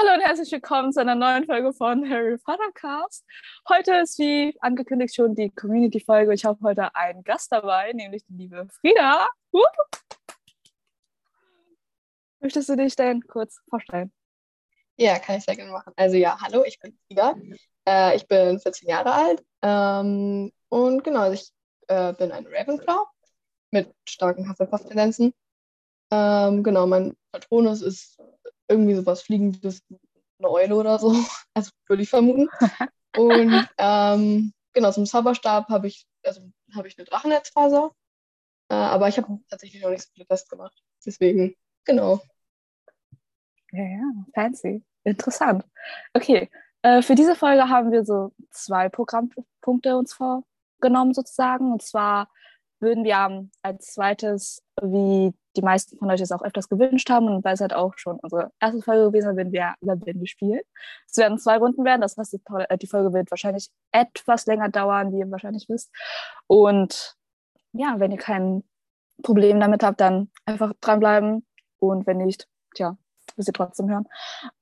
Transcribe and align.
Hallo 0.00 0.14
und 0.14 0.20
herzlich 0.20 0.52
willkommen 0.52 0.92
zu 0.92 1.00
einer 1.00 1.16
neuen 1.16 1.44
Folge 1.44 1.72
von 1.72 2.08
Harry 2.08 2.38
Potter 2.38 2.70
Cast. 2.72 3.24
Heute 3.68 3.94
ist 3.94 4.16
wie 4.20 4.56
angekündigt 4.60 5.12
schon 5.12 5.34
die 5.34 5.50
Community-Folge. 5.50 6.32
Ich 6.34 6.44
habe 6.44 6.56
heute 6.62 6.94
einen 6.94 7.24
Gast 7.24 7.50
dabei, 7.50 7.92
nämlich 7.92 8.24
die 8.28 8.34
liebe 8.34 8.68
Frieda. 8.80 9.26
Uh. 9.52 9.58
Möchtest 12.38 12.68
du 12.68 12.76
dich 12.76 12.94
denn 12.94 13.26
kurz 13.26 13.58
vorstellen? 13.68 14.12
Ja, 14.98 15.18
kann 15.18 15.38
ich 15.38 15.44
sehr 15.44 15.56
gerne 15.56 15.72
machen. 15.72 15.92
Also 15.96 16.16
ja, 16.16 16.38
hallo, 16.40 16.62
ich 16.64 16.78
bin 16.78 16.96
Frieda. 17.08 17.34
Äh, 17.84 18.14
ich 18.14 18.28
bin 18.28 18.60
14 18.60 18.88
Jahre 18.88 19.12
alt. 19.12 19.44
Ähm, 19.62 20.52
und 20.68 21.02
genau, 21.02 21.22
also 21.22 21.34
ich 21.34 21.50
äh, 21.88 22.12
bin 22.12 22.30
ein 22.30 22.46
Ravenclaw 22.46 23.04
mit 23.72 23.92
starken 24.08 24.48
Hufflepuff-Tendenzen. 24.48 25.34
Ähm, 26.12 26.62
genau, 26.62 26.86
mein 26.86 27.16
Patronus 27.32 27.82
ist 27.82 28.20
irgendwie 28.68 28.94
sowas 28.94 29.22
Fliegendes, 29.22 29.82
eine 30.38 30.50
Eule 30.50 30.74
oder 30.76 30.98
so. 30.98 31.12
Also 31.54 31.70
würde 31.88 32.02
ich 32.02 32.10
vermuten. 32.10 32.48
Und 33.16 33.68
ähm, 33.78 34.52
genau, 34.72 34.92
zum 34.92 35.06
Zauberstab 35.06 35.68
habe 35.68 35.88
ich, 35.88 36.06
also 36.24 36.42
habe 36.74 36.86
ich 36.86 36.96
eine 36.96 37.06
Drachennetzfaser. 37.06 37.90
Äh, 38.70 38.74
aber 38.74 39.08
ich 39.08 39.16
habe 39.16 39.40
tatsächlich 39.48 39.82
noch 39.82 39.90
nicht 39.90 40.02
so 40.02 40.10
viele 40.12 40.26
Tests 40.26 40.48
gemacht. 40.48 40.76
Deswegen, 41.04 41.56
genau. 41.84 42.20
Ja, 43.72 43.82
ja, 43.82 44.02
fancy. 44.34 44.84
Interessant. 45.04 45.64
Okay, 46.14 46.50
äh, 46.82 47.02
für 47.02 47.14
diese 47.14 47.34
Folge 47.34 47.68
haben 47.68 47.90
wir 47.90 48.04
so 48.04 48.32
zwei 48.50 48.88
Programmpunkte 48.88 49.96
uns 49.96 50.14
vorgenommen 50.14 51.14
sozusagen. 51.14 51.72
Und 51.72 51.82
zwar 51.82 52.30
würden 52.80 53.04
wir 53.04 53.48
als 53.62 53.94
zweites, 53.94 54.62
wie 54.80 55.32
die 55.56 55.62
meisten 55.62 55.98
von 55.98 56.10
euch 56.10 56.20
es 56.20 56.32
auch 56.32 56.42
öfters 56.42 56.68
gewünscht 56.68 57.10
haben 57.10 57.28
und 57.28 57.44
weil 57.44 57.54
es 57.54 57.60
halt 57.60 57.74
auch 57.74 57.94
schon 57.96 58.18
unsere 58.20 58.52
erste 58.60 58.80
Folge 58.82 59.06
gewesen 59.06 59.30
ist, 59.30 59.36
werden 59.36 59.52
wir 59.52 59.74
Labyrinth 59.80 60.20
gespielt. 60.20 60.64
Es 61.08 61.16
werden 61.16 61.38
zwei 61.38 61.56
Runden 61.58 61.84
werden, 61.84 62.00
das 62.00 62.16
heißt, 62.16 62.32
die 62.32 62.86
Folge 62.86 63.12
wird 63.12 63.30
wahrscheinlich 63.30 63.70
etwas 63.92 64.46
länger 64.46 64.68
dauern, 64.68 65.12
wie 65.12 65.18
ihr 65.18 65.30
wahrscheinlich 65.30 65.68
wisst. 65.68 65.90
Und 66.46 67.16
ja, 67.72 67.96
wenn 67.98 68.12
ihr 68.12 68.18
kein 68.18 68.62
Problem 69.22 69.58
damit 69.60 69.82
habt, 69.82 70.00
dann 70.00 70.30
einfach 70.46 70.72
dranbleiben 70.80 71.44
und 71.80 72.06
wenn 72.06 72.18
nicht, 72.18 72.48
tja, 72.74 72.96
müsst 73.36 73.48
ihr 73.48 73.54
trotzdem 73.54 73.90
hören. 73.90 74.06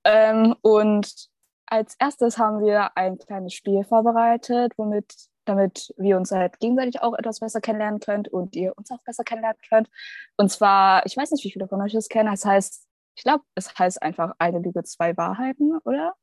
Ähm, 0.05 0.55
und 0.62 1.28
als 1.67 1.97
erstes 1.98 2.39
haben 2.39 2.61
wir 2.61 2.97
ein 2.97 3.19
kleines 3.19 3.55
Spiel 3.55 3.84
vorbereitet, 3.84 4.73
womit 4.77 5.12
damit 5.47 5.94
wir 5.97 6.16
uns 6.16 6.30
halt 6.33 6.58
gegenseitig 6.61 7.02
auch 7.02 7.14
etwas 7.14 7.41
besser 7.41 7.61
kennenlernen 7.61 8.00
könnt 8.00 8.28
und 8.28 8.55
ihr 8.56 8.77
uns 8.77 8.91
auch 8.91 9.02
besser 9.05 9.25
kennenlernen 9.25 9.61
könnt. 9.69 9.89
Und 10.36 10.50
zwar, 10.50 11.05
ich 11.06 11.16
weiß 11.16 11.30
nicht, 11.30 11.44
wie 11.44 11.50
viele 11.52 11.69
von 11.69 11.80
euch 11.80 11.92
das 11.92 12.08
kennen, 12.08 12.30
das 12.30 12.44
heißt, 12.44 12.86
ich 13.16 13.22
glaube, 13.25 13.44
es 13.55 13.78
heißt 13.78 14.02
einfach 14.02 14.34
eine 14.39 14.58
Lüge, 14.58 14.83
zwei 14.84 15.17
Wahrheiten, 15.17 15.78
oder? 15.84 16.14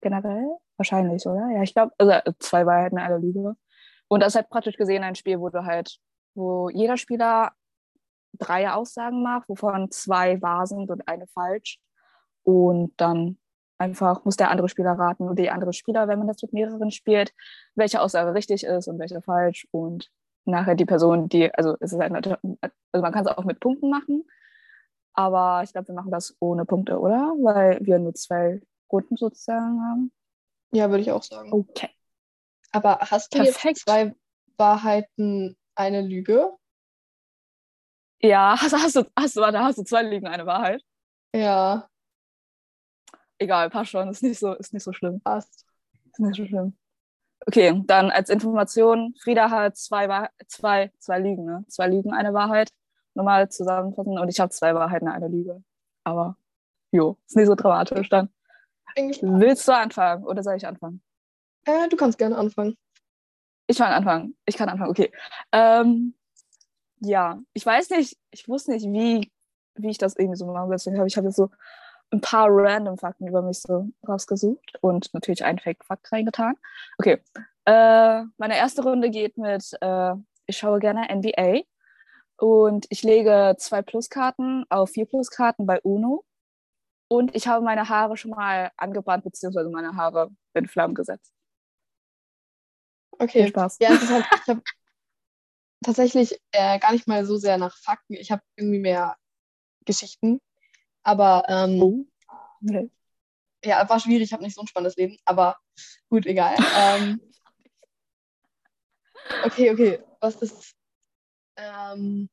Generell? 0.00 0.56
Wahrscheinlich, 0.76 1.26
oder? 1.26 1.50
Ja, 1.50 1.62
ich 1.62 1.74
glaube, 1.74 1.92
also 1.98 2.32
zwei 2.38 2.64
Wahrheiten, 2.64 2.98
eine 2.98 3.18
Lüge. 3.18 3.56
Und 4.08 4.20
das 4.20 4.28
ist 4.32 4.36
halt 4.36 4.50
praktisch 4.50 4.76
gesehen 4.76 5.02
ein 5.02 5.16
Spiel, 5.16 5.40
wo 5.40 5.48
du 5.50 5.64
halt, 5.64 5.98
wo 6.34 6.68
jeder 6.70 6.96
Spieler 6.96 7.52
drei 8.38 8.70
Aussagen 8.70 9.22
macht, 9.22 9.48
wovon 9.48 9.90
zwei 9.90 10.40
wahr 10.40 10.66
sind 10.66 10.90
und 10.90 11.06
eine 11.08 11.26
falsch. 11.26 11.80
Und 12.42 12.92
dann 12.96 13.38
Einfach 13.80 14.26
muss 14.26 14.36
der 14.36 14.50
andere 14.50 14.68
Spieler 14.68 14.92
raten 14.92 15.26
und 15.26 15.38
die 15.38 15.48
andere 15.48 15.72
Spieler, 15.72 16.06
wenn 16.06 16.18
man 16.18 16.28
das 16.28 16.42
mit 16.42 16.52
mehreren 16.52 16.90
spielt, 16.90 17.32
welche 17.74 18.02
Aussage 18.02 18.34
richtig 18.34 18.62
ist 18.62 18.88
und 18.88 18.98
welche 18.98 19.22
falsch. 19.22 19.66
Und 19.70 20.10
nachher 20.44 20.74
die 20.74 20.84
Person, 20.84 21.30
die, 21.30 21.50
also 21.54 21.78
es 21.80 21.94
ist 21.94 21.98
halt, 21.98 22.12
also 22.12 22.36
man 22.92 23.10
kann 23.10 23.24
es 23.24 23.32
auch 23.34 23.44
mit 23.44 23.58
Punkten 23.58 23.88
machen, 23.88 24.28
aber 25.14 25.62
ich 25.64 25.72
glaube, 25.72 25.88
wir 25.88 25.94
machen 25.94 26.10
das 26.10 26.36
ohne 26.40 26.66
Punkte, 26.66 27.00
oder? 27.00 27.32
Weil 27.40 27.78
wir 27.80 27.98
nur 27.98 28.14
zwei 28.14 28.60
Runden 28.92 29.16
sozusagen 29.16 29.80
haben. 29.80 30.12
Ja, 30.72 30.90
würde 30.90 31.00
ich 31.00 31.10
auch 31.10 31.22
sagen. 31.22 31.50
Okay. 31.50 31.88
Aber 32.72 32.98
hast 32.98 33.32
du 33.32 33.38
Perfekt. 33.38 33.64
jetzt 33.64 33.84
zwei 33.84 34.14
Wahrheiten, 34.58 35.56
eine 35.74 36.02
Lüge? 36.02 36.52
Ja, 38.20 38.56
hast, 38.60 38.72
hast, 38.74 38.96
du, 38.96 39.06
hast, 39.18 39.38
hast 39.38 39.78
du 39.78 39.84
zwei 39.84 40.02
Lügen, 40.02 40.26
eine 40.26 40.44
Wahrheit? 40.44 40.82
Ja 41.34 41.88
egal, 43.40 43.70
passt 43.70 43.90
schon, 43.90 44.08
ist 44.08 44.22
nicht 44.22 44.38
so, 44.38 44.54
ist 44.54 44.72
nicht 44.72 44.84
so 44.84 44.92
schlimm. 44.92 45.20
Passt. 45.20 45.66
Ist 46.12 46.20
nicht 46.20 46.36
so 46.36 46.46
schlimm. 46.46 46.76
Okay, 47.46 47.82
dann 47.86 48.10
als 48.10 48.28
Information, 48.28 49.14
Frieda 49.20 49.50
hat 49.50 49.76
zwei, 49.76 50.28
zwei, 50.46 50.92
zwei 50.98 51.18
Lügen, 51.18 51.46
ne? 51.46 51.64
Zwei 51.68 51.88
Lügen, 51.88 52.12
eine 52.12 52.34
Wahrheit. 52.34 52.70
Normal 53.14 53.48
zusammenfassen. 53.48 54.18
Und 54.18 54.28
ich 54.28 54.38
habe 54.38 54.50
zwei 54.50 54.74
Wahrheiten, 54.74 55.08
eine 55.08 55.28
Lüge. 55.28 55.62
Aber 56.04 56.36
jo, 56.92 57.18
ist 57.26 57.36
nicht 57.36 57.46
so 57.46 57.54
dramatisch 57.54 58.08
dann. 58.08 58.28
Willst 58.96 59.66
du 59.66 59.72
anfangen 59.72 60.24
oder 60.24 60.42
soll 60.42 60.56
ich 60.56 60.66
anfangen? 60.66 61.02
Äh, 61.64 61.88
du 61.88 61.96
kannst 61.96 62.18
gerne 62.18 62.36
anfangen. 62.36 62.76
Ich 63.66 63.78
kann 63.78 63.92
anfangen. 63.92 64.36
Ich 64.46 64.56
kann 64.56 64.68
anfangen, 64.68 64.90
okay. 64.90 65.12
Ähm, 65.52 66.14
ja, 67.00 67.40
ich 67.52 67.64
weiß 67.64 67.90
nicht, 67.90 68.18
ich 68.30 68.48
wusste 68.48 68.72
nicht, 68.72 68.84
wie, 68.86 69.32
wie 69.76 69.90
ich 69.90 69.98
das 69.98 70.16
irgendwie 70.16 70.36
so 70.36 70.46
machen 70.46 70.68
soll. 70.68 70.76
Deswegen 70.76 70.98
habe 70.98 71.08
ich 71.08 71.16
habe 71.16 71.28
jetzt 71.28 71.36
so 71.36 71.50
ein 72.12 72.20
paar 72.20 72.48
random 72.50 72.98
Fakten 72.98 73.28
über 73.28 73.42
mich 73.42 73.60
so 73.60 73.88
rausgesucht 74.06 74.78
und 74.80 75.12
natürlich 75.14 75.44
einen 75.44 75.58
Fake-Fakt 75.58 76.10
reingetan. 76.12 76.56
Okay, 76.98 77.22
äh, 77.66 78.22
meine 78.36 78.56
erste 78.56 78.82
Runde 78.82 79.10
geht 79.10 79.36
mit, 79.36 79.76
äh, 79.80 80.14
ich 80.46 80.58
schaue 80.58 80.80
gerne 80.80 81.08
NBA 81.08 81.62
und 82.36 82.86
ich 82.90 83.02
lege 83.02 83.54
zwei 83.58 83.82
Pluskarten 83.82 84.64
auf 84.70 84.90
vier 84.90 85.06
Pluskarten 85.06 85.66
bei 85.66 85.80
UNO 85.82 86.24
und 87.08 87.34
ich 87.34 87.46
habe 87.46 87.64
meine 87.64 87.88
Haare 87.88 88.16
schon 88.16 88.32
mal 88.32 88.70
angebrannt, 88.76 89.24
beziehungsweise 89.24 89.70
meine 89.70 89.94
Haare 89.96 90.30
in 90.54 90.66
Flammen 90.66 90.94
gesetzt. 90.94 91.32
Okay, 93.12 93.42
Viel 93.42 93.48
Spaß. 93.48 93.76
Ja. 93.80 93.92
Ich 93.92 94.48
habe 94.48 94.62
tatsächlich 95.84 96.40
äh, 96.52 96.78
gar 96.78 96.92
nicht 96.92 97.06
mal 97.06 97.24
so 97.26 97.36
sehr 97.36 97.58
nach 97.58 97.76
Fakten. 97.76 98.14
Ich 98.14 98.30
habe 98.30 98.42
irgendwie 98.56 98.78
mehr 98.78 99.16
Geschichten 99.84 100.40
aber 101.02 101.44
ähm, 101.48 101.82
oh. 101.82 102.06
okay. 102.64 102.90
ja, 103.64 103.88
war 103.88 104.00
schwierig, 104.00 104.24
ich 104.24 104.32
habe 104.32 104.42
nicht 104.42 104.54
so 104.54 104.62
ein 104.62 104.66
spannendes 104.66 104.96
Leben, 104.96 105.16
aber 105.24 105.58
gut, 106.08 106.26
egal. 106.26 106.56
ähm, 106.76 107.20
okay, 109.44 109.70
okay, 109.70 110.00
was 110.20 110.36
ist. 110.36 110.74
Ähm, 111.56 112.28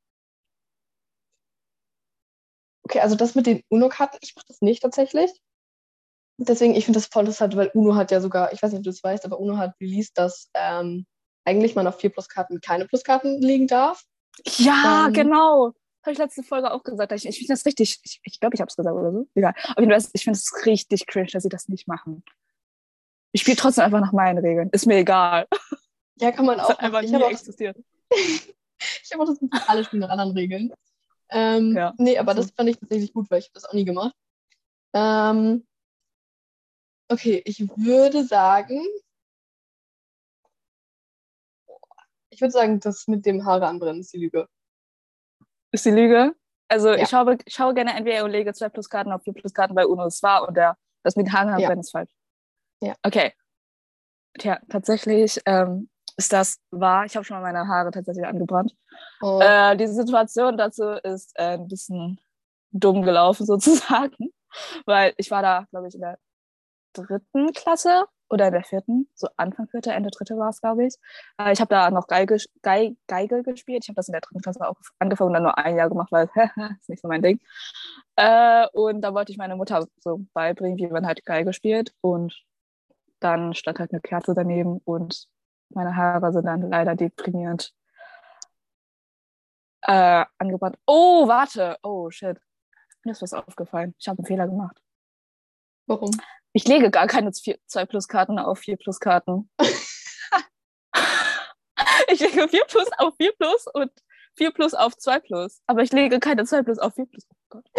okay, 2.83 2.99
also 2.99 3.15
das 3.15 3.35
mit 3.35 3.45
den 3.45 3.63
UNO-Karten, 3.69 4.17
ich 4.21 4.35
mache 4.35 4.45
das 4.47 4.61
nicht 4.61 4.81
tatsächlich. 4.81 5.31
Deswegen, 6.39 6.75
ich 6.75 6.85
finde 6.85 6.99
das 6.99 7.07
voll 7.07 7.23
interessant, 7.23 7.55
weil 7.55 7.71
UNO 7.73 7.95
hat 7.95 8.11
ja 8.11 8.21
sogar, 8.21 8.53
ich 8.53 8.61
weiß 8.61 8.71
nicht, 8.71 8.79
ob 8.79 8.83
du 8.83 8.91
es 8.91 9.03
weißt, 9.03 9.25
aber 9.25 9.39
UNO 9.39 9.57
hat 9.57 9.73
released, 9.81 10.17
dass 10.17 10.51
ähm, 10.53 11.07
eigentlich 11.45 11.73
man 11.73 11.87
auf 11.87 11.99
vier 11.99 12.11
Pluskarten 12.11 12.61
keine 12.61 12.85
Pluskarten 12.85 13.41
legen 13.41 13.67
darf. 13.67 14.03
Ja, 14.45 15.07
ähm, 15.07 15.13
genau 15.13 15.73
habe 16.07 16.13
ich 16.13 16.19
letzte 16.19 16.41
Folge 16.41 16.71
auch 16.71 16.83
gesagt. 16.83 17.11
Ich, 17.11 17.25
ich 17.25 17.37
finde 17.37 17.53
das 17.53 17.65
richtig, 17.65 17.99
ich 18.01 18.21
glaube, 18.21 18.23
ich, 18.25 18.39
glaub, 18.39 18.53
ich 18.53 18.61
habe 18.61 18.69
es 18.69 18.75
gesagt 18.77 18.95
oder 18.95 19.11
so. 19.11 19.27
Egal. 19.35 19.53
Auf 19.57 19.79
jeden 19.79 19.91
Fall, 19.91 20.09
ich 20.13 20.23
finde 20.23 20.37
es 20.37 20.65
richtig 20.65 21.05
cringe, 21.05 21.27
dass 21.31 21.43
sie 21.43 21.49
das 21.49 21.67
nicht 21.67 21.87
machen. 21.87 22.23
Ich 23.33 23.41
spiele 23.41 23.57
trotzdem 23.57 23.83
einfach 23.83 23.99
nach 23.99 24.13
meinen 24.13 24.37
Regeln. 24.39 24.69
Ist 24.71 24.87
mir 24.87 24.97
egal. 24.97 25.47
Ja, 26.15 26.31
kann 26.31 26.45
man 26.45 26.59
auch. 26.61 26.69
Das 26.69 26.77
hat 26.77 26.83
einfach 26.83 27.01
nie 27.01 27.23
existiert. 27.23 27.77
ich 28.11 29.09
habe 29.11 29.23
auch 29.23 29.27
das 29.27 29.39
Gefühl, 29.39 29.59
alle 29.67 29.83
spielen 29.83 29.99
nach 29.99 30.09
anderen 30.09 30.31
Regeln. 30.31 30.73
Ähm, 31.29 31.75
ja. 31.75 31.93
Nee, 31.97 32.17
aber 32.17 32.33
das 32.33 32.51
fand 32.51 32.69
ich 32.69 32.79
tatsächlich 32.79 33.13
gut, 33.13 33.29
weil 33.29 33.39
ich 33.39 33.51
das 33.51 33.65
auch 33.65 33.73
nie 33.73 33.83
gemacht. 33.83 34.15
Ähm, 34.93 35.67
okay, 37.09 37.41
ich 37.43 37.59
würde 37.59 38.23
sagen, 38.23 38.81
ich 42.29 42.39
würde 42.39 42.51
sagen, 42.51 42.79
das 42.79 43.07
mit 43.07 43.25
dem 43.25 43.45
Haare 43.45 43.67
anbrennen 43.67 43.99
ist 43.99 44.13
die 44.13 44.19
Lüge. 44.19 44.47
Ist 45.77 45.85
die 45.85 45.91
Lüge? 45.91 46.33
Also 46.69 46.89
ja. 46.89 46.95
ich, 46.95 47.07
schaue, 47.07 47.37
ich 47.45 47.53
schaue 47.53 47.75
gerne 47.75 48.01
NBA 48.01 48.23
und 48.23 48.31
lege 48.31 48.51
zwei 48.51 48.67
Pluskarten 48.67 49.11
auf 49.11 49.21
vier 49.21 49.33
Pluskarten 49.33 49.75
bei 49.75 49.85
UNO. 49.85 50.05
Das 50.05 50.23
war 50.23 50.47
und 50.47 50.57
der, 50.57 50.75
das 51.03 51.15
mit 51.15 51.31
Haaren 51.31 51.59
ja. 51.59 51.71
ist 51.71 51.91
falsch. 51.91 52.09
Ja. 52.81 52.95
Okay. 53.03 53.31
Tja, 54.39 54.59
tatsächlich 54.69 55.39
ähm, 55.45 55.87
ist 56.17 56.33
das 56.33 56.57
wahr. 56.71 57.05
Ich 57.05 57.15
habe 57.15 57.23
schon 57.23 57.37
mal 57.37 57.53
meine 57.53 57.67
Haare 57.67 57.91
tatsächlich 57.91 58.25
angebrannt. 58.25 58.75
Oh. 59.21 59.39
Äh, 59.39 59.77
die 59.77 59.85
Situation 59.85 60.57
dazu 60.57 60.83
ist 61.03 61.37
äh, 61.37 61.59
ein 61.59 61.67
bisschen 61.67 62.19
dumm 62.71 63.03
gelaufen 63.03 63.45
sozusagen, 63.45 64.33
weil 64.87 65.13
ich 65.17 65.29
war 65.29 65.43
da, 65.43 65.67
glaube 65.69 65.89
ich, 65.89 65.93
in 65.93 66.01
der 66.01 66.17
dritten 66.93 67.53
Klasse 67.53 68.05
oder 68.29 68.47
in 68.47 68.53
der 68.53 68.63
vierten, 68.63 69.09
so 69.15 69.27
Anfang 69.37 69.67
vierte, 69.67 69.91
Ende 69.91 70.09
dritte 70.11 70.37
war 70.37 70.49
es, 70.49 70.61
glaube 70.61 70.85
ich. 70.85 70.95
Äh, 71.37 71.53
ich 71.53 71.59
habe 71.61 71.69
da 71.69 71.91
noch 71.91 72.07
Geige, 72.07 72.37
Geige, 72.61 72.95
Geige 73.07 73.43
gespielt. 73.43 73.83
Ich 73.83 73.89
habe 73.89 73.95
das 73.95 74.07
in 74.07 74.13
der 74.13 74.21
dritten 74.21 74.41
Klasse 74.41 74.67
auch 74.67 74.75
angefangen 74.99 75.29
und 75.29 75.33
dann 75.35 75.43
nur 75.43 75.57
ein 75.57 75.75
Jahr 75.77 75.89
gemacht, 75.89 76.11
weil 76.11 76.29
ist 76.79 76.89
nicht 76.89 77.01
so 77.01 77.07
mein 77.07 77.21
Ding. 77.21 77.39
Äh, 78.15 78.67
und 78.73 79.01
da 79.01 79.13
wollte 79.13 79.31
ich 79.31 79.37
meine 79.37 79.55
Mutter 79.55 79.87
so 79.99 80.21
beibringen, 80.33 80.77
wie 80.77 80.87
man 80.87 81.07
halt 81.07 81.25
Geige 81.25 81.53
spielt. 81.53 81.93
Und 82.01 82.43
dann 83.19 83.53
stand 83.53 83.79
halt 83.79 83.91
eine 83.91 84.01
Kerze 84.01 84.33
daneben 84.33 84.79
und 84.83 85.27
meine 85.69 85.95
Haare 85.95 86.31
sind 86.33 86.45
dann 86.45 86.69
leider 86.69 86.95
deprimierend 86.95 87.73
äh, 89.81 90.25
angebrannt. 90.37 90.77
Oh, 90.85 91.27
warte. 91.27 91.77
Oh, 91.83 92.09
shit. 92.09 92.39
Mir 93.03 93.11
ist 93.11 93.21
was 93.21 93.33
aufgefallen. 93.33 93.95
Ich 93.99 94.07
habe 94.07 94.19
einen 94.19 94.25
Fehler 94.27 94.47
gemacht. 94.47 94.81
Warum? 95.87 96.11
Ich 96.57 96.67
lege 96.67 96.89
gar 96.89 97.05
keine 97.05 97.31
2 97.31 97.85
Plus 97.85 98.07
Karten 98.07 98.39
auf 98.39 98.57
4 98.57 98.77
Plus 98.77 98.99
Karten. 98.99 99.47
ich 102.07 102.19
lege 102.19 102.47
4 102.47 102.65
Plus 102.65 102.87
auf 102.97 103.13
4 103.17 103.31
Plus 103.33 103.67
und 103.75 103.91
4 104.37 104.49
Plus 104.49 104.73
auf 104.73 104.97
2 104.97 105.19
Plus. 105.19 105.61
Aber 105.67 105.83
ich 105.83 105.91
lege 105.91 106.19
keine 106.19 106.45
2 106.45 106.63
Plus 106.63 106.79
auf 106.79 106.95
4 106.95 107.05
Plus. 107.05 107.27
Oh 107.29 107.35
Gott. 107.49 107.69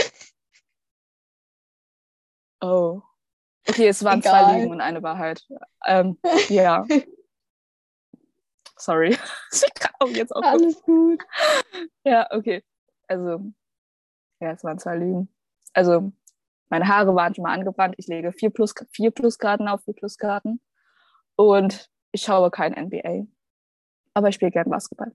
Oh. 2.61 3.03
Okay, 3.69 3.89
es 3.89 4.05
waren 4.05 4.21
Egal. 4.21 4.45
zwei 4.45 4.61
Lügen 4.61 4.71
und 4.71 4.81
eine 4.81 5.03
Wahrheit. 5.03 5.45
Ähm, 5.85 6.17
ja. 6.49 6.87
Sorry. 8.77 9.19
Ich 9.53 9.75
kann 9.75 9.93
auch 9.99 10.07
jetzt 10.07 10.31
auch 10.31 10.43
Alles 10.43 10.81
gut. 10.83 11.21
Ja, 12.05 12.29
okay. 12.31 12.63
Also, 13.09 13.41
ja, 14.39 14.53
es 14.53 14.63
waren 14.63 14.79
zwei 14.79 14.95
Lügen. 14.95 15.35
Also, 15.73 16.13
meine 16.69 16.89
Haare 16.89 17.15
waren 17.15 17.35
schon 17.35 17.43
mal 17.43 17.55
angebrannt. 17.55 17.95
Ich 17.99 18.07
lege 18.07 18.33
vier 18.33 18.51
Plus, 18.51 18.75
vier 18.91 19.11
Pluskarten 19.11 19.69
auf 19.69 19.83
vier 19.85 19.95
Pluskarten. 19.95 20.61
Und 21.37 21.91
ich 22.13 22.23
schaue 22.23 22.51
kein 22.51 22.73
NBA. 22.73 23.27
Aber 24.15 24.29
ich 24.29 24.35
spiele 24.35 24.51
gern 24.51 24.69
Basketball. 24.69 25.15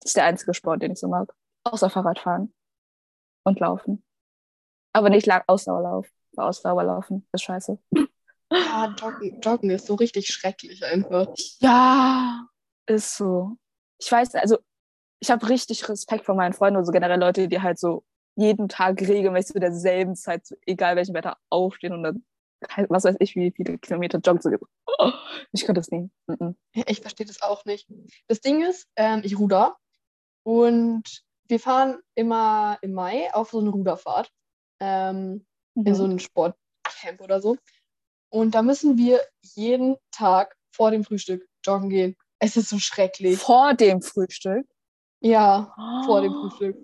Das 0.00 0.10
ist 0.10 0.16
der 0.16 0.24
einzige 0.24 0.54
Sport, 0.54 0.82
den 0.82 0.92
ich 0.92 1.00
so 1.00 1.08
mag. 1.08 1.34
Außer 1.64 1.90
Fahrradfahren 1.90 2.54
und 3.44 3.60
Laufen. 3.60 4.04
Aber 4.92 5.10
nicht 5.10 5.26
lang 5.26 5.42
Ausdauerlauf. 5.46 6.08
Ausdauerlaufen 6.36 7.26
ist 7.32 7.42
scheiße. 7.42 7.78
Ja, 8.50 8.94
Joggen, 8.98 9.40
Joggen 9.40 9.70
ist 9.70 9.86
so 9.86 9.94
richtig 9.94 10.28
schrecklich 10.28 10.84
einfach. 10.84 11.28
Ja, 11.60 12.46
ist 12.86 13.16
so. 13.16 13.56
Ich 13.98 14.10
weiß, 14.10 14.34
also 14.36 14.58
ich 15.20 15.30
habe 15.30 15.48
richtig 15.48 15.88
Respekt 15.88 16.24
vor 16.24 16.34
meinen 16.34 16.52
Freunden 16.52 16.78
und 16.78 16.84
so 16.84 16.92
generell 16.92 17.18
Leute, 17.18 17.48
die 17.48 17.60
halt 17.60 17.78
so 17.78 18.04
jeden 18.38 18.68
Tag 18.68 19.00
regelmäßig 19.00 19.54
zu 19.54 19.60
derselben 19.60 20.14
Zeit, 20.14 20.56
egal 20.64 20.96
welchem 20.96 21.14
Wetter, 21.14 21.36
aufstehen 21.50 21.92
und 21.92 22.02
dann, 22.04 22.24
was 22.88 23.04
weiß 23.04 23.16
ich, 23.18 23.34
wie 23.34 23.52
viele 23.54 23.78
Kilometer 23.78 24.18
joggen 24.18 24.40
zu 24.40 24.50
gehen. 24.50 24.60
Oh, 24.98 25.10
ich 25.52 25.64
könnte 25.64 25.80
das 25.80 25.90
nie. 25.90 26.08
Mm 26.26 26.32
-mm. 26.32 26.54
Ja, 26.74 26.84
Ich 26.86 27.00
verstehe 27.00 27.26
das 27.26 27.42
auch 27.42 27.64
nicht. 27.64 27.88
Das 28.28 28.40
Ding 28.40 28.62
ist, 28.64 28.86
ähm, 28.96 29.22
ich 29.24 29.38
ruder 29.38 29.76
und 30.44 31.24
wir 31.48 31.58
fahren 31.58 31.98
immer 32.14 32.78
im 32.82 32.92
Mai 32.92 33.32
auf 33.34 33.50
so 33.50 33.58
eine 33.58 33.70
Ruderfahrt 33.70 34.30
ähm, 34.80 35.46
in 35.74 35.94
so 35.94 36.04
ein 36.04 36.18
Sportcamp 36.18 37.20
oder 37.20 37.40
so. 37.40 37.56
Und 38.30 38.54
da 38.54 38.62
müssen 38.62 38.98
wir 38.98 39.20
jeden 39.42 39.96
Tag 40.12 40.54
vor 40.70 40.90
dem 40.90 41.04
Frühstück 41.04 41.48
joggen 41.64 41.88
gehen. 41.88 42.16
Es 42.38 42.56
ist 42.56 42.68
so 42.68 42.78
schrecklich. 42.78 43.38
Vor 43.38 43.74
dem 43.74 44.02
Frühstück? 44.02 44.66
Ja, 45.20 45.74
vor 46.04 46.20
dem 46.20 46.32
Frühstück. 46.32 46.76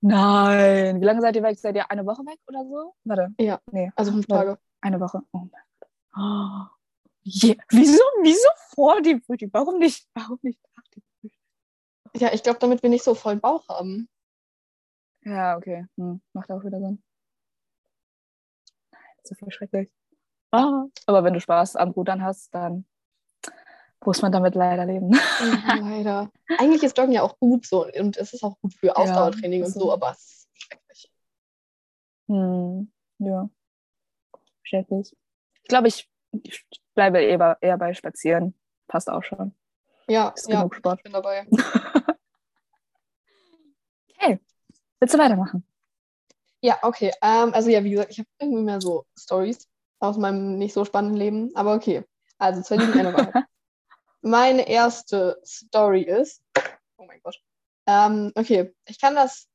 Nein. 0.00 1.00
Wie 1.00 1.04
lange 1.04 1.20
seid 1.20 1.36
ihr 1.36 1.42
weg? 1.42 1.58
Seid 1.58 1.74
ihr 1.76 1.90
eine 1.90 2.04
Woche 2.06 2.24
weg 2.26 2.38
oder 2.46 2.64
so? 2.64 2.94
Warte. 3.04 3.34
Ja. 3.38 3.60
Nee. 3.72 3.90
Also 3.96 4.12
fünf. 4.12 4.26
Tage. 4.26 4.58
Eine 4.80 5.00
Woche. 5.00 5.20
Oh 5.32 5.38
mein 5.38 5.50
Gott. 5.50 5.88
Oh. 6.16 6.66
Je- 7.22 7.58
Wieso, 7.70 8.02
wieso 8.22 8.48
vor 8.74 9.00
dem 9.02 9.20
Frühstück? 9.22 9.50
Warum 9.52 9.78
nicht? 9.78 10.06
Warum 10.14 10.38
nicht 10.42 10.60
nach 10.76 10.84
dem 10.94 11.02
Frühstück? 11.20 11.40
Ja, 12.16 12.32
ich 12.32 12.42
glaube, 12.42 12.58
damit 12.60 12.82
wir 12.82 12.90
nicht 12.90 13.02
so 13.04 13.14
vollen 13.14 13.40
Bauch 13.40 13.68
haben. 13.68 14.08
Ja, 15.24 15.56
okay. 15.56 15.86
Hm. 15.96 16.20
Macht 16.34 16.50
auch 16.52 16.62
wieder 16.64 16.78
Sinn. 16.78 17.02
Nein, 18.92 19.00
das 19.22 19.32
ist 19.32 19.38
voll 19.40 19.50
schrecklich. 19.50 19.90
Ah. 20.52 20.84
Aber 21.06 21.24
wenn 21.24 21.34
du 21.34 21.40
Spaß 21.40 21.74
am 21.76 21.90
Rudern 21.90 22.22
hast, 22.22 22.54
dann 22.54 22.86
muss 24.04 24.22
man 24.22 24.30
damit 24.32 24.54
leider 24.54 24.84
leben. 24.86 25.12
Ja, 25.12 25.74
leider. 25.80 26.30
Eigentlich 26.58 26.82
ist 26.82 26.96
Joggen 26.96 27.12
ja 27.12 27.22
auch 27.22 27.38
gut 27.38 27.66
so 27.66 27.86
und 27.86 28.16
es 28.16 28.32
ist 28.32 28.42
auch 28.44 28.56
gut 28.60 28.74
für 28.74 28.96
Ausdauertraining 28.96 29.62
und 29.62 29.68
ist 29.68 29.74
so, 29.74 29.92
aber 29.92 30.10
es 30.12 30.18
ist 30.22 30.48
schrecklich. 30.62 31.12
Hm. 32.28 32.90
Ja. 33.18 33.48
Schrecklich. 34.62 35.16
Ich 35.62 35.68
glaube, 35.68 35.88
ich, 35.88 36.08
ich 36.42 36.64
bleibe 36.94 37.18
eher, 37.20 37.38
bei- 37.38 37.56
eher 37.60 37.78
bei 37.78 37.94
Spazieren. 37.94 38.54
Passt 38.88 39.10
auch 39.10 39.22
schon. 39.24 39.54
Ja, 40.08 40.28
Ist 40.28 40.48
ja, 40.48 40.58
genug 40.58 40.74
Sport. 40.76 40.98
ich 40.98 41.02
bin 41.04 41.12
dabei. 41.12 41.46
Okay. 44.18 44.40
Willst 44.98 45.14
du 45.14 45.18
weitermachen? 45.18 45.64
Ja, 46.60 46.78
okay. 46.82 47.12
Ähm, 47.22 47.52
also 47.54 47.68
ja, 47.70 47.84
wie 47.84 47.90
gesagt, 47.90 48.10
ich 48.12 48.18
habe 48.18 48.28
irgendwie 48.40 48.62
mehr 48.62 48.80
so 48.80 49.04
Stories 49.18 49.68
aus 50.00 50.16
meinem 50.16 50.58
nicht 50.58 50.72
so 50.72 50.84
spannenden 50.84 51.18
Leben. 51.18 51.50
Aber 51.54 51.74
okay. 51.74 52.04
Also 52.38 52.62
zwei 52.62 52.76
Lügen, 52.76 52.98
eine 52.98 53.12
Wahrheit. 53.14 53.44
Meine 54.22 54.68
erste 54.68 55.40
Story 55.44 56.02
ist. 56.02 56.42
Oh 56.96 57.04
mein 57.04 57.20
Gott. 57.22 57.38
Ähm, 57.86 58.32
okay, 58.34 58.74
ich 58.86 59.00
kann 59.00 59.14
das 59.14 59.46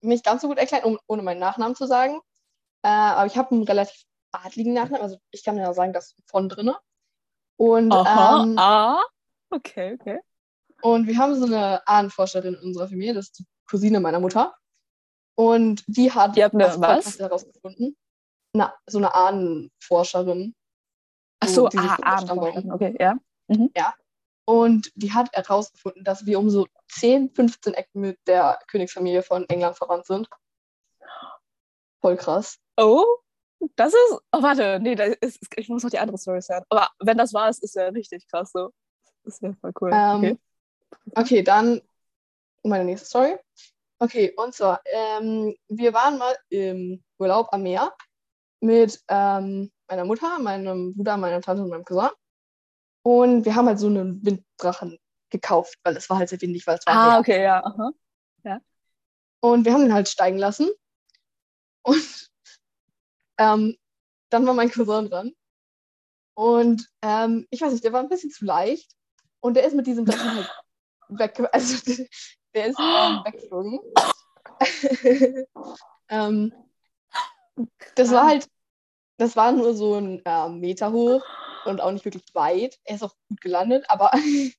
nicht 0.00 0.24
ganz 0.24 0.42
so 0.42 0.48
gut 0.48 0.58
erklären, 0.58 0.84
um, 0.84 0.98
ohne 1.06 1.22
meinen 1.22 1.40
Nachnamen 1.40 1.76
zu 1.76 1.86
sagen. 1.86 2.20
Äh, 2.82 2.88
aber 2.88 3.26
ich 3.26 3.36
habe 3.36 3.52
einen 3.52 3.62
relativ 3.62 4.02
adligen 4.32 4.72
Nachnamen. 4.72 5.02
Also 5.02 5.18
ich 5.30 5.44
kann 5.44 5.56
ja 5.56 5.72
sagen, 5.72 5.92
das 5.92 6.14
von 6.26 6.48
drinne. 6.48 6.76
Und, 7.56 7.92
Aha. 7.92 8.42
ähm, 8.42 8.58
ah. 8.58 9.04
Okay, 9.50 9.96
okay. 10.00 10.18
und 10.80 11.06
wir 11.06 11.18
haben 11.18 11.34
so 11.34 11.44
eine 11.44 11.86
Ahnenforscherin 11.86 12.54
in 12.54 12.60
unserer 12.60 12.88
Familie, 12.88 13.12
das 13.12 13.26
ist 13.26 13.40
die 13.40 13.46
Cousine 13.68 14.00
meiner 14.00 14.18
Mutter. 14.18 14.54
Und 15.34 15.84
die 15.86 16.10
hat 16.10 16.36
habt 16.36 16.54
eine 16.54 16.80
was? 16.80 17.18
herausgefunden. 17.18 17.96
Na, 18.54 18.74
so 18.86 18.98
eine 18.98 19.14
Ahnenforscherin. 19.14 20.54
Ach 21.40 21.48
so, 21.48 21.68
die 21.68 21.78
ah, 21.78 21.82
mit 21.82 22.04
der 22.04 22.18
Stammbaum- 22.18 23.02
Okay, 23.52 23.70
ja. 23.76 23.94
Und 24.44 24.90
die 24.96 25.12
hat 25.12 25.32
herausgefunden, 25.32 26.04
dass 26.04 26.26
wir 26.26 26.38
um 26.38 26.50
so 26.50 26.66
10, 26.88 27.30
15 27.30 27.74
Ecken 27.74 28.00
mit 28.00 28.18
der 28.26 28.58
Königsfamilie 28.66 29.22
von 29.22 29.48
England 29.48 29.76
verwandt 29.76 30.06
sind. 30.06 30.28
Voll 32.00 32.16
krass. 32.16 32.58
Oh, 32.76 33.04
das 33.76 33.92
ist. 33.92 34.18
Oh, 34.32 34.42
warte, 34.42 34.80
nee, 34.80 34.96
das 34.96 35.16
ist, 35.20 35.38
ich 35.56 35.68
muss 35.68 35.84
noch 35.84 35.90
die 35.90 35.98
andere 35.98 36.18
Story 36.18 36.40
hören. 36.40 36.64
Aber 36.68 36.88
wenn 36.98 37.16
das 37.16 37.32
war, 37.32 37.48
ist 37.48 37.62
es 37.62 37.74
ja 37.74 37.86
richtig 37.88 38.26
krass 38.28 38.50
so. 38.52 38.70
Das 39.24 39.40
wäre 39.40 39.54
voll 39.54 39.72
cool. 39.80 39.90
Ähm, 39.94 40.16
okay. 40.16 40.38
Okay, 41.14 41.42
dann 41.42 41.80
meine 42.64 42.84
nächste 42.84 43.06
Story. 43.06 43.36
Okay, 43.98 44.32
und 44.36 44.52
zwar, 44.52 44.80
ähm, 44.84 45.54
wir 45.68 45.94
waren 45.94 46.18
mal 46.18 46.36
im 46.48 47.02
Urlaub 47.18 47.48
am 47.52 47.62
Meer 47.62 47.94
mit 48.60 49.00
ähm, 49.08 49.70
meiner 49.88 50.04
Mutter, 50.04 50.38
meinem 50.40 50.94
Bruder, 50.94 51.16
meiner 51.16 51.40
Tante 51.40 51.62
und 51.62 51.70
meinem 51.70 51.84
Cousin. 51.84 52.10
Und 53.02 53.44
wir 53.44 53.54
haben 53.54 53.66
halt 53.66 53.78
so 53.78 53.88
einen 53.88 54.24
Winddrachen 54.24 54.98
gekauft, 55.30 55.78
weil 55.82 55.96
es 55.96 56.08
war 56.08 56.18
halt 56.18 56.28
sehr 56.28 56.40
windig, 56.40 56.66
weil 56.66 56.78
es 56.78 56.86
war 56.86 56.94
Ah, 56.94 57.18
okay, 57.18 57.42
ja. 57.42 57.64
Aha. 57.64 57.92
Und 59.44 59.64
wir 59.64 59.72
haben 59.72 59.82
den 59.82 59.92
halt 59.92 60.08
steigen 60.08 60.38
lassen. 60.38 60.70
Und 61.82 62.30
ähm, 63.38 63.76
dann 64.30 64.46
war 64.46 64.54
mein 64.54 64.70
Cousin 64.70 65.10
dran. 65.10 65.32
Und 66.34 66.88
ähm, 67.02 67.46
ich 67.50 67.60
weiß 67.60 67.72
nicht, 67.72 67.82
der 67.82 67.92
war 67.92 68.00
ein 68.00 68.08
bisschen 68.08 68.30
zu 68.30 68.44
leicht. 68.44 68.94
Und 69.40 69.54
der 69.54 69.64
ist 69.64 69.74
mit 69.74 69.88
diesem 69.88 70.04
Drachen 70.04 70.36
halt 70.36 70.50
weg. 71.08 71.48
Also 71.52 71.76
der 72.54 72.66
ist 72.66 72.78
ähm, 72.78 73.20
weggeflogen. 73.24 73.80
ähm, 76.08 76.52
das 77.96 78.12
war 78.12 78.28
halt, 78.28 78.48
das 79.16 79.34
war 79.34 79.50
nur 79.50 79.74
so 79.74 79.96
ein 79.96 80.22
ähm, 80.24 80.60
Meter 80.60 80.92
hoch 80.92 81.24
und 81.66 81.80
auch 81.80 81.90
nicht 81.92 82.04
wirklich 82.04 82.24
weit. 82.34 82.78
Er 82.84 82.96
ist 82.96 83.02
auch 83.02 83.14
gut 83.28 83.40
gelandet, 83.40 83.84
aber 83.88 84.10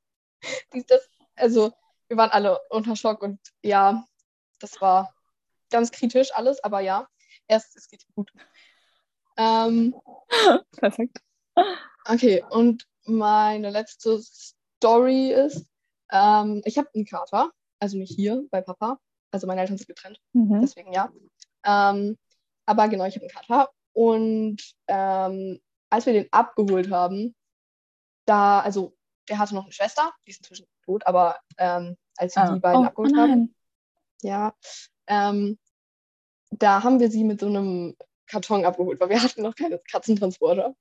das, 0.88 1.10
also 1.36 1.74
wir 2.08 2.18
waren 2.18 2.32
alle 2.32 2.60
unter 2.70 2.96
Schock 2.96 3.22
und 3.22 3.40
ja, 3.62 4.06
das 4.60 4.80
war 4.82 5.14
ganz 5.70 5.92
kritisch 5.92 6.32
alles, 6.34 6.64
aber 6.64 6.80
ja, 6.82 7.08
erst 7.48 7.76
es 7.76 7.88
geht 7.88 8.06
gut. 8.16 8.32
Ähm, 9.38 9.96
Perfekt. 10.78 11.20
okay, 12.06 12.44
und 12.50 12.88
meine 13.06 13.70
letzte 13.72 14.22
Story 14.22 15.32
ist, 15.32 15.66
ähm, 16.12 16.62
ich 16.66 16.78
habe 16.78 16.90
einen 16.94 17.06
Kater, 17.06 17.52
also 17.80 17.98
nicht 17.98 18.14
hier 18.16 18.46
bei 18.52 18.62
Papa, 18.62 19.00
also 19.32 19.48
meine 19.48 19.62
Eltern 19.62 19.78
sind 19.78 19.88
getrennt, 19.88 20.20
Mhm. 20.34 20.62
deswegen 20.62 20.94
ja. 20.94 21.12
Ähm, 21.66 22.18
aber 22.66 22.88
genau, 22.88 23.06
ich 23.06 23.16
habe 23.16 23.26
einen 23.26 23.34
Kater 23.36 23.70
und 23.94 24.62
ähm, 24.88 25.60
als 25.94 26.08
wir 26.08 26.14
den 26.14 26.28
abgeholt 26.32 26.90
haben, 26.90 27.36
da, 28.26 28.62
also 28.62 28.96
der 29.30 29.38
hatte 29.38 29.54
noch 29.54 29.66
eine 29.66 29.72
Schwester, 29.72 30.12
die 30.26 30.32
ist 30.32 30.40
inzwischen 30.40 30.66
tot, 30.86 31.06
aber 31.06 31.40
ähm, 31.60 31.98
als 32.18 32.36
wir 32.36 32.44
Ah. 32.44 32.54
die 32.54 32.60
beiden 32.60 32.80
oh, 32.80 32.84
oh 32.84 32.88
abgeholt 32.88 33.16
haben, 33.16 33.30
nein. 33.30 33.56
ja, 34.24 34.56
ähm, 35.06 35.60
da 36.50 36.82
haben 36.84 37.00
wir 37.00 37.12
sie 37.12 37.24
mit 37.24 37.40
so 37.40 37.46
einem 37.46 37.96
Karton 38.26 38.66
abgeholt, 38.66 39.00
weil 39.00 39.10
wir 39.10 39.22
hatten 39.22 39.44
noch 39.44 39.56
keine 39.56 39.78
Katzentransporter. 39.80 40.76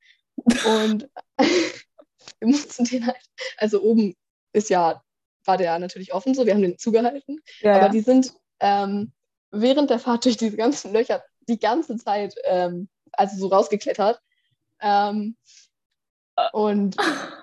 Und 0.65 1.11
wir 1.39 2.49
mussten 2.49 2.85
den 2.87 3.07
halt, 3.07 3.21
also 3.59 3.83
oben 3.83 4.17
ist 4.55 4.71
ja, 4.71 5.03
war 5.45 5.59
der 5.59 5.79
natürlich 5.79 6.15
offen 6.15 6.35
so, 6.35 6.47
wir 6.47 6.55
haben 6.55 6.63
den 6.63 6.79
zugehalten, 6.79 7.43
Ja, 7.61 7.75
aber 7.75 7.87
ja. 7.87 7.89
die 7.91 8.01
sind 8.01 8.33
ähm, 8.61 9.13
während 9.51 9.91
der 9.91 9.99
Fahrt 9.99 10.25
durch 10.25 10.39
diese 10.39 10.57
ganzen 10.57 10.95
Löcher 10.95 11.23
die 11.49 11.59
ganze 11.59 11.97
Zeit, 11.99 12.35
ähm, 12.45 12.89
also 13.13 13.37
so 13.37 13.49
rausgeklettert. 13.49 14.23
Ähm, 14.83 15.37
und 16.53 16.97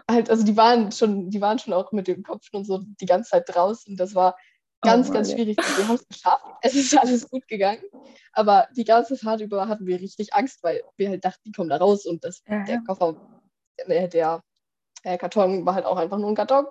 halt, 0.10 0.30
also 0.30 0.44
die 0.44 0.58
waren 0.58 0.92
schon, 0.92 1.30
die 1.30 1.42
waren 1.42 1.60
schon 1.60 1.74
auch 1.74 1.92
mit 1.92 2.08
dem 2.08 2.24
Kopf 2.24 2.48
und 2.52 2.66
so 2.66 2.80
die 3.00 3.06
ganze 3.06 3.32
Zeit 3.32 3.46
draußen. 3.48 3.96
Das 3.96 4.14
war 4.16 4.36
Ganz, 4.82 5.10
Oh 5.10 5.14
ganz 5.14 5.32
schwierig. 5.32 5.58
Wir 5.58 5.88
haben 5.88 5.96
es 5.96 6.08
geschafft. 6.08 6.46
Es 6.62 6.76
ist 6.76 6.98
alles 6.98 7.30
gut 7.30 7.48
gegangen. 7.48 7.84
Aber 8.34 8.68
die 8.76 8.86
ganze 8.86 9.18
Fahrt 9.18 9.42
über 9.42 9.68
hatten 9.68 9.86
wir 9.86 10.00
richtig 10.00 10.34
Angst, 10.34 10.64
weil 10.64 10.84
wir 10.96 11.10
halt 11.10 11.26
dachten, 11.26 11.42
die 11.46 11.52
kommen 11.52 11.70
da 11.70 11.78
raus 11.78 12.06
und 12.06 12.24
das, 12.24 12.42
Ja, 12.48 12.64
der. 12.64 12.82
Koffer, 12.88 13.16
äh, 13.78 14.08
der 14.08 14.42
äh, 15.04 15.18
Karton 15.18 15.66
war 15.66 15.76
halt 15.76 15.86
auch 15.86 15.98
einfach 15.98 16.18
nur 16.18 16.30
ein 16.30 16.36
Karton, 16.36 16.66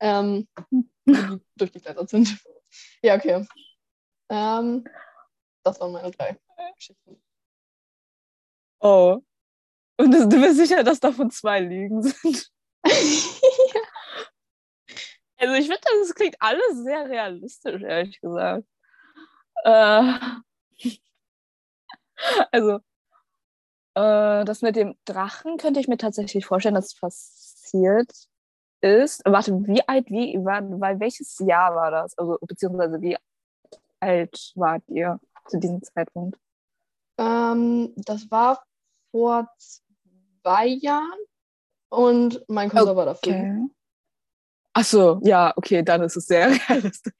ähm, 0.00 0.48
die 1.06 1.40
durchgeklettert 1.56 2.08
sind. 2.08 2.38
Ja, 3.02 3.16
okay. 3.16 3.46
Ähm, 4.30 4.84
das 5.62 5.80
waren 5.80 5.92
meine 5.92 6.10
drei 6.10 6.38
Geschichten. 6.74 7.22
Oh. 8.80 9.20
Und 9.98 10.12
du 10.12 10.40
bist 10.40 10.56
sicher, 10.56 10.84
dass 10.84 11.00
davon 11.00 11.30
zwei 11.30 11.60
Lügen 11.60 12.02
sind? 12.02 12.50
Also 15.38 15.54
ich 15.54 15.66
finde, 15.66 15.80
das 16.00 16.14
klingt 16.14 16.36
alles 16.40 16.82
sehr 16.82 17.10
realistisch, 17.10 17.82
ehrlich 17.82 18.18
gesagt. 18.22 18.64
Äh, 19.64 20.12
also, 22.52 22.76
äh, 23.94 24.44
das 24.46 24.62
mit 24.62 24.76
dem 24.76 24.96
Drachen 25.04 25.58
könnte 25.58 25.80
ich 25.80 25.88
mir 25.88 25.98
tatsächlich 25.98 26.46
vorstellen, 26.46 26.74
dass 26.74 26.86
es 26.86 26.98
passiert 26.98 28.10
ist. 28.80 29.22
Warte, 29.26 29.52
wie 29.66 29.86
alt, 29.86 30.08
wie, 30.08 30.42
war, 30.44 30.62
weil 30.80 31.00
welches 31.00 31.38
Jahr 31.38 31.74
war 31.74 31.90
das? 31.90 32.16
Also, 32.16 32.38
beziehungsweise 32.40 33.00
wie 33.02 33.18
alt 34.00 34.52
wart 34.54 34.84
ihr 34.88 35.20
zu 35.48 35.58
diesem 35.58 35.82
Zeitpunkt? 35.82 36.38
ähm, 37.18 37.92
das 37.96 38.30
war 38.30 38.64
vor 39.10 39.48
zwei 40.46 40.66
Jahren 40.66 41.18
und 41.88 42.44
mein 42.48 42.68
Cousin 42.70 42.94
war 42.94 43.06
da 43.06 43.14
fünf. 43.14 43.36
Okay. 43.36 43.66
Ach 44.74 44.84
so, 44.84 45.20
ja, 45.24 45.52
okay, 45.56 45.82
dann 45.82 46.02
ist 46.02 46.16
es 46.16 46.26
sehr 46.26 46.48
realistisch. 46.68 47.14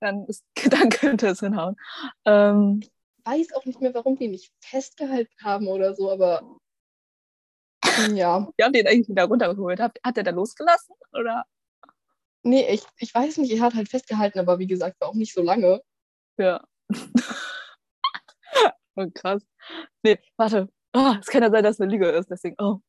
Dann, 0.00 0.26
ist, 0.26 0.44
dann 0.70 0.88
könnte 0.90 1.28
es 1.28 1.40
hinhauen. 1.40 1.76
Ähm, 2.24 2.82
weiß 3.24 3.52
auch 3.54 3.64
nicht 3.66 3.80
mehr, 3.80 3.94
warum 3.94 4.16
die 4.16 4.28
mich 4.28 4.50
festgehalten 4.60 5.32
haben 5.42 5.68
oder 5.68 5.94
so, 5.94 6.10
aber 6.10 6.58
ja. 8.12 8.48
wir 8.56 8.64
haben 8.64 8.72
den 8.72 8.88
eigentlich 8.88 9.08
wieder 9.08 9.24
runtergeholt. 9.24 9.78
Hat, 9.78 9.98
hat 10.04 10.16
er 10.16 10.24
da 10.24 10.32
losgelassen? 10.32 10.96
Oder? 11.12 11.44
Nee, 12.42 12.68
ich, 12.68 12.82
ich 12.96 13.14
weiß 13.14 13.36
nicht, 13.36 13.52
er 13.52 13.60
hat 13.60 13.74
halt 13.74 13.88
festgehalten, 13.88 14.40
aber 14.40 14.58
wie 14.58 14.66
gesagt, 14.66 15.00
war 15.00 15.08
auch 15.08 15.14
nicht 15.14 15.32
so 15.32 15.42
lange. 15.42 15.80
Ja. 16.36 16.64
oh, 18.96 19.06
krass. 19.14 19.46
Nee, 20.02 20.18
warte. 20.36 20.68
Ah, 20.92 21.16
es 21.20 21.26
kann 21.28 21.42
ja 21.42 21.50
sein, 21.50 21.64
dass 21.64 21.76
es 21.76 21.80
eine 21.80 21.90
Lüge 21.92 22.08
ist, 22.10 22.30
deswegen. 22.30 22.56
Oh, 22.58 22.80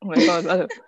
oh 0.00 0.06
mein 0.06 0.26
Gott, 0.26 0.44
warte. 0.44 0.68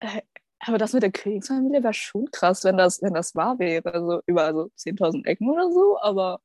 Äh, 0.00 0.22
Aber 0.66 0.78
das 0.78 0.92
mit 0.94 1.02
der 1.02 1.12
Königsfamilie 1.12 1.82
wäre 1.82 1.94
schon 1.94 2.30
krass, 2.30 2.64
wenn 2.64 2.76
das, 2.76 3.02
wenn 3.02 3.14
das 3.14 3.34
wahr 3.34 3.58
wäre. 3.58 3.92
Also 3.92 4.22
über 4.26 4.52
so 4.54 4.70
10.000 4.76 5.26
Ecken 5.26 5.48
oder 5.50 5.70
so, 5.70 5.98
aber 6.00 6.40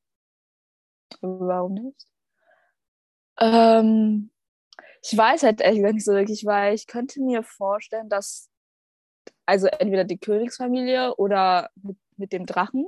warum 1.22 1.74
nicht? 1.74 2.06
Ähm, 3.40 4.32
ich 5.04 5.18
weiß 5.18 5.44
halt 5.44 5.62
ehrlich 5.62 5.80
gesagt 5.80 5.96
nicht 5.96 6.06
so 6.06 6.14
wirklich, 6.14 6.46
weil 6.46 6.74
ich 6.76 6.88
könnte 6.88 7.22
mir 7.22 7.44
vorstellen, 7.44 8.10
dass 8.10 8.50
also 9.46 9.68
entweder 9.68 10.04
die 10.06 10.18
Königsfamilie 10.18 11.16
oder 11.18 11.70
mit, 11.76 11.98
mit 12.18 12.34
dem 12.34 12.46
Drachen, 12.46 12.88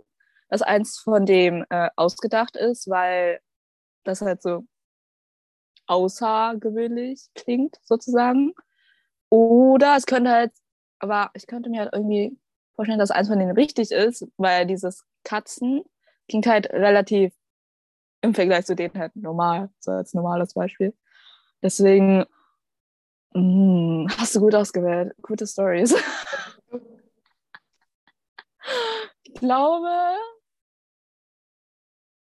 dass 0.49 0.61
eins 0.61 0.97
von 0.99 1.25
dem 1.25 1.65
äh, 1.69 1.89
ausgedacht 1.95 2.55
ist, 2.55 2.89
weil 2.89 3.39
das 4.07 4.21
halt 4.21 4.41
so 4.41 4.63
außergewöhnlich 5.87 7.21
klingt, 7.35 7.77
sozusagen. 7.83 8.53
Oder 9.29 9.95
es 9.97 10.05
könnte 10.05 10.31
halt, 10.31 10.51
aber 10.99 11.31
ich 11.33 11.47
könnte 11.47 11.69
mir 11.69 11.81
halt 11.81 11.93
irgendwie 11.93 12.37
vorstellen, 12.75 12.99
dass 12.99 13.11
eins 13.11 13.27
von 13.29 13.39
denen 13.39 13.51
richtig 13.55 13.91
ist, 13.91 14.27
weil 14.37 14.65
dieses 14.65 15.05
Katzen 15.23 15.83
klingt 16.29 16.47
halt 16.47 16.69
relativ 16.71 17.33
im 18.21 18.33
Vergleich 18.33 18.65
zu 18.65 18.75
denen 18.75 18.97
halt 18.99 19.15
normal, 19.15 19.69
so 19.79 19.91
als 19.91 20.13
normales 20.13 20.53
Beispiel. 20.53 20.93
Deswegen 21.63 22.25
mh, 23.33 24.07
hast 24.17 24.35
du 24.35 24.39
gut 24.41 24.55
ausgewählt. 24.55 25.13
Gute 25.21 25.47
Stories. 25.47 25.95
ich 29.23 29.33
glaube, 29.33 29.87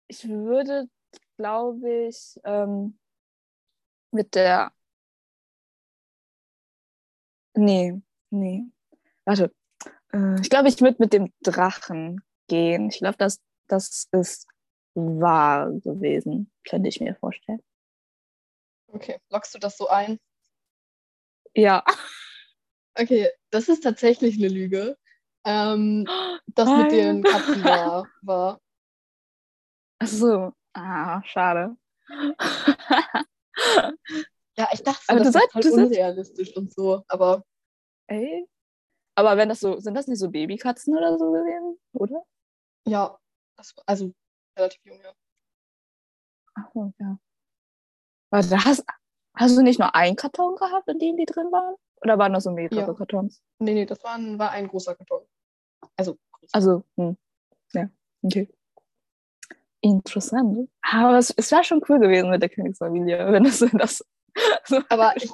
ich 0.09 0.29
würde, 0.29 0.89
glaube 1.38 2.09
ich, 2.09 2.38
ähm, 2.45 2.99
mit 4.11 4.35
der. 4.35 4.73
Nee, 7.54 8.00
nee. 8.30 8.64
Warte. 9.25 9.54
Äh, 10.12 10.40
ich 10.40 10.50
glaube, 10.50 10.68
ich 10.68 10.80
würde 10.80 10.97
mit 10.99 11.12
dem 11.12 11.33
Drachen 11.40 12.23
gehen. 12.49 12.88
Ich 12.90 12.99
glaube, 12.99 13.16
das, 13.16 13.40
das 13.68 14.09
ist 14.12 14.47
wahr 14.95 15.71
gewesen, 15.71 16.50
könnte 16.68 16.88
ich 16.88 17.00
mir 17.00 17.14
vorstellen. 17.14 17.62
Okay, 18.88 19.21
lockst 19.30 19.54
du 19.54 19.59
das 19.59 19.76
so 19.76 19.88
ein? 19.88 20.18
Ja. 21.54 21.85
Okay, 22.95 23.28
das 23.50 23.68
ist 23.68 23.85
tatsächlich 23.85 24.37
eine 24.38 24.49
Lüge. 24.49 24.99
Ähm, 25.45 26.04
das 26.49 26.68
mit 26.68 26.90
den 26.90 27.23
Katzen 27.23 27.62
war, 27.62 28.09
war. 28.23 28.61
Ach 30.00 30.07
so. 30.07 30.52
Ah, 30.79 31.23
schade. 31.25 31.77
Ja, 34.57 34.69
ich 34.73 34.83
dachte, 34.83 35.03
Aber 35.07 35.21
das 35.21 35.33
du 35.33 35.39
ist 35.39 35.53
voll 35.53 35.63
du 35.63 35.75
unrealistisch 35.75 36.57
und 36.57 36.73
so, 36.73 37.05
aber 37.07 37.45
Ey. 38.09 38.49
Aber 39.15 39.37
wenn 39.37 39.49
das 39.49 39.61
so, 39.61 39.79
sind 39.79 39.95
das 39.95 40.09
nicht 40.09 40.19
so 40.19 40.31
Babykatzen 40.31 40.97
oder 40.97 41.17
so 41.17 41.31
gewesen, 41.31 41.79
oder? 41.93 42.25
ja, 42.87 43.17
das 43.57 43.75
also 43.87 44.13
relativ 44.57 44.85
jung, 44.85 45.01
ja. 45.01 45.13
Ach 46.55 46.69
so, 46.75 46.93
ja. 46.99 47.19
Warte, 48.31 48.65
hast, 48.65 48.85
hast 49.35 49.57
du 49.57 49.63
nicht 49.63 49.79
nur 49.79 49.95
einen 49.95 50.17
Karton 50.17 50.57
gehabt, 50.57 50.89
in 50.89 50.99
dem 50.99 51.17
die 51.17 51.27
drin 51.27 51.53
waren? 51.53 51.77
Oder 52.01 52.19
waren 52.19 52.33
das 52.33 52.45
so 52.45 52.51
mehrere 52.51 52.81
Ja. 52.81 52.95
Kartons? 52.95 53.41
Nee, 53.61 53.75
nee, 53.75 53.87
das 53.87 54.03
war 54.03 54.15
ein, 54.15 54.39
war 54.39 54.51
ein 54.51 54.67
großer 54.67 54.95
Karton. 54.97 55.25
Also, 55.97 56.19
groß. 56.33 56.51
Also, 56.53 56.85
hm. 56.97 57.17
ja, 57.75 57.89
okay. 58.23 58.49
Interessant. 59.81 60.69
Aber 60.83 61.19
es, 61.19 61.31
es 61.37 61.51
wäre 61.51 61.65
schon 61.65 61.83
cool 61.89 62.01
gewesen 62.01 62.31
mit 62.31 62.43
der 62.43 62.49
Königsfamilie, 62.49 63.33
wenn 63.33 63.45
das, 63.45 63.61
wenn 63.61 63.79
das 63.79 64.05
so 64.65 64.81
Aber 64.89 65.17
ich 65.17 65.31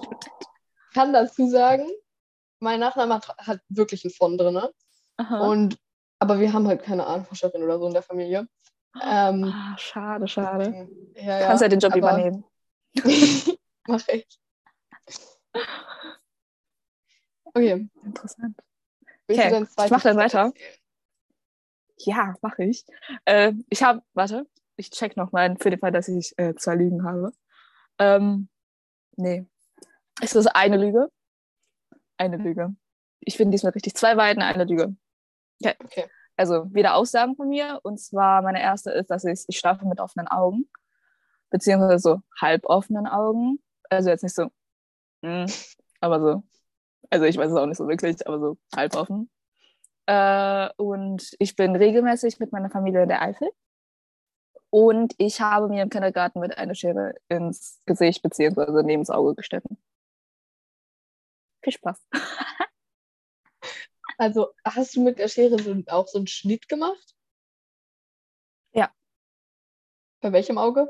kann 0.93 1.13
dazu 1.13 1.49
sagen, 1.49 1.87
mein 2.61 2.81
Nachname 2.81 3.15
hat, 3.15 3.37
hat 3.39 3.61
wirklich 3.69 4.05
ein 4.05 4.11
von 4.11 4.39
drin. 4.39 4.61
Und, 5.17 5.79
aber 6.19 6.41
wir 6.41 6.53
haben 6.53 6.67
halt 6.67 6.83
keine 6.83 7.07
Ahnenforscherin 7.07 7.63
oder 7.63 7.79
so 7.79 7.87
in 7.87 7.93
der 7.93 8.03
Familie. 8.03 8.49
Ähm, 9.03 9.53
ah, 9.53 9.77
schade, 9.77 10.29
schade. 10.29 10.89
ja, 11.17 11.41
ja, 11.41 11.47
Kannst 11.47 11.63
ja 11.63 11.69
den 11.69 11.81
Job 11.81 11.95
übernehmen. 11.97 12.45
Mach 13.89 14.07
ich. 14.09 14.27
Okay, 17.45 17.89
Interessant. 18.05 18.57
Okay, 19.29 19.67
ich 19.85 19.91
mach 19.91 20.03
dann 20.03 20.17
weiter. 20.17 20.45
erzählen? 20.45 20.53
Ja, 21.99 22.35
mache 22.43 22.65
ich. 22.65 22.85
Äh, 23.25 23.53
ich 23.69 23.83
habe, 23.83 24.03
warte, 24.15 24.47
ich 24.77 24.91
check 24.91 25.17
noch 25.17 25.33
mal 25.33 25.57
für 25.59 25.71
den 25.71 25.79
Fall, 25.79 25.93
dass 25.93 26.09
ich 26.09 26.33
äh, 26.39 26.55
zwei 26.57 26.75
Lügen 26.75 27.05
habe. 27.05 27.33
Ähm, 27.99 28.49
nee. 29.17 29.47
Es 30.21 30.35
ist 30.35 30.47
eine 30.49 30.77
Lüge. 30.77 31.09
Eine 32.17 32.37
Lüge. 32.37 32.75
Ich 33.21 33.37
finde 33.37 33.53
diesmal 33.53 33.73
richtig. 33.73 33.95
Zwei 33.95 34.17
Wahrheiten, 34.17 34.43
eine 34.43 34.65
Lüge. 34.65 34.97
Okay. 35.61 35.75
Okay. 35.83 36.05
Also 36.37 36.73
wieder 36.75 36.95
Aussagen 36.95 37.37
von 37.37 37.49
mir. 37.49 37.81
Und 37.83 37.99
zwar 38.01 38.43
meine 38.43 38.61
erste 38.61 38.91
ist, 38.91 39.11
dass 39.11 39.25
ich, 39.25 39.45
ich 39.47 39.59
schlafe 39.59 39.87
mit 39.87 40.01
offenen 40.01 40.29
Augen. 40.29 40.69
Beziehungsweise 41.51 41.99
so 41.99 42.21
halb 42.41 42.65
offenen 42.67 43.07
Augen. 43.07 43.61
Also 43.89 44.11
jetzt 44.11 44.23
nicht 44.23 44.35
so, 44.35 44.51
mm, 45.23 45.47
aber 46.01 46.21
so. 46.21 46.43
Also 47.11 47.27
ich 47.27 47.37
weiß 47.37 47.51
es 47.51 47.57
auch 47.57 47.67
nicht 47.67 47.77
so 47.77 47.87
wirklich, 47.87 48.27
aber 48.27 48.41
so 48.41 48.59
halb 48.75 48.97
offen. 48.97 49.31
Äh, 50.07 50.71
und 50.77 51.35
ich 51.39 51.57
bin 51.57 51.77
regelmäßig 51.77 52.39
mit 52.39 52.53
meiner 52.53 52.71
Familie 52.71 53.03
in 53.03 53.09
der 53.09 53.23
Eifel. 53.23 53.51
Und 54.71 55.15
ich 55.19 55.41
habe 55.41 55.69
mir 55.69 55.83
im 55.83 55.91
Kindergarten 55.91 56.41
mit 56.41 56.59
einer 56.59 56.75
Schere 56.75 57.15
ins 57.29 57.81
Gesicht 57.87 58.23
bzw. 58.23 58.83
neben 58.83 59.03
das 59.03 59.11
Auge 59.11 59.35
geschnitten. 59.35 59.79
Viel 61.63 61.73
Spaß. 61.73 62.01
Also, 64.17 64.53
hast 64.65 64.95
du 64.95 65.03
mit 65.03 65.19
der 65.19 65.27
Schere 65.29 65.59
so, 65.61 65.75
auch 65.89 66.07
so 66.07 66.19
einen 66.19 66.29
Schnitt 66.29 66.69
gemacht? 66.69 67.17
Ja. 68.73 68.93
Bei 70.21 70.33
welchem 70.33 70.59
Auge? 70.59 70.89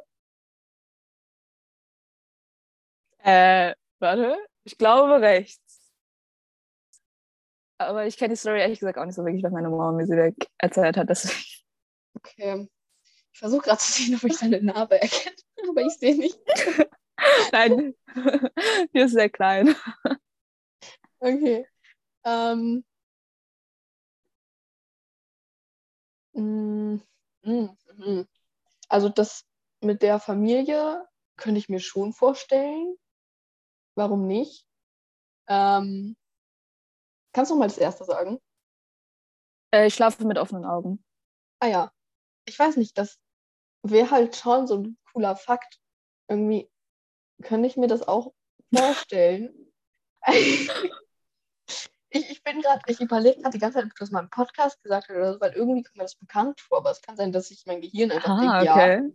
Äh, 3.18 3.74
warte. 3.98 4.36
Ich 4.64 4.76
glaube 4.78 5.20
rechts. 5.20 5.63
Aber 7.86 8.06
ich 8.06 8.16
kenne 8.16 8.34
die 8.34 8.38
Story 8.38 8.60
ehrlich 8.60 8.80
gesagt 8.80 8.98
auch 8.98 9.04
nicht 9.04 9.14
so 9.14 9.24
wirklich, 9.24 9.42
weil 9.42 9.50
meine 9.50 9.70
Mama 9.70 9.92
mir 9.92 10.06
sie 10.06 10.16
weg 10.16 10.34
erzählt 10.58 10.96
hat. 10.96 11.08
Deswegen. 11.08 11.38
Okay. 12.16 12.68
Ich 13.32 13.40
versuche 13.40 13.62
gerade 13.62 13.80
zu 13.80 13.92
sehen, 13.92 14.14
ob 14.14 14.22
ich 14.22 14.38
deine 14.38 14.62
Narbe 14.62 15.02
erkenne, 15.02 15.34
aber 15.68 15.82
ich 15.82 15.94
sehe 15.94 16.16
nicht. 16.16 16.38
Nein, 17.50 17.94
die 18.94 18.98
ist 19.00 19.12
sehr 19.12 19.28
klein. 19.28 19.74
Okay. 21.18 21.66
Ähm, 22.24 22.84
Mm, 26.34 27.00
mm, 27.44 27.68
mm. 27.98 28.26
Also 28.88 29.08
das 29.08 29.44
mit 29.80 30.02
der 30.02 30.18
Familie 30.20 31.06
könnte 31.36 31.58
ich 31.58 31.68
mir 31.68 31.80
schon 31.80 32.12
vorstellen. 32.12 32.96
Warum 33.94 34.26
nicht? 34.26 34.66
Ähm, 35.46 36.16
kannst 37.34 37.50
du 37.50 37.56
mal 37.56 37.68
das 37.68 37.76
erste 37.76 38.04
sagen? 38.04 38.40
Äh, 39.74 39.88
ich 39.88 39.94
schlafe 39.94 40.24
mit 40.24 40.38
offenen 40.38 40.64
Augen. 40.64 41.04
Ah 41.60 41.66
ja. 41.66 41.92
Ich 42.46 42.58
weiß 42.58 42.76
nicht, 42.76 42.96
das 42.96 43.18
wäre 43.82 44.10
halt 44.10 44.36
schon 44.36 44.66
so 44.66 44.78
ein 44.78 44.98
cooler 45.12 45.36
Fakt. 45.36 45.78
Irgendwie 46.28 46.70
könnte 47.42 47.66
ich 47.66 47.76
mir 47.76 47.88
das 47.88 48.06
auch 48.06 48.32
vorstellen. 48.74 49.72
ich, 50.26 50.70
ich 52.10 52.42
bin 52.42 52.62
gerade, 52.62 52.80
ich 52.86 53.00
überlege 53.00 53.40
gerade 53.40 53.52
die 53.52 53.58
ganze 53.58 53.78
Zeit, 53.78 53.86
ob 53.86 53.94
das 53.98 54.10
mal 54.10 54.20
im 54.20 54.30
Podcast 54.30 54.82
gesagt 54.82 55.08
hat 55.08 55.16
oder 55.16 55.34
so, 55.34 55.40
weil 55.40 55.52
irgendwie 55.52 55.82
kommt 55.82 55.96
mir 55.96 56.04
das 56.04 56.14
bekannt 56.14 56.60
vor, 56.60 56.78
aber 56.78 56.90
es 56.90 57.02
kann 57.02 57.16
sein, 57.16 57.32
dass 57.32 57.48
sich 57.48 57.64
mein 57.66 57.80
Gehirn 57.80 58.10
einfach 58.10 58.30
Ah, 58.30 58.60
denkt, 58.60 58.70
okay. 58.70 59.14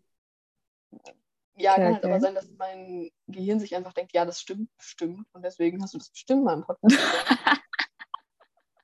ja. 1.02 1.16
Ja, 1.56 1.74
Okay, 1.74 1.82
kann 1.84 1.94
halt 1.96 2.06
aber 2.06 2.20
sein, 2.22 2.36
dass 2.36 2.50
mein 2.58 3.12
Gehirn 3.28 3.60
sich 3.60 3.76
einfach 3.76 3.94
denkt, 3.94 4.14
ja, 4.14 4.24
das 4.24 4.40
stimmt, 4.40 4.70
stimmt. 4.78 5.28
Und 5.34 5.44
deswegen 5.44 5.82
hast 5.84 5.94
du 5.94 5.98
das 5.98 6.10
bestimmt 6.10 6.46
mal 6.46 6.54
im 6.54 6.64
Podcast 6.64 6.96
gesagt. 6.96 7.62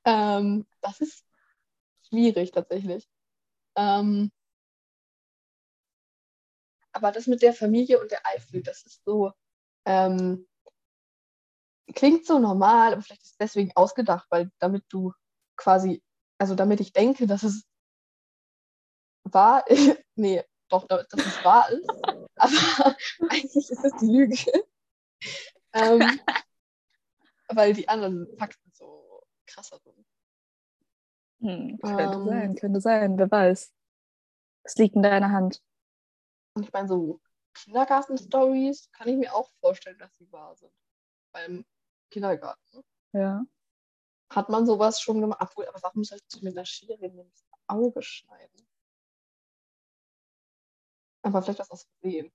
ähm, 0.06 0.66
das 0.80 1.00
ist 1.00 1.24
schwierig 2.08 2.52
tatsächlich. 2.52 3.06
Ähm, 3.76 4.30
aber 6.92 7.12
das 7.12 7.26
mit 7.26 7.42
der 7.42 7.52
Familie 7.52 8.00
und 8.00 8.10
der 8.10 8.24
Eifel, 8.26 8.62
das 8.62 8.86
ist 8.86 9.04
so, 9.04 9.32
ähm, 9.84 10.46
klingt 11.94 12.24
so 12.24 12.38
normal, 12.38 12.92
aber 12.92 13.02
vielleicht 13.02 13.22
ist 13.22 13.32
es 13.32 13.36
deswegen 13.36 13.72
ausgedacht, 13.74 14.26
weil 14.30 14.50
damit 14.58 14.84
du 14.88 15.12
quasi, 15.56 16.02
also 16.38 16.54
damit 16.54 16.80
ich 16.80 16.92
denke, 16.92 17.26
dass 17.26 17.42
es 17.42 17.66
wahr 19.24 19.66
ist, 19.68 20.02
nee, 20.14 20.42
doch, 20.68 20.86
dass 20.86 21.06
es 21.12 21.44
wahr 21.44 21.70
ist, 21.70 21.88
aber 22.36 22.96
eigentlich 23.28 23.70
ist 23.70 23.84
es 23.84 23.92
die 24.00 24.06
Lüge. 24.06 24.36
ähm, 25.72 26.20
weil 27.48 27.74
die 27.74 27.88
anderen 27.88 28.26
Fakten 28.38 28.70
so 28.72 28.95
krasser 29.46 29.78
sind. 29.78 30.06
Hm, 31.40 31.78
könnte 31.78 32.18
Ähm. 32.18 32.24
sein, 32.26 32.54
könnte 32.56 32.80
sein, 32.80 33.18
wer 33.18 33.30
weiß. 33.30 33.72
Es 34.64 34.76
liegt 34.76 34.96
in 34.96 35.02
deiner 35.02 35.30
Hand. 35.30 35.62
Und 36.54 36.64
ich 36.64 36.72
meine, 36.72 36.88
so 36.88 37.20
Kindergarten-Stories 37.54 38.90
kann 38.92 39.08
ich 39.08 39.16
mir 39.16 39.34
auch 39.34 39.50
vorstellen, 39.60 39.98
dass 39.98 40.14
sie 40.16 40.30
wahr 40.32 40.54
sind. 40.56 40.72
Beim 41.32 41.64
Kindergarten. 42.10 42.82
Ja. 43.12 43.44
Hat 44.30 44.48
man 44.48 44.66
sowas 44.66 45.00
schon 45.00 45.20
gemacht? 45.20 45.40
Obwohl, 45.40 45.66
aber 45.66 45.82
warum 45.82 46.04
sollst 46.04 46.34
du 46.34 46.44
mit 46.44 46.56
einer 46.56 46.66
Schere 46.66 47.04
in 47.04 47.16
das 47.16 47.44
Auge 47.66 48.02
schneiden? 48.02 48.66
Aber 51.22 51.42
vielleicht 51.42 51.60
was 51.60 51.70
aus 51.70 51.88
Versehen. 52.00 52.32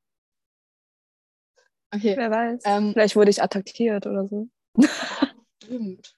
Okay, 1.94 2.16
Wer 2.16 2.32
weiß. 2.32 2.62
Ähm. 2.66 2.94
Vielleicht 2.94 3.16
wurde 3.16 3.32
ich 3.32 3.44
attackiert 3.44 4.08
oder 4.08 4.26
so. 4.28 4.48
stimmt. 5.72 6.16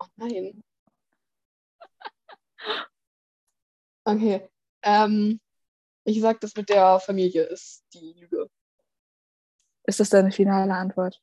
Oh 0.00 0.06
nein. 0.16 0.62
Okay, 4.04 4.48
ähm, 4.82 5.40
ich 6.04 6.20
sag, 6.20 6.40
das 6.40 6.56
mit 6.56 6.68
der 6.68 6.98
Familie 6.98 7.42
ist 7.44 7.84
die 7.92 8.14
Lüge. 8.18 8.48
Ist 9.84 10.00
das 10.00 10.10
deine 10.10 10.32
finale 10.32 10.72
Antwort? 10.72 11.20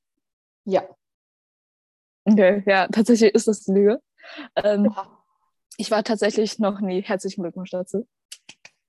Ja. 0.66 0.88
Okay, 2.26 2.64
ja, 2.66 2.88
tatsächlich 2.88 3.34
ist 3.34 3.48
das 3.48 3.64
die 3.64 3.72
Lüge. 3.72 4.02
Ähm, 4.56 4.88
Oha. 4.88 5.24
ich 5.78 5.92
war 5.92 6.04
tatsächlich 6.04 6.60
noch 6.60 6.80
nie, 6.80 7.02
herzlichen 7.02 7.42
Glückwunsch 7.42 7.72
dazu. 7.72 8.08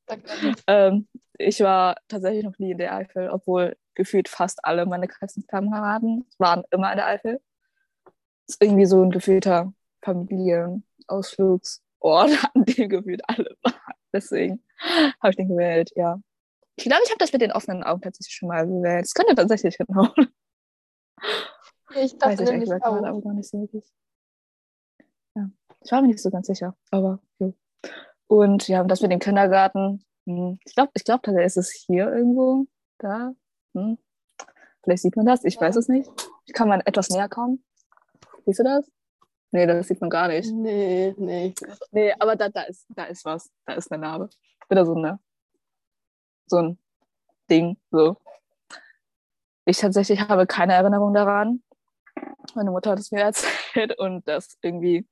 Danke. 0.07 0.55
Ähm, 0.67 1.09
ich 1.39 1.61
war 1.61 1.97
tatsächlich 2.09 2.45
noch 2.45 2.59
nie 2.59 2.73
in 2.73 2.79
der 2.79 2.95
Eifel, 2.95 3.31
obwohl 3.31 3.77
gefühlt 3.95 4.29
fast 4.29 4.65
alle 4.65 4.87
meine 4.87 5.09
Klassenkameraden 5.09 6.27
waren 6.39 6.65
immer 6.71 6.91
in 6.93 6.97
der 6.99 7.07
Eifel. 7.07 7.41
Ist 8.49 8.63
irgendwie 8.63 8.87
so 8.87 9.03
ein 9.03 9.11
gefühlter 9.11 9.73
Familienausflugsort, 10.03 11.83
an 12.55 12.65
dem 12.65 12.89
gefühlt 12.89 13.23
alle 13.29 13.57
waren. 13.63 13.75
Deswegen 14.13 14.63
habe 15.21 15.31
ich 15.31 15.37
den 15.37 15.49
gewählt, 15.49 15.91
ja. 15.97 16.21
Ich 16.77 16.85
glaube, 16.85 17.03
ich 17.05 17.11
habe 17.11 17.19
das 17.19 17.33
mit 17.33 17.43
den 17.43 17.53
offenen 17.53 17.83
Augen 17.83 18.03
tatsächlich 18.03 18.35
schon 18.35 18.49
mal 18.49 18.67
gewählt. 18.67 19.07
Es 19.07 19.15
könnte 19.15 19.35
tatsächlich 19.35 19.79
genau. 19.79 20.09
Ja, 21.95 22.03
ich 22.03 22.13
Weiß 22.13 22.19
dachte 22.19 22.35
ich 22.35 22.41
ehrlich 22.41 22.51
nämlich 22.51 22.69
gesagt 22.69 22.85
gerade 22.85 23.07
auch. 23.07 23.11
aber 23.11 23.21
gar 23.23 23.33
nicht 23.33 23.49
so 23.49 23.61
wirklich. 23.61 23.85
Ja. 25.35 25.49
Ich 25.85 25.93
war 25.93 26.03
mir 26.03 26.09
nicht 26.09 26.21
so 26.21 26.31
ganz 26.31 26.47
sicher, 26.49 26.77
aber 26.91 27.21
jo. 27.39 27.55
Und 28.27 28.67
ja, 28.69 28.81
und 28.83 28.89
das 28.89 29.03
mit 29.03 29.13
dem 29.13 29.21
Kindergarten, 29.21 30.05
hm, 30.27 30.59
ich 30.65 30.75
glaube, 30.75 30.91
ich 30.95 31.05
glaube 31.05 31.23
tatsächlich 31.23 31.47
ist 31.47 31.57
es 31.57 31.71
hier 31.71 32.13
irgendwo, 32.13 32.67
da. 32.99 33.35
Hm. 33.75 33.99
Vielleicht 34.83 35.03
sieht 35.03 35.17
man 35.17 35.27
das, 35.27 35.45
ich 35.45 35.61
weiß 35.61 35.77
es 35.77 35.89
nicht. 35.89 36.11
Kann 36.53 36.69
man 36.69 36.81
etwas 36.81 37.09
näher 37.11 37.29
kommen? 37.29 37.65
Siehst 38.47 38.61
du 38.61 38.65
das? 38.65 38.91
Nee, 39.51 39.67
das 39.67 39.89
sieht 39.89 40.01
man 40.01 40.11
gar 40.11 40.29
nicht. 40.29 40.53
Nee, 40.53 41.15
nee. 41.19 41.53
Nee, 41.91 42.15
aber 42.19 42.37
da, 42.37 42.49
da, 42.49 42.63
ist, 42.63 42.87
da 42.89 43.05
ist 43.05 43.25
was. 43.25 43.51
Da 43.65 43.75
ist 43.75 43.91
eine 43.91 44.01
Narbe. 44.01 44.31
Wieder 44.69 44.87
so, 44.87 44.95
eine, 44.95 45.19
so 46.47 46.59
ein 46.59 46.79
Ding. 47.51 47.77
So. 47.91 48.17
Ich 49.65 49.79
tatsächlich 49.79 50.21
habe 50.21 50.47
keine 50.47 50.75
Erinnerung 50.75 51.13
daran. 51.13 51.63
Meine 52.55 52.71
Mutter 52.71 52.93
hat 52.93 53.01
es 53.01 53.11
mir 53.11 53.21
erzählt 53.23 53.99
und 53.99 54.27
das 54.29 54.57
irgendwie, 54.63 55.09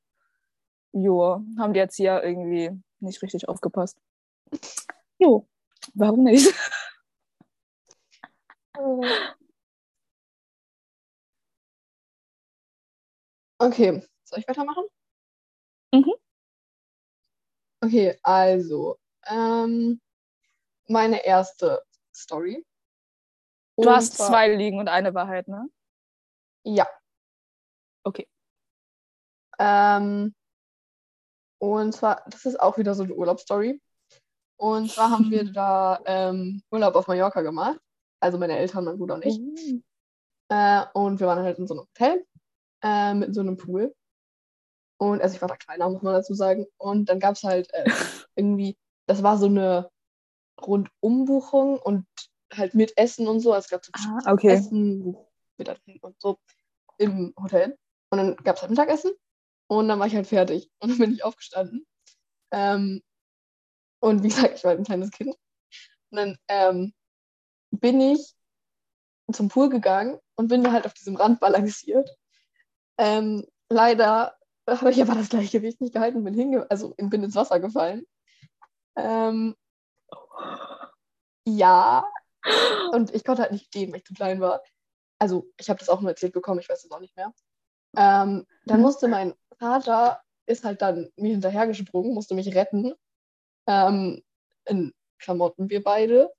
jo, 0.93 1.43
haben 1.59 1.73
die 1.73 1.81
Erzieher 1.81 2.23
irgendwie 2.23 2.71
nicht 3.01 3.21
richtig 3.21 3.49
aufgepasst. 3.49 3.99
Jo, 5.19 5.49
warum 5.95 6.23
nicht? 6.23 6.55
Okay, 13.65 14.07
soll 14.25 14.39
ich 14.41 14.49
weitermachen? 14.49 14.85
Mhm. 15.93 16.13
Okay, 17.83 18.19
also, 18.23 18.99
ähm, 19.27 20.01
meine 20.89 21.25
erste 21.25 21.83
Story. 22.15 22.65
Du 23.77 23.89
Und 23.89 23.89
hast 23.89 24.17
zwar- 24.17 24.29
zwei 24.29 24.55
Lügen 24.55 24.79
und 24.79 24.89
eine 24.89 25.15
Wahrheit, 25.15 25.49
ne? 25.49 25.69
Ja. 26.65 26.87
Okay. 28.05 28.29
Ähm, 29.59 30.35
und 31.59 31.93
zwar, 31.93 32.23
das 32.29 32.45
ist 32.45 32.61
auch 32.61 32.77
wieder 32.77 32.95
so 32.95 33.05
eine 33.05 33.15
Urlaubsstory. 33.15 33.81
Und 34.57 34.91
zwar 34.91 35.11
haben 35.11 35.31
wir 35.31 35.45
da 35.53 36.01
ähm, 36.05 36.63
Urlaub 36.71 36.95
auf 36.97 37.07
Mallorca 37.09 37.41
gemacht. 37.43 37.81
Also 38.21 38.39
meine 38.39 38.59
Eltern, 38.59 38.85
mein 38.85 38.99
Bruder 38.99 39.15
und 39.15 39.25
ich. 39.25 39.39
Oh. 39.41 39.81
Äh, 40.55 40.85
und 40.93 41.19
wir 41.21 41.27
waren 41.27 41.43
halt 41.43 41.59
in 41.59 41.67
so 41.67 41.75
einem 41.75 41.83
Hotel 41.87 42.27
äh, 42.85 43.15
mit 43.15 43.35
so 43.35 43.41
einem 43.41 43.57
Pool. 43.57 43.95
Und 44.99 45.21
also 45.21 45.35
ich 45.35 45.41
war 45.41 45.49
da 45.49 45.57
kleiner, 45.57 45.89
muss 45.89 46.03
man 46.03 46.15
dazu 46.15 46.35
sagen. 46.35 46.67
Und 46.77 47.09
dann 47.09 47.19
gab 47.19 47.35
es 47.35 47.43
halt 47.43 47.73
äh, 47.73 47.85
irgendwie, 48.37 48.77
das 49.07 49.23
war 49.23 49.39
so 49.39 49.47
eine 49.47 49.91
Rundumbuchung 50.61 51.79
und 51.79 52.07
halt 52.53 52.75
mit 52.75 52.97
Essen 52.97 53.27
und 53.27 53.41
so. 53.41 53.53
Also 53.53 53.65
es 53.65 53.71
gab 53.71 53.85
so 53.85 53.93
Ah, 53.95 54.33
okay. 54.33 54.49
Essen, 54.49 55.17
hin 55.57 55.99
und 56.01 56.21
so 56.21 56.39
im 56.99 57.35
Hotel. 57.41 57.77
Und 58.11 58.19
dann 58.19 58.37
gab 58.37 58.57
es 58.57 58.63
halt 58.63 58.71
Mittagessen 58.71 59.13
und 59.69 59.89
dann 59.89 59.99
war 59.99 60.07
ich 60.07 60.15
halt 60.15 60.27
fertig. 60.27 60.71
Und 60.81 60.91
dann 60.91 60.99
bin 60.99 61.13
ich 61.15 61.25
aufgestanden. 61.25 61.87
Ähm, 62.53 63.03
und 64.01 64.23
wie 64.23 64.29
gesagt, 64.29 64.59
ich 64.59 64.65
war 64.65 64.71
halt 64.71 64.81
ein 64.81 64.85
kleines 64.85 65.11
Kind. 65.11 65.35
Und 66.11 66.17
dann 66.17 66.39
ähm, 66.49 66.95
bin 67.71 68.01
ich 68.01 68.35
zum 69.33 69.49
Pool 69.49 69.71
gegangen 69.71 70.19
und 70.37 70.49
bin 70.49 70.63
da 70.63 70.73
halt 70.73 70.87
auf 70.87 70.95
diesem 70.95 71.17
Rand 71.17 71.41
balanciert. 71.41 72.09
Ähm, 72.99 73.45
leider 73.69 74.37
habe 74.67 74.91
ich 74.91 75.03
aber 75.03 75.15
das 75.15 75.29
Gleichgewicht 75.29 75.81
nicht 75.81 75.95
gehalten, 75.95 76.25
bin, 76.25 76.35
hinge 76.35 76.71
also 76.71 76.95
bin 76.97 77.23
ins 77.23 77.37
Wasser 77.37 77.61
gefallen. 77.61 78.07
Ähm, 78.97 79.55
ja, 81.47 82.07
und 82.93 83.15
ich 83.15 83.25
konnte 83.25 83.43
halt 83.43 83.53
nicht 83.53 83.71
gehen, 83.71 83.91
weil 83.91 83.99
ich 83.99 84.05
zu 84.05 84.15
klein 84.15 84.41
war. 84.41 84.63
Also, 85.19 85.47
ich 85.59 85.69
habe 85.69 85.79
das 85.79 85.89
auch 85.89 86.01
nur 86.01 86.11
erzählt 86.11 86.33
bekommen, 86.33 86.61
ich 86.61 86.69
weiß 86.69 86.83
das 86.83 86.91
auch 86.91 87.01
nicht 87.01 87.17
mehr. 87.17 87.33
Ähm, 87.97 88.47
dann 88.67 88.79
Mhm. 88.79 88.83
musste 88.83 89.09
mein 89.09 89.35
Vater, 89.59 90.21
ist 90.47 90.65
halt 90.65 90.83
dann 90.83 91.11
mir 91.17 91.33
hinterhergesprungen, 91.33 92.13
musste 92.13 92.35
mich 92.35 92.55
retten. 92.55 92.95
Ähm, 93.67 94.23
in 94.67 94.93
Klamotten, 95.19 95.71
wir 95.71 95.83
beide. 95.83 96.33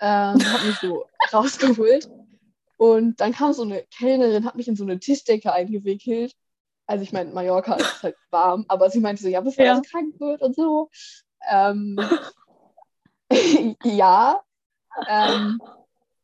Ähm, 0.00 0.34
hat 0.52 0.64
mich 0.64 0.78
so 0.78 1.06
rausgeholt. 1.32 2.08
Und 2.78 3.20
dann 3.20 3.32
kam 3.32 3.52
so 3.52 3.62
eine 3.62 3.82
Kellnerin, 3.90 4.44
hat 4.46 4.54
mich 4.54 4.68
in 4.68 4.76
so 4.76 4.84
eine 4.84 4.98
Tischdecke 5.00 5.52
eingewickelt. 5.52 6.34
Also, 6.86 7.02
ich 7.02 7.12
meine, 7.12 7.32
Mallorca 7.32 7.74
ist 7.74 8.02
halt 8.02 8.16
warm, 8.30 8.64
aber 8.68 8.88
sie 8.88 9.00
meinte 9.00 9.22
so, 9.22 9.28
ja, 9.28 9.40
bevor 9.40 9.64
Ja. 9.64 9.76
so 9.76 9.82
krank 9.82 10.18
wird 10.20 10.42
und 10.42 10.56
so. 10.56 10.88
Ähm, 11.50 11.98
ja. 13.84 14.40
Ähm, 15.08 15.60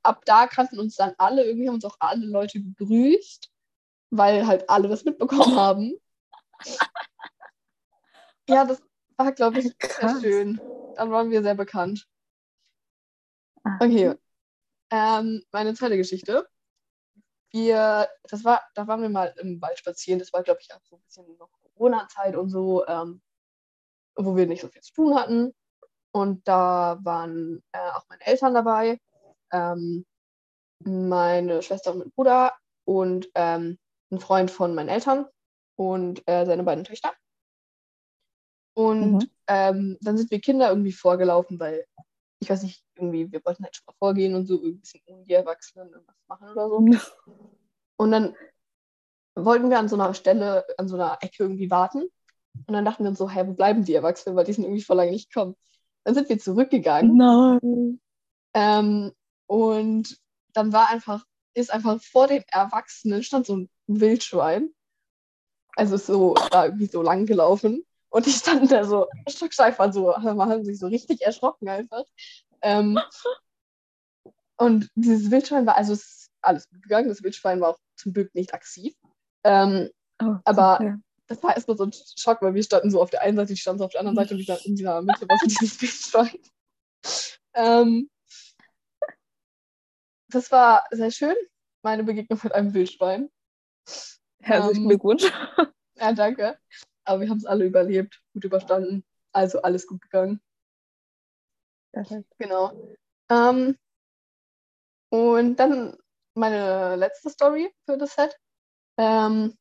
ab 0.03 0.25
da 0.25 0.47
kannten 0.47 0.79
uns 0.79 0.97
dann 0.97 1.15
alle, 1.19 1.45
irgendwie 1.45 1.69
haben 1.69 1.75
uns 1.75 1.85
auch 1.85 1.97
alle 2.01 2.25
Leute 2.25 2.61
begrüßt, 2.61 3.51
weil 4.11 4.47
halt 4.47 4.71
alle 4.71 4.89
das 4.89 5.05
mitbekommen 5.05 5.57
haben. 5.57 5.95
Ja, 8.47 8.67
das 8.67 8.83
war, 9.17 9.33
glaube 9.33 9.61
ich, 9.61 9.67
sehr 9.67 9.79
Krass. 9.79 10.21
schön. 10.21 10.61
Dann 10.97 11.11
waren 11.11 11.31
wir 11.31 11.43
sehr 11.43 11.55
bekannt. 11.55 12.07
Ah, 13.65 13.79
Okay. 13.81 14.15
Ähm, 14.95 15.43
meine 15.51 15.75
zweite 15.75 15.97
Geschichte. 15.97 16.49
Wir, 17.51 18.09
das 18.29 18.45
war, 18.45 18.63
da 18.77 18.87
waren 18.87 19.03
wir 19.03 19.09
mal 19.09 19.35
im 19.39 19.61
Wald 19.61 19.77
spazieren. 19.77 20.21
Das 20.21 20.33
war, 20.33 20.45
glaube 20.45 20.61
ich, 20.63 20.73
auch 20.73 20.81
so 20.85 20.97
ein 20.97 21.03
bisschen 21.03 21.37
noch 21.37 21.51
Corona-Zeit 21.75 22.37
und 22.37 22.49
so, 22.49 22.87
ähm, 22.87 23.21
wo 24.15 24.37
wir 24.37 24.47
nicht 24.47 24.61
so 24.61 24.69
viel 24.69 24.83
zu 24.83 24.93
tun 24.93 25.17
hatten. 25.17 25.53
Und 26.13 26.47
da 26.47 27.01
waren 27.03 27.61
äh, 27.73 27.91
auch 27.91 28.05
meine 28.09 28.25
Eltern 28.25 28.55
dabei, 28.55 29.01
ähm, 29.53 30.07
meine 30.79 31.61
Schwester 31.63 31.91
und 31.91 31.99
mein 31.99 32.13
Bruder 32.13 32.53
und 32.85 33.29
ähm, 33.35 33.79
ein 34.13 34.21
Freund 34.21 34.53
von 34.53 34.77
meinen 34.77 34.91
Eltern 34.91 35.27
und 35.77 36.23
äh, 36.29 36.47
seine 36.47 36.63
beiden 36.63 36.85
Töchter. 36.85 37.13
Und 38.75 39.15
Mhm. 39.15 39.31
ähm, 39.49 39.99
dann 40.03 40.17
sind 40.17 40.31
wir 40.31 40.41
Kinder 40.41 40.69
irgendwie 40.69 40.93
vorgelaufen, 40.93 41.59
weil 41.59 41.85
ich 42.41 42.51
weiß 42.51 42.63
nicht, 42.63 42.85
irgendwie, 42.97 43.31
wir 43.31 43.45
wollten 43.45 43.65
halt 43.65 43.77
schon 43.77 43.85
mal 43.87 43.95
vorgehen 43.99 44.35
und 44.35 44.47
so 44.47 44.63
ein 44.63 44.81
bisschen 44.81 45.01
ohne 45.07 45.25
die 45.25 45.33
Erwachsenen 45.33 45.91
irgendwas 45.91 46.17
machen 46.29 46.49
oder 46.51 46.69
so. 46.69 46.87
Und 47.97 48.11
dann 48.11 48.35
wollten 49.35 49.71
wir 49.71 49.79
an 49.79 49.89
so 49.89 49.97
einer 49.97 50.15
Stelle, 50.15 50.65
an 50.79 50.89
so 50.89 50.97
einer 50.97 51.19
Ecke 51.21 51.45
irgendwie 51.45 51.71
warten. 51.71 52.03
Und 52.67 52.73
dann 52.73 52.85
dachten 52.85 53.03
wir 53.05 53.11
uns 53.11 53.19
so, 53.19 53.29
hey, 53.29 53.47
wo 53.47 53.53
bleiben 53.53 53.85
die 53.85 53.95
Erwachsenen? 53.95 54.37
Weil 54.37 54.45
die 54.45 54.53
sind 54.53 54.65
irgendwie 54.65 54.83
vor 54.83 54.97
lange 54.97 55.11
nicht 55.11 55.33
gekommen. 55.33 55.57
Dann 56.05 56.15
sind 56.15 56.29
wir 56.29 56.39
zurückgegangen. 56.39 57.17
Nein. 57.17 58.01
Ähm, 58.55 59.13
und 59.47 60.19
dann 60.53 60.73
war 60.73 60.91
einfach, 60.91 61.25
ist 61.55 61.73
einfach 61.73 62.01
vor 62.01 62.29
den 62.29 62.45
Erwachsenen 62.49 63.23
stand 63.23 63.47
so 63.47 63.57
ein 63.57 63.71
Wildschwein. 63.87 64.71
Also 65.77 65.97
ist 65.97 66.07
so 66.07 66.35
da 66.51 66.67
irgendwie 66.67 66.87
so 66.87 67.03
lang 67.03 67.27
gelaufen. 67.27 67.85
Und 68.15 68.27
die 68.27 68.31
standen 68.31 68.69
da 68.69 68.85
so 68.85 69.09
stocksteif 69.29 69.77
waren 69.81 69.93
so, 69.93 70.15
haben 70.17 70.65
sich 70.65 70.79
so 70.79 70.87
richtig 70.87 71.23
erschrocken 71.23 71.69
einfach. 71.69 72.05
Ähm, 72.63 72.97
und 74.57 74.89
dieses 74.95 75.33
Wildschwein 75.33 75.67
war, 75.67 75.75
also 75.77 75.95
es 75.95 76.03
ist 76.03 76.31
alles 76.41 76.69
gut 76.69 76.81
gegangen. 76.83 77.09
Das 77.09 77.25
Wildschwein 77.25 77.61
war 77.61 77.71
auch 77.71 77.79
zum 77.97 78.13
Glück 78.13 78.33
nicht 78.35 78.55
aggressiv. 78.55 78.95
Ähm, 79.43 79.91
Oh, 80.23 80.37
Aber- 80.45 80.75
okay. 80.77 80.95
das 81.27 81.43
war 81.43 81.57
erstmal 81.57 81.77
so 81.77 81.87
ein 81.87 81.93
Schock, 82.17 82.41
weil 82.41 82.55
wir 82.55 82.63
standen 82.63 82.89
so 82.93 83.03
auf 83.03 83.11
der 83.11 83.23
einen 83.23 83.37
Seite, 83.37 83.53
die 83.53 83.59
standen 83.59 83.81
so 83.81 83.85
auf 83.87 83.91
der 83.91 83.99
anderen 84.01 84.15
Seite 84.17 84.35
und 84.35 84.39
dieser, 84.39 84.65
in 84.65 84.77
dieser 84.77 85.03
Mitte 85.03 85.29
war 85.29 85.37
so 85.39 85.47
dieses 85.47 85.81
Wildschwein. 85.83 86.39
Ähm, 87.55 88.09
das 90.29 90.53
war 90.53 90.85
sehr 90.93 91.11
schön, 91.11 91.35
meine 91.83 92.05
Begegnung 92.05 92.39
mit 92.45 92.53
einem 92.55 92.73
Wildschwein. 92.75 93.29
Herzlichen 94.41 94.83
ähm, 94.85 94.89
Glückwunsch. 94.89 95.25
Ja, 95.97 96.13
danke. 96.13 96.57
Aber 97.05 97.21
wir 97.21 97.29
haben 97.29 97.39
es 97.39 97.47
alle 97.47 97.65
überlebt, 97.65 98.23
gut 98.33 98.45
überstanden. 98.45 99.05
Also 99.33 99.63
alles 99.63 99.87
gut 99.87 100.01
gegangen. 100.03 100.41
Perfekt. 101.93 102.33
Genau. 102.39 102.73
Ähm, 103.31 103.77
und 105.11 105.57
dann 105.57 105.97
meine 106.35 106.97
letzte 106.97 107.31
Story 107.31 107.73
für 107.87 107.97
das 107.97 108.15
Set. 108.15 108.37
Ähm, 108.99 109.57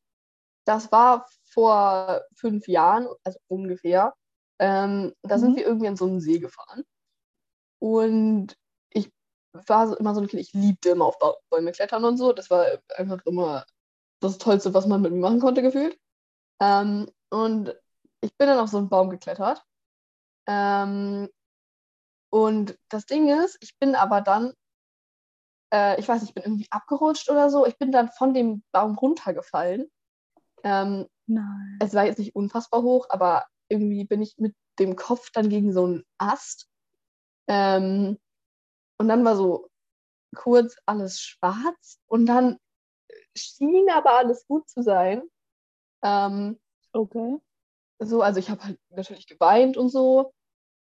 das 0.65 0.91
war 0.91 1.27
vor 1.43 2.23
fünf 2.35 2.67
Jahren, 2.67 3.07
also 3.23 3.39
ungefähr. 3.47 4.13
Ähm, 4.59 5.13
da 5.23 5.37
sind 5.37 5.51
Mhm. 5.51 5.55
wir 5.57 5.65
irgendwie 5.65 5.87
in 5.87 5.97
so 5.97 6.05
einen 6.05 6.21
See 6.21 6.39
gefahren. 6.39 6.83
Und 7.79 8.55
ich 8.89 9.11
war 9.51 9.87
so, 9.87 9.97
immer 9.97 10.15
so 10.15 10.21
ein 10.21 10.27
Kind, 10.27 10.41
ich 10.41 10.53
liebte 10.53 10.89
immer 10.89 11.05
auf 11.05 11.17
Bäume 11.49 11.71
klettern 11.71 12.05
und 12.05 12.17
so. 12.17 12.33
Das 12.33 12.49
war 12.49 12.65
einfach 12.95 13.23
immer 13.25 13.65
das 14.21 14.37
Tollste, 14.37 14.73
was 14.73 14.87
man 14.87 15.01
mit 15.01 15.11
mir 15.11 15.19
machen 15.19 15.41
konnte, 15.41 15.61
gefühlt. 15.61 15.99
Ähm, 16.61 17.11
und 17.33 17.75
ich 18.21 18.37
bin 18.37 18.47
dann 18.47 18.59
auf 18.59 18.69
so 18.69 18.77
einen 18.77 18.89
Baum 18.89 19.09
geklettert. 19.09 19.65
Ähm, 20.47 21.29
und 22.29 22.77
das 22.89 23.05
Ding 23.05 23.27
ist, 23.27 23.57
ich 23.61 23.77
bin 23.79 23.95
aber 23.95 24.21
dann, 24.21 24.53
äh, 25.73 25.99
ich 25.99 26.07
weiß 26.07 26.21
nicht, 26.21 26.29
ich 26.29 26.35
bin 26.35 26.43
irgendwie 26.43 26.67
abgerutscht 26.69 27.29
oder 27.29 27.49
so. 27.49 27.65
Ich 27.65 27.77
bin 27.77 27.91
dann 27.91 28.09
von 28.11 28.33
dem 28.33 28.63
Baum 28.71 28.97
runtergefallen. 28.97 29.89
Ähm, 30.63 31.07
Nein. 31.25 31.79
es 31.81 31.93
war 31.93 32.05
jetzt 32.05 32.19
nicht 32.19 32.35
unfassbar 32.35 32.83
hoch, 32.83 33.07
aber 33.09 33.45
irgendwie 33.67 34.05
bin 34.05 34.21
ich 34.21 34.37
mit 34.37 34.55
dem 34.79 34.95
Kopf 34.95 35.31
dann 35.31 35.49
gegen 35.49 35.73
so 35.73 35.85
einen 35.85 36.03
Ast. 36.17 36.69
Ähm, 37.47 38.19
und 38.97 39.07
dann 39.07 39.25
war 39.25 39.35
so 39.35 39.69
kurz 40.35 40.77
alles 40.85 41.19
schwarz 41.19 41.99
und 42.07 42.25
dann 42.25 42.57
schien 43.35 43.89
aber 43.89 44.17
alles 44.17 44.45
gut 44.47 44.69
zu 44.69 44.81
sein. 44.81 45.23
Ähm, 46.03 46.59
Okay. 46.93 47.37
so, 47.99 48.21
also 48.21 48.39
ich 48.39 48.49
habe 48.49 48.63
halt 48.63 48.79
natürlich 48.89 49.27
geweint 49.27 49.77
und 49.77 49.89
so. 49.89 50.33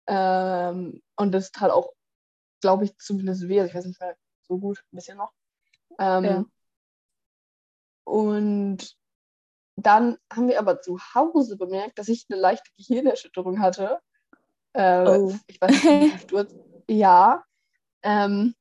Ähm, 0.06 1.02
und 1.16 1.32
das 1.32 1.50
tat 1.52 1.70
auch, 1.70 1.92
glaube 2.60 2.84
ich, 2.84 2.96
zumindest 2.98 3.48
weh. 3.48 3.60
Also 3.60 3.70
ich 3.70 3.74
weiß 3.74 3.86
nicht 3.86 4.00
mehr 4.00 4.16
so 4.42 4.58
gut, 4.58 4.78
ein 4.92 4.96
bisschen 4.96 5.16
noch. 5.18 5.32
Ähm, 5.98 6.24
Ja. 6.24 6.44
Und 8.06 8.96
dann 9.76 10.18
haben 10.32 10.48
wir 10.48 10.58
aber 10.58 10.80
zu 10.80 10.98
Hause 11.14 11.56
bemerkt, 11.56 11.98
dass 11.98 12.08
ich 12.08 12.26
eine 12.28 12.38
leichte 12.40 12.70
Gehirnerschütterung 12.76 13.60
hatte. 13.60 14.00
Äh, 14.74 15.04
Oh. 15.08 15.34
Ich 15.46 15.60
weiß 15.60 15.70
nicht, 15.70 16.20
Sturz. 16.22 16.54
Ja. 16.88 17.44
Ähm, 18.02 18.54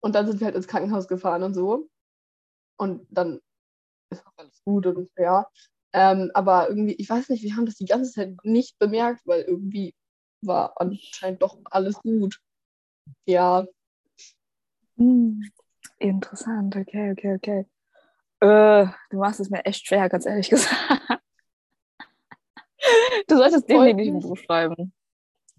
und 0.00 0.14
dann 0.14 0.26
sind 0.26 0.40
wir 0.40 0.46
halt 0.46 0.54
ins 0.54 0.68
Krankenhaus 0.68 1.08
gefahren 1.08 1.42
und 1.42 1.54
so. 1.54 1.88
Und 2.78 3.06
dann 3.10 3.40
ist 4.10 4.24
auch 4.26 4.32
alles 4.36 4.62
gut 4.64 4.86
und 4.86 5.10
ja. 5.16 5.48
Ähm, 5.94 6.30
aber 6.34 6.68
irgendwie, 6.68 6.94
ich 6.94 7.08
weiß 7.08 7.30
nicht, 7.30 7.42
wir 7.42 7.56
haben 7.56 7.66
das 7.66 7.76
die 7.76 7.86
ganze 7.86 8.12
Zeit 8.12 8.34
nicht 8.42 8.78
bemerkt, 8.78 9.22
weil 9.24 9.42
irgendwie 9.42 9.94
war 10.42 10.74
anscheinend 10.78 11.40
doch 11.40 11.56
alles 11.70 11.94
gut. 12.00 12.40
Ja, 13.26 13.66
Hm. 14.96 15.42
Interessant, 15.98 16.76
okay, 16.76 17.12
okay, 17.12 17.34
okay. 17.34 17.66
Äh, 18.40 18.86
du 19.10 19.18
machst 19.18 19.40
es 19.40 19.50
mir 19.50 19.64
echt 19.64 19.86
schwer, 19.86 20.08
ganz 20.08 20.26
ehrlich 20.26 20.50
gesagt. 20.50 20.82
Du 23.28 23.36
solltest 23.36 23.68
definitiv 23.68 24.14
ein. 24.14 24.20
Buch 24.20 24.36
schreiben. 24.36 24.92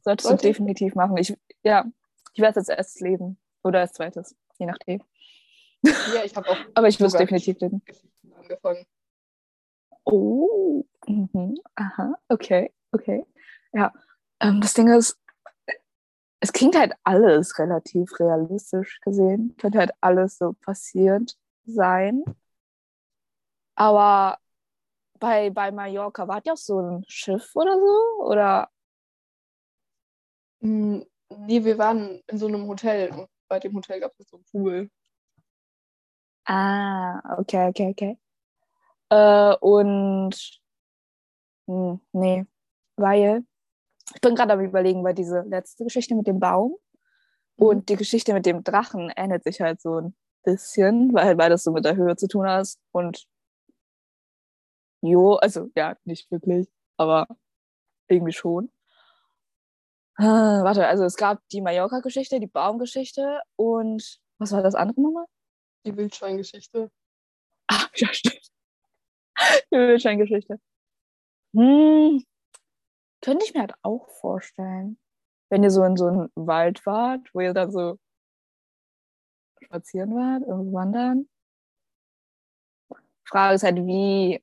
Solltest 0.03 0.27
Sollte 0.27 0.43
du 0.43 0.47
definitiv 0.49 0.93
machen. 0.95 1.17
Ich, 1.17 1.35
ja, 1.63 1.85
ich 2.33 2.41
werde 2.41 2.59
es 2.59 2.69
als 2.69 2.77
erstes 2.77 3.01
lesen. 3.01 3.37
Oder 3.63 3.79
als 3.79 3.93
zweites, 3.93 4.35
je 4.59 4.67
nachdem. 4.67 5.01
ja, 5.83 6.23
ich 6.23 6.35
habe 6.35 6.49
auch 6.49 6.57
Aber 6.75 6.87
ich 6.87 6.99
würde 6.99 7.07
es 7.07 7.13
definitiv 7.13 7.59
lesen. 7.59 7.81
Geschichten 7.83 8.33
angefangen. 8.33 8.85
Oh, 10.05 10.83
mhm. 11.07 11.55
aha, 11.75 12.15
okay, 12.29 12.71
okay. 12.91 13.25
Ja, 13.73 13.91
ähm, 14.39 14.61
das 14.61 14.73
Ding 14.73 14.87
ist, 14.89 15.17
es 16.39 16.53
klingt 16.53 16.77
halt 16.77 16.93
alles 17.03 17.57
relativ 17.59 18.19
realistisch 18.19 18.99
gesehen. 19.01 19.55
Könnte 19.57 19.79
halt 19.79 19.91
alles 20.01 20.37
so 20.37 20.53
passiert 20.61 21.37
sein. 21.65 22.23
Aber 23.75 24.37
bei, 25.19 25.49
bei 25.51 25.71
Mallorca 25.71 26.27
wart 26.27 26.47
ihr 26.47 26.53
auf 26.53 26.59
so 26.59 26.79
ein 26.81 27.05
Schiff 27.07 27.55
oder 27.55 27.75
so? 27.79 28.23
Oder? 28.25 28.69
Mm, 30.61 31.01
Nee, 31.29 31.63
wir 31.65 31.77
waren 31.77 32.21
in 32.27 32.37
so 32.37 32.47
einem 32.47 32.67
Hotel 32.67 33.09
und 33.11 33.27
bei 33.47 33.59
dem 33.59 33.73
Hotel 33.75 33.99
gab 33.99 34.11
es 34.19 34.27
so 34.29 34.37
einen 34.37 34.45
Pool. 34.45 34.89
Ah, 36.47 37.21
okay, 37.39 37.67
okay, 37.69 37.89
okay. 37.91 38.17
Äh, 39.09 39.55
und 39.61 40.35
hm, 41.67 41.99
nee, 42.13 42.45
weil 42.97 43.43
ich 44.15 44.21
bin 44.21 44.35
gerade 44.35 44.53
am 44.53 44.61
überlegen, 44.61 45.03
weil 45.03 45.15
diese 45.15 45.41
letzte 45.41 45.83
Geschichte 45.85 46.15
mit 46.15 46.27
dem 46.27 46.39
Baum 46.39 46.77
Mhm. 47.57 47.67
und 47.67 47.89
die 47.89 47.97
Geschichte 47.97 48.33
mit 48.33 48.45
dem 48.45 48.63
Drachen 48.63 49.11
ähnelt 49.15 49.43
sich 49.43 49.61
halt 49.61 49.81
so 49.81 50.01
ein 50.01 50.15
bisschen, 50.43 51.13
weil 51.13 51.25
halt 51.25 51.37
beides 51.39 51.63
so 51.63 51.71
mit 51.71 51.85
der 51.85 51.95
Höhe 51.97 52.15
zu 52.17 52.27
tun 52.27 52.47
hat. 52.49 52.69
Und 52.93 53.25
jo, 55.01 55.35
also 55.41 55.69
ja, 55.75 55.95
nicht 56.05 56.29
wirklich, 56.31 56.67
aber 56.97 57.27
irgendwie 58.09 58.33
schon. 58.33 58.71
Ah, 60.17 60.63
warte, 60.63 60.87
also 60.87 61.03
es 61.03 61.17
gab 61.17 61.41
die 61.49 61.61
Mallorca-Geschichte, 61.61 62.39
die 62.39 62.47
Baumgeschichte 62.47 63.41
und 63.57 64.19
was 64.37 64.51
war 64.53 64.63
das 64.63 64.75
andere 64.75 65.01
nochmal? 65.01 65.25
Die 65.85 65.95
Wildschweingeschichte. 65.95 66.89
Ah, 67.69 67.87
ja, 67.97 68.13
stimmt. 68.13 68.51
Die 69.71 69.77
Wildschweingeschichte. 69.77 70.59
Hm, 71.55 72.23
könnte 73.21 73.45
ich 73.45 73.53
mir 73.53 73.61
halt 73.61 73.73
auch 73.83 74.09
vorstellen. 74.21 74.97
Wenn 75.49 75.63
ihr 75.63 75.71
so 75.71 75.83
in 75.85 75.97
so 75.97 76.07
einem 76.07 76.29
Wald 76.35 76.85
wart, 76.85 77.21
wo 77.33 77.41
ihr 77.41 77.53
dann 77.53 77.71
so 77.71 77.99
spazieren 79.63 80.13
wart, 80.15 80.43
irgendwo 80.47 80.73
wandern. 80.77 81.27
Frage 83.27 83.55
ist 83.55 83.63
halt, 83.63 83.77
wie 83.85 84.39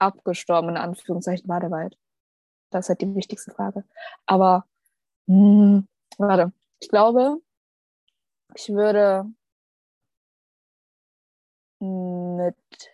abgestorben 0.00 0.70
in 0.70 0.76
Anführungszeichen 0.76 1.48
war 1.48 1.60
der 1.60 1.70
Wald. 1.70 1.96
Das 2.70 2.86
ist 2.86 2.90
halt 2.90 3.02
die 3.02 3.14
wichtigste 3.14 3.52
Frage. 3.52 3.84
Aber, 4.26 4.66
hm, 5.28 5.88
warte, 6.18 6.52
ich 6.80 6.88
glaube, 6.90 7.38
ich 8.54 8.68
würde 8.68 9.26
mit 11.80 12.93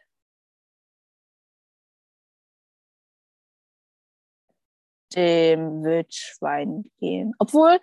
dem 5.15 5.83
Wildschwein 5.85 6.91
gehen. 6.99 7.35
Obwohl, 7.39 7.81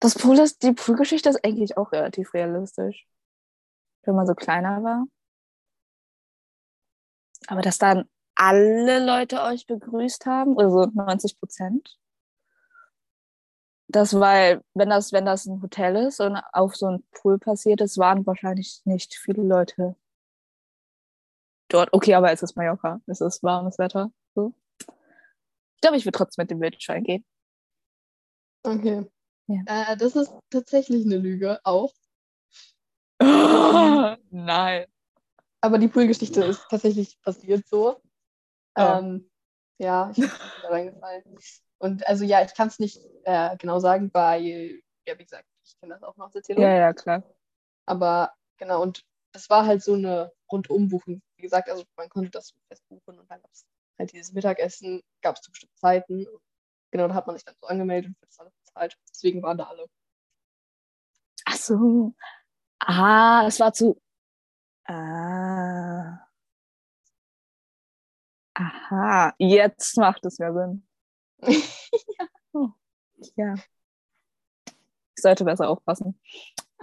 das 0.00 0.14
Pool 0.14 0.38
ist, 0.38 0.62
die 0.62 0.72
Poolgeschichte 0.72 1.28
ist 1.28 1.44
eigentlich 1.44 1.76
auch 1.76 1.92
relativ 1.92 2.34
realistisch. 2.34 3.06
Wenn 4.02 4.14
man 4.16 4.26
so 4.26 4.34
kleiner 4.34 4.82
war. 4.82 5.06
Aber 7.46 7.62
dass 7.62 7.78
dann 7.78 8.08
alle 8.34 9.04
Leute 9.04 9.42
euch 9.42 9.66
begrüßt 9.66 10.26
haben, 10.26 10.56
oder 10.56 10.70
so 10.70 10.86
90 10.92 11.38
Prozent. 11.38 11.98
Das, 13.88 14.18
weil, 14.18 14.62
wenn 14.74 14.90
das, 14.90 15.12
wenn 15.12 15.24
das 15.24 15.46
ein 15.46 15.62
Hotel 15.62 15.96
ist 15.96 16.20
und 16.20 16.36
auf 16.52 16.74
so 16.74 16.86
ein 16.86 17.04
Pool 17.12 17.38
passiert 17.38 17.80
ist, 17.80 17.96
waren 17.98 18.26
wahrscheinlich 18.26 18.80
nicht 18.84 19.14
viele 19.14 19.42
Leute 19.42 19.94
dort. 21.68 21.92
Okay, 21.92 22.14
aber 22.14 22.32
es 22.32 22.42
ist 22.42 22.56
Mallorca, 22.56 23.00
es 23.06 23.20
ist 23.20 23.42
warmes 23.42 23.78
Wetter. 23.78 24.10
So. 24.34 24.54
Ich 25.74 25.80
glaube, 25.80 25.96
ich 25.96 26.04
würde 26.04 26.16
trotzdem 26.16 26.42
mit 26.42 26.50
dem 26.50 26.60
Wildschwein 26.60 27.04
gehen. 27.04 27.24
Okay. 28.62 29.06
Ja. 29.46 29.62
Äh, 29.66 29.96
das 29.96 30.16
ist 30.16 30.32
tatsächlich 30.50 31.04
eine 31.04 31.18
Lüge, 31.18 31.60
auch. 31.64 31.92
Nein. 34.30 34.86
Aber 35.60 35.78
die 35.78 35.88
Poolgeschichte 35.88 36.44
ist 36.44 36.66
tatsächlich 36.68 37.20
passiert 37.22 37.66
so. 37.66 38.00
Oh. 38.76 38.80
Ähm, 38.80 39.30
ja, 39.78 40.10
ich 40.10 40.16
bin 40.16 40.30
da 40.62 40.68
reingefallen. 40.68 41.38
Und 41.78 42.06
also 42.06 42.24
ja, 42.24 42.42
ich 42.42 42.54
kann 42.54 42.68
es 42.68 42.78
nicht 42.78 43.00
äh, 43.24 43.56
genau 43.58 43.78
sagen, 43.78 44.10
weil, 44.12 44.80
ja, 45.06 45.18
wie 45.18 45.24
gesagt, 45.24 45.46
ich 45.64 45.78
kenne 45.78 45.94
das 45.94 46.02
auch 46.02 46.16
noch 46.16 46.26
aus 46.26 46.34
Erzählung. 46.34 46.62
Ja, 46.62 46.74
ja, 46.74 46.92
klar. 46.92 47.22
Aber 47.86 48.32
genau, 48.56 48.82
und 48.82 49.04
das 49.32 49.50
war 49.50 49.66
halt 49.66 49.82
so 49.82 49.94
eine 49.94 50.32
Rundumbuchung. 50.50 51.20
Wie 51.36 51.42
gesagt, 51.42 51.68
also 51.68 51.84
man 51.96 52.08
konnte 52.08 52.30
das 52.30 52.54
fest 52.68 52.82
buchen 52.88 53.18
und 53.18 53.30
dann 53.30 53.40
gab 53.40 53.50
es 53.50 53.66
halt 53.98 54.12
dieses 54.12 54.32
Mittagessen, 54.32 55.02
gab 55.22 55.36
es 55.36 55.42
zu 55.42 55.50
bestimmten 55.50 55.76
Zeiten. 55.76 56.26
Genau, 56.90 57.08
da 57.08 57.14
hat 57.14 57.26
man 57.26 57.36
sich 57.36 57.44
dann 57.44 57.54
so 57.60 57.66
angemeldet 57.66 58.10
und 58.10 58.18
für 58.18 58.26
das 58.26 58.38
alles 58.38 58.54
bezahlt. 58.64 58.98
Deswegen 59.10 59.42
waren 59.42 59.58
da 59.58 59.64
alle. 59.64 59.86
Ach 61.46 61.56
so. 61.56 62.14
Ah, 62.80 63.44
es 63.46 63.60
war 63.60 63.72
zu. 63.72 64.00
Ah. 64.86 66.18
Aha, 68.54 69.34
jetzt 69.38 69.96
macht 69.96 70.24
es 70.26 70.38
mehr 70.38 70.52
Sinn. 70.52 70.86
ja. 71.40 72.26
Oh, 72.56 72.70
ja. 73.34 73.54
Ich 75.16 75.22
sollte 75.22 75.44
besser 75.44 75.68
aufpassen. 75.68 76.20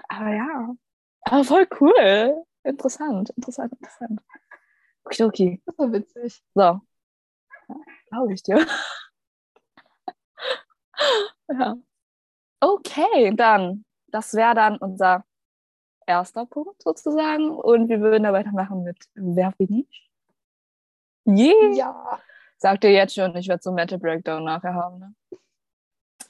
Aber 0.09 0.33
ja. 0.33 0.75
Aber 1.21 1.43
voll 1.45 1.65
cool. 1.79 2.43
Interessant, 2.63 3.29
interessant, 3.31 3.71
interessant. 3.71 4.21
Okay, 5.05 5.23
okay. 5.23 5.61
Das 5.65 5.77
war 5.77 5.91
witzig. 5.93 6.43
So. 6.53 6.81
Glaube 8.09 8.33
ich 8.33 8.43
dir. 8.43 8.65
ja. 11.49 11.75
Okay, 12.59 13.33
dann. 13.35 13.85
Das 14.07 14.33
wäre 14.33 14.55
dann 14.55 14.77
unser 14.77 15.23
erster 16.05 16.45
Punkt 16.45 16.81
sozusagen. 16.81 17.49
Und 17.49 17.89
wir 17.89 18.01
würden 18.01 18.23
da 18.23 18.33
weitermachen 18.33 18.83
mit 18.83 18.97
Wer 19.15 19.51
bin 19.57 19.85
ich? 19.87 20.09
Yeah. 21.25 21.73
Ja. 21.73 22.19
Sagt 22.57 22.83
ihr 22.83 22.91
jetzt 22.91 23.15
schon, 23.15 23.35
ich 23.35 23.47
werde 23.47 23.63
so 23.63 23.69
einen 23.69 23.75
Metal 23.75 23.97
Breakdown 23.97 24.43
nachher 24.43 24.73
haben. 24.73 24.99
Ne? 24.99 25.15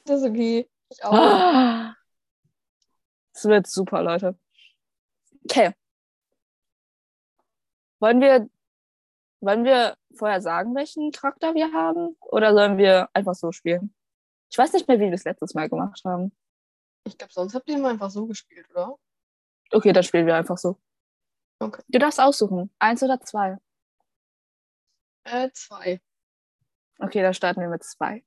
Das 0.06 0.22
ist 0.22 0.30
okay. 0.30 0.70
Ich 0.90 1.04
auch. 1.04 1.94
Es 3.34 3.46
wird 3.46 3.66
super, 3.66 4.04
Leute. 4.04 4.38
Okay. 5.46 5.72
Wollen 8.00 8.20
wir, 8.20 8.50
wollen 9.42 9.64
wir 9.64 9.96
vorher 10.16 10.42
sagen, 10.42 10.76
welchen 10.76 11.12
Charakter 11.12 11.54
wir 11.54 11.74
haben? 11.74 12.16
Oder 12.22 12.54
sollen 12.54 12.78
wir 12.78 13.10
einfach 13.14 13.36
so 13.36 13.52
spielen? 13.52 13.94
Ich 14.50 14.58
weiß 14.58 14.74
nicht 14.74 14.88
mehr, 14.88 15.00
wie 15.00 15.06
wir 15.06 15.12
das 15.12 15.24
letztes 15.24 15.54
Mal 15.54 15.70
gemacht 15.70 16.02
haben. 16.06 16.32
Ich 17.06 17.18
glaube, 17.18 17.34
sonst 17.34 17.56
habt 17.56 17.68
ihr 17.70 17.78
immer 17.78 17.90
einfach 17.90 18.12
so 18.12 18.28
gespielt, 18.28 18.70
oder? 18.70 18.96
Okay, 19.72 19.94
dann 19.94 20.04
spielen 20.04 20.28
wir 20.28 20.36
einfach 20.36 20.58
so. 20.58 20.78
Okay. 21.60 21.82
Du 21.88 22.00
darfst 22.00 22.20
aussuchen. 22.20 22.70
Eins 22.80 23.02
oder 23.02 23.20
zwei? 23.22 23.58
Äh, 25.24 25.50
zwei. 25.54 26.02
Okay, 27.00 27.22
dann 27.22 27.34
starten 27.34 27.62
wir 27.62 27.70
mit 27.70 27.84
zwei. 27.84 28.24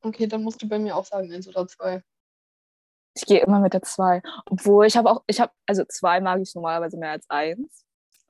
Okay, 0.00 0.26
dann 0.26 0.42
musst 0.42 0.62
du 0.62 0.68
bei 0.68 0.78
mir 0.78 0.96
auch 0.96 1.04
sagen, 1.04 1.32
eins 1.32 1.48
oder 1.48 1.66
zwei. 1.68 2.02
Ich 3.14 3.26
gehe 3.26 3.40
immer 3.40 3.60
mit 3.60 3.74
der 3.74 3.82
zwei. 3.82 4.22
Obwohl, 4.46 4.86
ich 4.86 4.96
habe 4.96 5.10
auch, 5.10 5.24
ich 5.26 5.40
habe, 5.40 5.52
also 5.66 5.84
zwei 5.84 6.20
mag 6.20 6.40
ich 6.40 6.54
normalerweise 6.54 6.96
mehr 6.96 7.10
als 7.10 7.28
eins. 7.28 7.84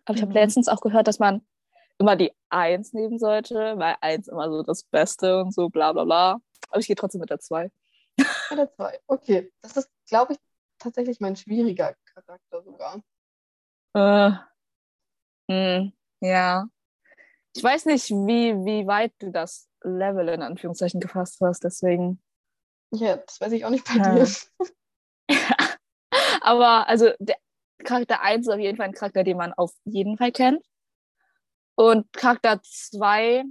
Aber 0.04 0.16
ich 0.16 0.22
habe 0.22 0.30
mhm. 0.30 0.38
letztens 0.38 0.68
auch 0.68 0.80
gehört, 0.80 1.06
dass 1.06 1.18
man 1.18 1.46
immer 1.98 2.16
die 2.16 2.32
eins 2.48 2.92
nehmen 2.92 3.18
sollte, 3.18 3.74
weil 3.76 3.96
eins 4.00 4.28
immer 4.28 4.50
so 4.50 4.62
das 4.62 4.84
Beste 4.84 5.40
und 5.42 5.52
so 5.52 5.68
bla 5.68 5.92
bla 5.92 6.04
bla. 6.04 6.40
Aber 6.68 6.80
ich 6.80 6.86
gehe 6.86 6.96
trotzdem 6.96 7.20
mit 7.20 7.30
der 7.30 7.40
zwei. 7.40 7.70
Mit 8.50 8.58
der 8.58 8.72
zwei, 8.72 9.00
okay. 9.06 9.52
Das 9.60 9.76
ist, 9.76 9.90
glaube 10.08 10.34
ich, 10.34 10.38
tatsächlich 10.78 11.20
mein 11.20 11.36
schwieriger 11.36 11.94
Charakter 12.14 12.62
sogar. 12.62 13.02
Äh, 13.94 14.30
mh, 15.48 15.78
hm, 15.78 15.92
ja. 16.20 16.68
Ich 17.54 17.62
weiß 17.62 17.86
nicht, 17.86 18.10
wie, 18.10 18.54
wie 18.64 18.86
weit 18.86 19.12
du 19.18 19.30
das 19.30 19.68
Level 19.82 20.28
in 20.28 20.42
Anführungszeichen 20.42 21.00
gefasst 21.00 21.40
hast, 21.40 21.64
deswegen. 21.64 22.22
Ja, 22.92 23.16
das 23.16 23.40
weiß 23.40 23.52
ich 23.52 23.64
auch 23.64 23.70
nicht 23.70 23.84
bei 23.84 23.94
ja. 23.94 24.14
dir. 24.14 24.28
Aber 26.40 26.88
also 26.88 27.10
der 27.18 27.36
Charakter 27.84 28.22
1 28.22 28.46
ist 28.46 28.52
auf 28.52 28.60
jeden 28.60 28.76
Fall 28.76 28.86
ein 28.86 28.92
Charakter, 28.92 29.24
den 29.24 29.36
man 29.36 29.52
auf 29.52 29.72
jeden 29.84 30.16
Fall 30.16 30.32
kennt. 30.32 30.64
Und 31.78 32.12
Charakter 32.12 32.60
2 32.60 33.44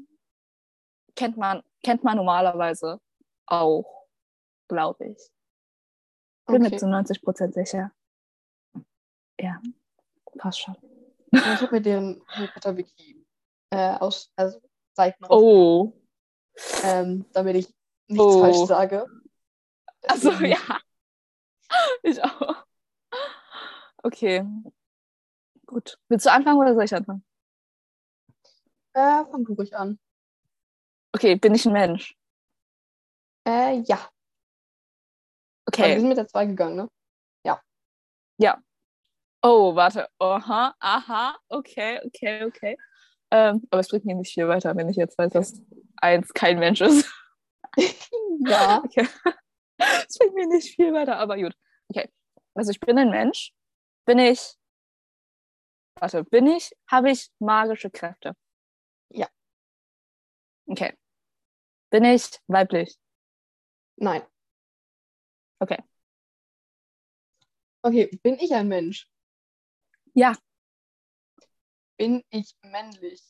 kennt 1.16 1.38
man, 1.38 1.64
kennt 1.82 2.04
man 2.04 2.18
normalerweise 2.18 3.00
auch, 3.46 4.06
glaube 4.68 5.06
ich. 5.12 5.32
Bin 6.46 6.62
okay. 6.62 6.72
mir 6.72 6.78
zu 6.78 6.90
90 6.90 7.22
Prozent 7.22 7.54
sicher. 7.54 7.90
Ja, 9.40 9.62
passt 10.38 10.60
schon. 10.60 10.76
Ich 11.32 11.62
habe 11.62 11.72
mir 11.72 11.82
den 11.82 12.22
Harry 12.28 12.50
Potter 12.54 12.76
Wiki 12.76 13.26
äh, 13.70 13.96
aus, 13.96 14.30
also 14.36 14.60
Seiten 14.94 15.24
Oh. 15.30 15.94
Ähm, 16.84 17.26
damit 17.32 17.56
ich 17.56 17.74
nichts 18.10 18.26
oh. 18.26 18.42
falsch 18.42 18.68
sage. 18.68 19.06
Achso, 20.06 20.32
ja. 20.32 20.58
Ich 22.04 22.22
auch. 22.22 22.66
Okay. 24.04 24.46
Gut. 25.66 25.98
Willst 26.10 26.26
du 26.26 26.32
anfangen 26.32 26.60
oder 26.60 26.74
soll 26.74 26.84
ich 26.84 26.94
anfangen? 26.94 27.24
Äh, 28.98 29.26
fang 29.30 29.46
du 29.46 29.54
ruhig 29.54 29.76
an. 29.76 30.00
Okay, 31.14 31.36
bin 31.36 31.54
ich 31.54 31.68
ein 31.68 31.74
Mensch? 31.74 32.18
Äh, 33.48 33.82
ja. 33.82 34.10
Okay. 35.68 35.84
Also 35.84 35.94
wir 35.94 36.00
sind 36.00 36.10
mit 36.10 36.18
der 36.18 36.28
2 36.28 36.46
gegangen, 36.48 36.76
ne? 36.78 36.90
Ja. 37.46 37.62
Ja. 38.40 38.58
Oh, 39.44 39.76
warte. 39.76 40.10
Aha, 40.18 40.74
aha, 40.80 41.38
okay, 41.50 42.00
okay, 42.08 42.44
okay. 42.46 42.78
Ähm, 43.30 43.68
aber 43.70 43.82
es 43.82 43.88
bringt 43.90 44.06
mir 44.06 44.16
nicht 44.16 44.34
viel 44.34 44.48
weiter, 44.48 44.76
wenn 44.76 44.90
ich 44.90 44.96
jetzt 44.96 45.16
weiß, 45.20 45.32
dass 45.32 45.62
eins 45.98 46.34
kein 46.34 46.58
Mensch 46.58 46.82
ist. 46.82 47.08
ja. 48.48 48.82
Okay. 48.84 49.08
Es 50.10 50.18
bringt 50.18 50.34
mir 50.34 50.48
nicht 50.48 50.74
viel 50.76 50.92
weiter, 50.92 51.20
aber 51.20 51.38
gut. 51.38 51.54
Okay. 51.90 52.10
Also 52.56 52.72
ich 52.72 52.80
bin 52.80 52.98
ein 52.98 53.12
Mensch. 53.12 53.54
Bin 54.06 54.18
ich. 54.18 54.56
Warte, 56.00 56.24
bin 56.24 56.48
ich? 56.48 56.72
Habe 56.88 57.12
ich 57.12 57.30
magische 57.38 57.92
Kräfte? 57.92 58.36
Okay. 60.68 60.94
Bin 61.90 62.04
ich 62.04 62.40
weiblich? 62.48 62.98
Nein. 63.96 64.22
Okay. 65.60 65.78
Okay, 67.82 68.10
bin 68.22 68.36
ich 68.36 68.54
ein 68.54 68.68
Mensch? 68.68 69.10
Ja. 70.14 70.36
Bin 71.98 72.24
ich 72.30 72.56
männlich? 72.62 73.24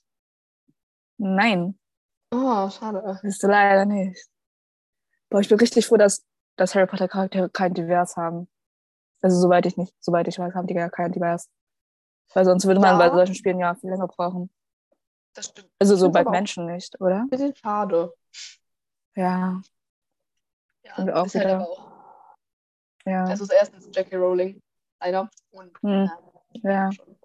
Nein. 1.17 1.79
Oh, 2.31 2.69
schade. 2.69 3.19
Bist 3.21 3.43
du 3.43 3.47
leider 3.47 3.85
nicht. 3.85 4.27
Boah, 5.29 5.39
ich 5.39 5.49
bin 5.49 5.59
richtig 5.59 5.85
froh, 5.85 5.97
dass, 5.97 6.25
dass 6.55 6.75
Harry 6.75 6.87
Potter 6.87 7.07
Charaktere 7.07 7.49
kein 7.49 7.73
Divers 7.73 8.15
haben. 8.17 8.47
Also 9.21 9.39
soweit 9.39 9.65
ich 9.65 9.77
nicht, 9.77 9.93
soweit 9.99 10.27
ich 10.27 10.39
weiß, 10.39 10.53
haben 10.53 10.67
die 10.67 10.73
ja 10.73 10.89
kein 10.89 11.11
Divers. 11.11 11.49
Weil 12.33 12.45
sonst 12.45 12.65
würde 12.65 12.79
man 12.79 12.99
ja. 12.99 13.07
bei 13.07 13.15
solchen 13.15 13.35
Spielen 13.35 13.59
ja 13.59 13.75
viel 13.75 13.89
länger 13.89 14.07
brauchen. 14.07 14.49
Das 15.37 15.45
stimmt. 15.45 15.69
Also 15.77 15.95
so 15.95 16.09
bei 16.09 16.23
Menschen 16.23 16.65
nicht, 16.65 16.99
oder? 16.99 17.19
Ein 17.19 17.29
bisschen 17.29 17.55
schade. 17.55 18.11
Ja. 19.15 19.61
Ja, 20.83 20.95
Sind 20.95 21.11
auch 21.11 21.27
ist 21.27 21.35
halt 21.35 21.45
wieder. 21.45 21.59
Halt 21.59 21.69
auch 21.69 21.87
ja. 23.05 23.23
Also 23.25 23.45
erstens 23.53 23.87
Jackie 23.93 24.15
Rowling, 24.15 24.59
einer. 24.97 25.29
Und 25.51 25.79
hm. 25.83 26.09
äh, 26.63 26.67
ja. 26.67 26.91
schon 26.91 27.07
ein 27.09 27.19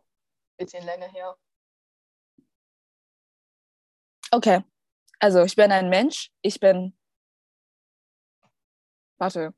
bisschen 0.59 0.85
länger 0.85 1.09
her. 1.09 1.35
Okay. 4.31 4.62
Also 5.18 5.42
ich 5.44 5.57
bin 5.57 5.72
ein 5.72 5.88
Mensch. 5.88 6.31
Ich 6.42 6.61
bin. 6.61 6.94
Warte. 9.16 9.55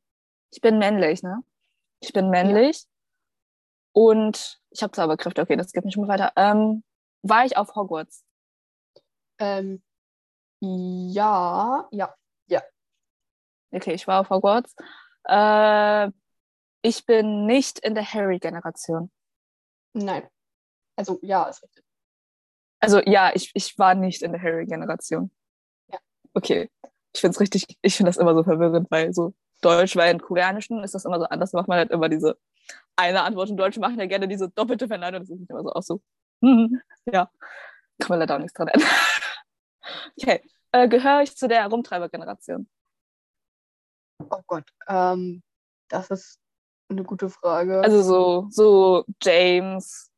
Ich 0.52 0.60
bin 0.60 0.78
männlich, 0.78 1.24
ne? 1.24 1.42
Ich 1.98 2.12
bin 2.12 2.30
männlich. 2.30 2.84
Ja. 2.84 2.88
Und 3.94 4.60
ich 4.70 4.80
habe 4.80 4.92
Zauberkräfte. 4.92 5.42
Okay, 5.42 5.56
das 5.56 5.72
geht 5.72 5.84
nicht 5.84 5.96
mehr 5.96 6.06
weiter. 6.06 6.32
Ähm, 6.36 6.84
war 7.22 7.44
ich 7.44 7.56
auf 7.56 7.74
Hogwarts? 7.74 8.24
Ähm, 9.38 9.82
Ja, 10.60 11.88
ja. 11.90 12.14
Okay, 13.74 13.94
ich 13.94 14.06
war 14.06 14.20
auf 14.20 14.30
Hogwarts. 14.30 14.74
Äh, 15.24 16.10
ich 16.82 17.04
bin 17.06 17.46
nicht 17.46 17.80
in 17.80 17.94
der 17.94 18.04
Harry-Generation. 18.04 19.10
Nein. 19.94 20.28
Also 20.96 21.18
ja, 21.22 21.44
ist 21.44 21.62
richtig. 21.62 21.84
Also 22.80 23.00
ja, 23.04 23.32
ich, 23.34 23.50
ich 23.54 23.76
war 23.78 23.94
nicht 23.94 24.22
in 24.22 24.32
der 24.32 24.40
Harry-Generation. 24.40 25.30
Ja. 25.90 25.98
Okay. 26.34 26.70
Ich 27.14 27.20
finde 27.20 27.34
es 27.34 27.40
richtig, 27.40 27.64
ich 27.80 27.96
finde 27.96 28.10
das 28.10 28.16
immer 28.16 28.34
so 28.34 28.44
verwirrend, 28.44 28.90
weil 28.90 29.12
so 29.12 29.34
Deutsch, 29.60 29.96
weil 29.96 30.12
in 30.12 30.20
Koreanischen 30.20 30.82
ist 30.84 30.94
das 30.94 31.04
immer 31.04 31.18
so 31.18 31.26
anders, 31.26 31.52
macht 31.52 31.68
man 31.68 31.78
halt 31.78 31.90
immer 31.90 32.08
diese 32.08 32.36
eine 32.96 33.22
Antwort. 33.22 33.50
Und 33.50 33.56
Deutsche 33.56 33.80
machen 33.80 33.98
ja 33.98 34.06
gerne 34.06 34.28
diese 34.28 34.50
doppelte 34.50 34.86
Verneinung. 34.86 35.20
Das 35.20 35.30
ist 35.30 35.50
immer 35.50 35.62
so 35.62 35.72
auch 35.72 35.82
so. 35.82 36.00
hm, 36.42 36.80
ja, 37.12 37.30
kann 37.98 38.08
man 38.10 38.18
leider 38.20 38.36
auch 38.36 38.40
nichts 38.40 38.54
dran 38.54 38.68
ändern. 38.68 38.88
Okay, 40.20 40.42
äh, 40.72 40.88
gehöre 40.88 41.22
ich 41.22 41.36
zu 41.36 41.48
der 41.48 41.66
Rumtreiber-Generation? 41.66 42.68
Oh 44.30 44.40
Gott, 44.46 44.64
ähm, 44.88 45.42
das 45.88 46.10
ist 46.10 46.38
eine 46.88 47.02
gute 47.04 47.28
Frage. 47.28 47.80
Also 47.80 48.02
so, 48.02 48.46
so 48.50 49.04
James, 49.22 50.10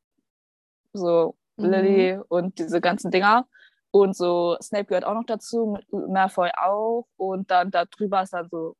so 0.93 1.37
Mhm. 1.57 1.65
Lily 1.71 2.21
und 2.29 2.59
diese 2.59 2.81
ganzen 2.81 3.11
Dinger. 3.11 3.47
Und 3.91 4.17
so 4.17 4.57
Snape 4.61 4.85
gehört 4.87 5.05
auch 5.05 5.15
noch 5.15 5.25
dazu, 5.25 5.79
Malfoy 5.91 6.51
auch. 6.57 7.07
Und 7.17 7.51
dann 7.51 7.71
da 7.71 7.85
drüber 7.87 8.23
ist 8.23 8.33
dann 8.33 8.49
so 8.51 8.77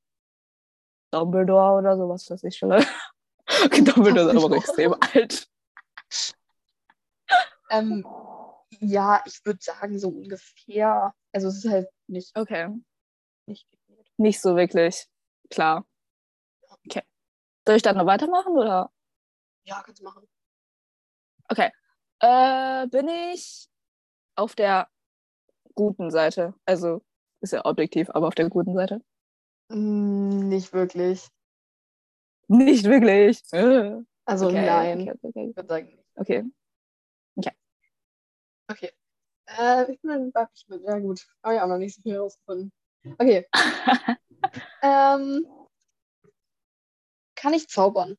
Dumbledore 1.11 1.79
oder 1.79 1.97
so, 1.97 2.09
was 2.09 2.29
weiß 2.31 2.45
ich 2.45 2.57
schon. 2.57 2.73
Okay, 3.65 3.85
Dumbledore 3.85 4.33
ist 4.33 4.45
aber 4.45 4.57
extrem 4.57 4.95
alt. 5.01 5.49
ähm, 7.71 8.05
ja, 8.87 9.23
ich 9.27 9.45
würde 9.45 9.59
sagen, 9.63 9.99
so 9.99 10.09
ungefähr. 10.09 11.15
Also 11.33 11.49
es 11.49 11.65
ist 11.65 11.71
halt 11.71 11.89
nicht, 12.07 12.37
Okay. 12.37 12.69
nicht. 13.47 13.67
Nicht 14.17 14.41
so 14.41 14.57
wirklich 14.57 15.07
klar. 15.51 15.87
Okay. 16.87 17.03
Soll 17.67 17.77
ich 17.77 17.83
dann 17.83 17.97
noch 17.97 18.07
weitermachen 18.07 18.53
oder? 18.53 18.91
Ja, 19.65 19.83
kannst 19.83 20.01
du 20.01 20.05
machen. 20.05 20.27
Okay. 21.49 21.71
Äh, 22.21 22.87
bin 22.89 23.09
ich 23.09 23.69
auf 24.37 24.55
der 24.55 24.89
guten 25.75 26.11
Seite? 26.11 26.55
Also 26.65 27.03
ist 27.41 27.53
ja 27.53 27.65
objektiv, 27.65 28.09
aber 28.11 28.29
auf 28.29 28.35
der 28.35 28.49
guten 28.49 28.75
Seite? 28.75 29.03
Mm, 29.69 30.49
nicht 30.49 30.73
wirklich. 30.73 31.29
Nicht 32.49 32.85
wirklich. 32.85 33.43
Also 34.25 34.47
Okay, 34.49 34.67
nein, 34.67 35.09
Okay, 35.23 35.55
okay, 36.17 36.51
okay. 38.69 38.93
Äh, 39.47 39.93
ich 39.93 40.01
bin 40.01 40.11
ein 40.11 40.35
weiblich 40.35 40.67
mit. 40.69 40.83
Ja 40.83 40.99
gut, 40.99 41.27
habe 41.43 41.55
ich 41.55 41.61
auch 41.61 41.69
noch 41.69 41.79
nicht 41.79 41.95
so 41.95 42.03
viel 42.03 42.15
herausgefunden. 42.15 42.73
Okay. 43.19 43.47
ähm, 44.83 45.47
kann 47.35 47.55
ich 47.55 47.69
zaubern? 47.69 48.17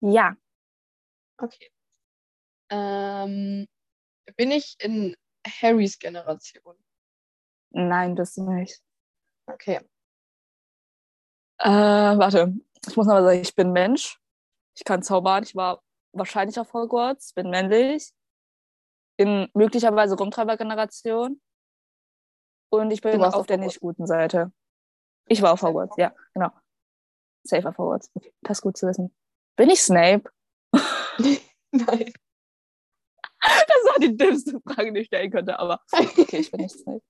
ja, 0.00 0.36
Okay. 1.40 1.70
Ähm, 2.70 3.66
bin 4.36 4.50
ich 4.50 4.76
in 4.80 5.16
Harrys 5.46 5.98
Generation? 5.98 6.76
nein, 7.70 8.16
das 8.16 8.36
nicht. 8.36 8.82
Okay. 9.46 9.80
Äh, 11.58 11.68
warte, 11.68 12.54
ich 12.86 12.96
muss 12.96 13.06
noch 13.06 13.14
mal 13.14 13.22
sagen, 13.22 13.40
ich 13.40 13.54
bin 13.54 13.72
Mensch. 13.72 14.20
Ich 14.74 14.84
kann 14.84 15.02
zaubern. 15.02 15.44
Ich 15.44 15.54
war 15.54 15.82
wahrscheinlich 16.12 16.58
auf 16.58 16.72
Hogwarts, 16.72 17.32
bin 17.32 17.50
männlich. 17.50 18.12
In 19.18 19.48
möglicherweise 19.52 20.16
Rumtreiber-Generation. 20.16 21.40
Und 22.70 22.90
ich 22.90 23.00
bin 23.02 23.22
auf 23.22 23.34
auf 23.34 23.46
der 23.46 23.56
Hogwarts. 23.56 23.74
nicht 23.74 23.80
guten 23.80 24.06
Seite. 24.06 24.52
Ich 25.26 25.42
war 25.42 25.52
auf 25.52 25.62
Hogwarts, 25.62 25.96
ja, 25.98 26.14
genau. 26.34 26.50
Safe 27.44 27.68
auf 27.68 27.76
Hogwarts. 27.78 28.10
Das 28.42 28.58
ist 28.58 28.62
gut 28.62 28.76
zu 28.76 28.86
wissen. 28.86 29.14
Bin 29.56 29.68
ich 29.70 29.82
Snape? 29.82 30.30
Nein. 31.70 32.12
Das 33.40 33.84
war 33.84 33.98
die 34.00 34.16
dümmste 34.16 34.60
Frage, 34.60 34.92
die 34.92 35.00
ich 35.00 35.06
stellen 35.06 35.30
könnte, 35.30 35.58
aber 35.58 35.80
okay, 35.92 36.38
ich 36.38 36.50
bin 36.50 36.60
nicht 36.60 36.78
Snape. 36.78 37.02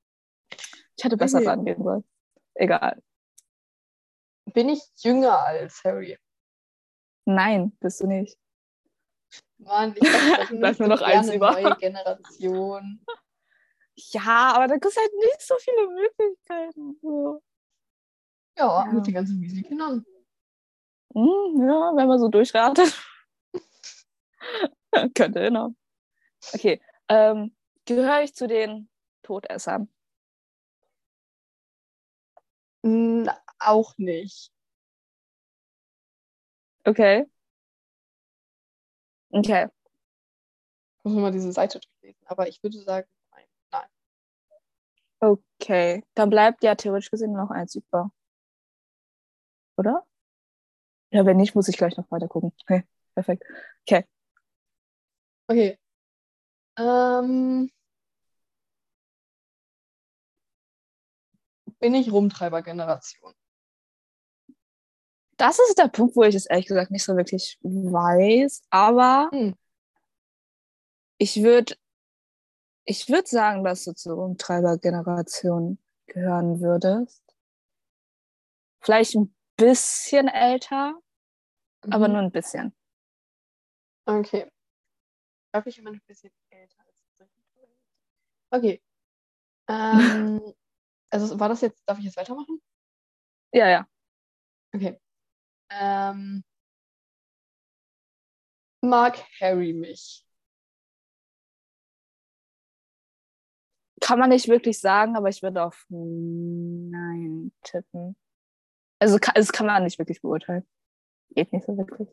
Ich 0.96 1.04
hätte 1.04 1.16
besser 1.16 1.38
Okay. 1.38 1.48
rangehen 1.48 1.82
sollen. 1.82 2.04
Egal. 2.54 3.02
Bin 4.52 4.68
ich 4.68 4.82
jünger 4.98 5.38
als 5.40 5.82
Harry? 5.84 6.18
Nein, 7.26 7.76
bist 7.80 8.00
du 8.00 8.06
nicht. 8.06 8.38
Mann, 9.58 9.94
ich 9.96 10.00
dachte, 10.00 10.56
Da 10.60 10.68
ist 10.70 10.80
nur 10.80 10.88
noch 10.88 11.00
eins 11.02 11.28
eine 11.28 11.36
über. 11.36 11.52
neue 11.52 11.76
Generation. 11.76 13.00
Ja, 14.12 14.52
aber 14.54 14.68
da 14.68 14.74
gibt 14.74 14.86
es 14.86 14.96
halt 14.96 15.10
nicht 15.18 15.40
so 15.42 15.56
viele 15.58 15.88
Möglichkeiten. 15.88 16.98
So. 17.02 17.42
Ja, 18.56 18.84
Ja. 18.86 18.92
mit 18.92 19.04
den 19.08 19.14
ganzen 19.14 19.40
Weasley-Kindern. 19.40 20.06
Hm, 21.14 21.68
ja, 21.68 21.92
wenn 21.96 22.06
man 22.06 22.20
so 22.20 22.28
durchratet. 22.28 22.96
Könnte 25.16 25.40
genau. 25.40 25.74
Okay. 26.54 26.80
Ähm, 27.08 27.56
gehöre 27.86 28.22
ich 28.22 28.34
zu 28.36 28.46
den 28.46 28.88
Todessern? 29.24 29.88
Auch 33.58 33.98
nicht. 33.98 34.52
Okay. 36.86 37.26
Okay. 39.32 39.68
Ich 40.98 41.04
muss 41.04 41.14
mal 41.14 41.32
diese 41.32 41.52
Seite 41.52 41.80
durchlesen. 41.80 42.20
Aber 42.26 42.48
ich 42.48 42.62
würde 42.62 42.78
sagen, 42.78 43.08
nein. 43.32 43.44
Nein. 43.72 43.88
Okay. 45.60 46.04
Dann 46.14 46.30
bleibt 46.30 46.62
ja 46.62 46.74
theoretisch 46.74 47.10
gesehen 47.10 47.32
nur 47.32 47.42
noch 47.42 47.50
eins 47.50 47.74
über. 47.74 48.10
Oder? 49.76 50.04
Ja, 51.10 51.24
wenn 51.26 51.36
nicht, 51.36 51.54
muss 51.54 51.68
ich 51.68 51.76
gleich 51.76 51.96
noch 51.96 52.10
weiter 52.10 52.28
gucken. 52.28 52.52
Okay, 52.62 52.84
perfekt. 53.14 53.44
Okay. 53.86 54.04
Okay. 55.50 55.78
Ähm, 56.78 57.70
bin 61.80 61.94
ich 61.94 62.12
Rumtreiber-Generation? 62.12 63.34
Das 65.38 65.58
ist 65.68 65.78
der 65.78 65.88
Punkt, 65.88 66.16
wo 66.16 66.24
ich 66.24 66.34
es 66.34 66.46
ehrlich 66.46 66.66
gesagt 66.66 66.90
nicht 66.90 67.04
so 67.04 67.16
wirklich 67.16 67.58
weiß, 67.62 68.62
aber 68.70 69.30
Hm. 69.32 69.54
ich 71.18 71.42
würde 71.42 71.76
ich 72.84 73.08
würd 73.08 73.28
sagen, 73.28 73.62
dass 73.64 73.84
du 73.84 73.92
zur 73.94 74.18
Umtreiber-Generation 74.18 75.78
gehören 76.06 76.60
würdest. 76.60 77.22
Vielleicht 78.80 79.14
ein 79.14 79.34
bisschen 79.56 80.26
älter, 80.28 80.94
aber 81.82 82.08
Mhm. 82.08 82.14
nur 82.14 82.22
ein 82.22 82.30
bisschen. 82.32 82.74
Okay. 84.08 84.48
Darf 85.52 85.66
ich 85.66 85.78
immer 85.78 85.90
ein 85.90 86.00
bisschen 86.06 86.30
älter 86.50 86.78
als 86.86 87.04
Okay. 88.50 88.80
Ähm, 89.70 90.54
also 91.10 91.38
war 91.40 91.48
das 91.50 91.60
jetzt, 91.62 91.82
darf 91.86 91.98
ich 91.98 92.04
jetzt 92.06 92.16
weitermachen? 92.16 92.60
Ja, 93.52 93.68
ja. 93.68 93.86
Okay. 94.74 94.98
Ähm, 95.70 96.44
mag 98.82 99.18
Harry 99.40 99.72
mich? 99.72 100.24
Kann 104.00 104.18
man 104.18 104.30
nicht 104.30 104.48
wirklich 104.48 104.78
sagen, 104.80 105.16
aber 105.16 105.28
ich 105.28 105.42
würde 105.42 105.62
auf 105.64 105.84
Nein 105.88 107.52
tippen. 107.62 108.16
Also 108.98 109.18
kann, 109.18 109.34
das 109.34 109.52
kann 109.52 109.66
man 109.66 109.84
nicht 109.84 109.98
wirklich 109.98 110.20
beurteilen. 110.22 110.66
Geht 111.30 111.52
nicht 111.52 111.66
so 111.66 111.76
wirklich. 111.76 112.08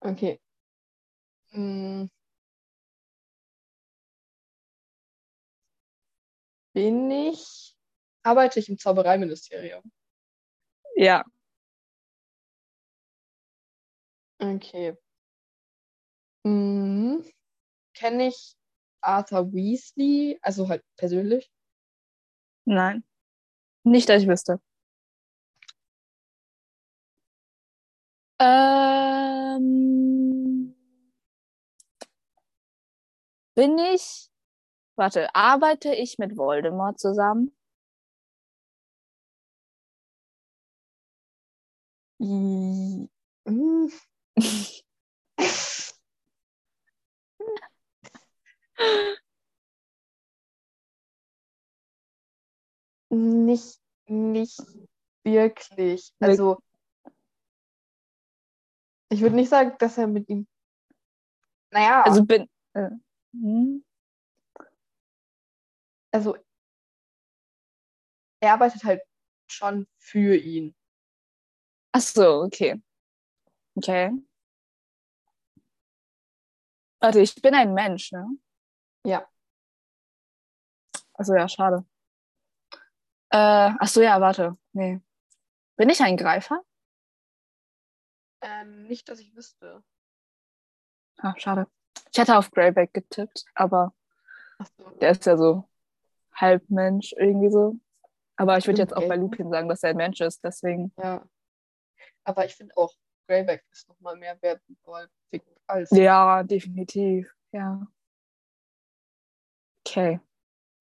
Okay. 0.00 0.40
Hm. 1.50 2.08
Bin 6.74 7.10
ich, 7.10 7.74
arbeite 8.22 8.60
ich 8.60 8.68
im 8.68 8.78
Zaubereiministerium? 8.78 9.82
Ja, 10.94 11.24
Okay. 14.40 14.96
Hm. 16.46 17.22
Kenne 17.94 18.28
ich 18.28 18.54
Arthur 19.02 19.52
Weasley, 19.54 20.38
also 20.42 20.68
halt 20.68 20.82
persönlich? 20.98 21.50
nein. 22.64 23.02
Nicht, 23.84 24.08
dass 24.08 24.22
ich 24.22 24.28
wüsste. 24.28 24.60
Ähm, 28.40 29.62
bin 33.54 33.76
ich, 33.78 34.30
warte, 34.96 35.34
arbeite 35.34 35.94
ich 35.94 36.18
mit 36.18 36.36
Voldemort 36.36 37.00
zusammen? 37.00 37.52
I- 42.20 43.08
Hm. 43.46 43.88
Nicht, 53.08 53.80
nicht 54.06 54.60
wirklich. 55.24 56.12
Also, 56.20 56.58
ich 59.08 59.20
würde 59.20 59.36
nicht 59.36 59.48
sagen, 59.48 59.74
dass 59.78 59.96
er 59.96 60.06
mit 60.06 60.28
ihm. 60.28 60.46
Naja, 61.70 62.02
Also 62.02 62.24
bin. 62.24 62.48
Äh, 62.74 62.90
hm? 63.32 63.84
also 66.12 66.36
er 68.40 68.52
arbeitet 68.52 68.84
halt 68.84 69.00
schon 69.46 69.86
für 69.98 70.34
ihn. 70.36 70.74
Ach 71.92 72.00
so, 72.00 72.42
okay. 72.42 72.80
Okay. 73.76 74.10
Warte, 77.00 77.20
ich 77.20 77.34
bin 77.36 77.54
ein 77.54 77.74
Mensch, 77.74 78.10
ne? 78.12 78.26
Ja. 79.04 79.28
Also 81.12 81.34
ja, 81.34 81.48
schade. 81.48 81.84
Äh, 83.30 83.72
ach 83.78 83.86
so, 83.88 84.00
ja, 84.02 84.20
warte. 84.20 84.56
Nee. 84.72 85.00
Bin 85.76 85.90
ich 85.90 86.00
ein 86.00 86.16
Greifer? 86.16 86.62
Ähm, 88.40 88.84
nicht, 88.84 89.08
dass 89.08 89.20
ich 89.20 89.34
wüsste. 89.34 89.82
Ah, 91.18 91.34
schade. 91.36 91.66
Ich 92.12 92.18
hätte 92.18 92.36
auf 92.36 92.50
Greyback 92.50 92.92
getippt, 92.94 93.44
aber 93.54 93.94
so. 94.76 94.90
der 95.00 95.10
ist 95.10 95.26
ja 95.26 95.36
so 95.36 95.68
halb 96.34 96.68
Mensch 96.70 97.12
irgendwie 97.12 97.50
so. 97.50 97.76
Aber 98.36 98.58
ich 98.58 98.66
würde 98.66 98.80
jetzt 98.80 98.94
auch 98.94 99.06
bei. 99.08 99.16
Lupin 99.16 99.50
sagen, 99.50 99.68
dass 99.68 99.82
er 99.82 99.90
ein 99.90 99.96
Mensch 99.96 100.20
ist, 100.20 100.44
deswegen. 100.44 100.92
Ja. 100.98 101.26
Aber 102.24 102.44
ich 102.44 102.54
finde 102.54 102.76
auch, 102.76 102.94
Greyback 103.26 103.64
ist 103.70 103.88
nochmal 103.88 104.16
mehr 104.16 104.40
wertvoll 104.40 105.08
als. 105.66 105.90
Ja, 105.90 106.42
definitiv. 106.42 107.32
Ja. 107.52 107.86
Okay. 109.86 110.20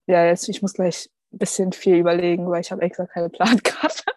Ja, 0.07 0.25
jetzt, 0.25 0.47
ich 0.49 0.61
muss 0.61 0.73
gleich 0.73 1.09
ein 1.31 1.37
bisschen 1.39 1.71
viel 1.71 1.97
überlegen, 1.97 2.49
weil 2.49 2.61
ich 2.61 2.71
habe 2.71 2.81
extra 2.81 3.05
keine 3.05 3.29
Plankarte. 3.29 4.03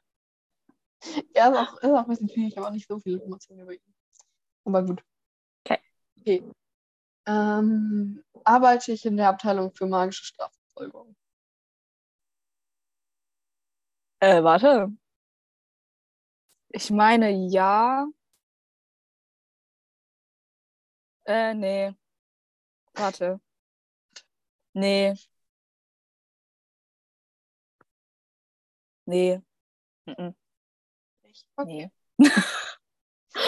Ja, 1.35 1.49
ist 1.49 1.57
auch, 1.57 1.79
ist 1.79 1.91
auch 1.91 2.03
ein 2.03 2.09
bisschen 2.09 2.29
viel. 2.29 2.49
Ich 2.49 2.57
habe 2.57 2.67
auch 2.67 2.73
nicht 2.73 2.89
so 2.89 2.99
viele 2.99 3.17
Informationen 3.19 3.61
über 3.61 3.73
ihn. 3.73 3.95
Aber 4.65 4.85
gut. 4.85 5.03
Okay. 5.65 5.79
Okay. 6.19 6.43
Ähm, 7.27 8.25
arbeite 8.45 8.93
ich 8.93 9.07
in 9.07 9.17
der 9.17 9.29
Abteilung 9.29 9.73
für 9.73 9.87
magische 9.87 10.25
Strafverfolgung? 10.25 11.15
Äh, 14.21 14.43
warte. 14.43 14.93
Ich 16.71 16.91
meine, 16.91 17.31
ja. 17.31 18.07
Äh, 21.29 21.55
nee. 21.55 21.95
Warte. 22.95 23.41
Nee. 24.75 25.15
Nee. 29.07 29.43
Mhm. 30.07 30.35
Okay. 31.57 31.91
Nee. 32.19 32.29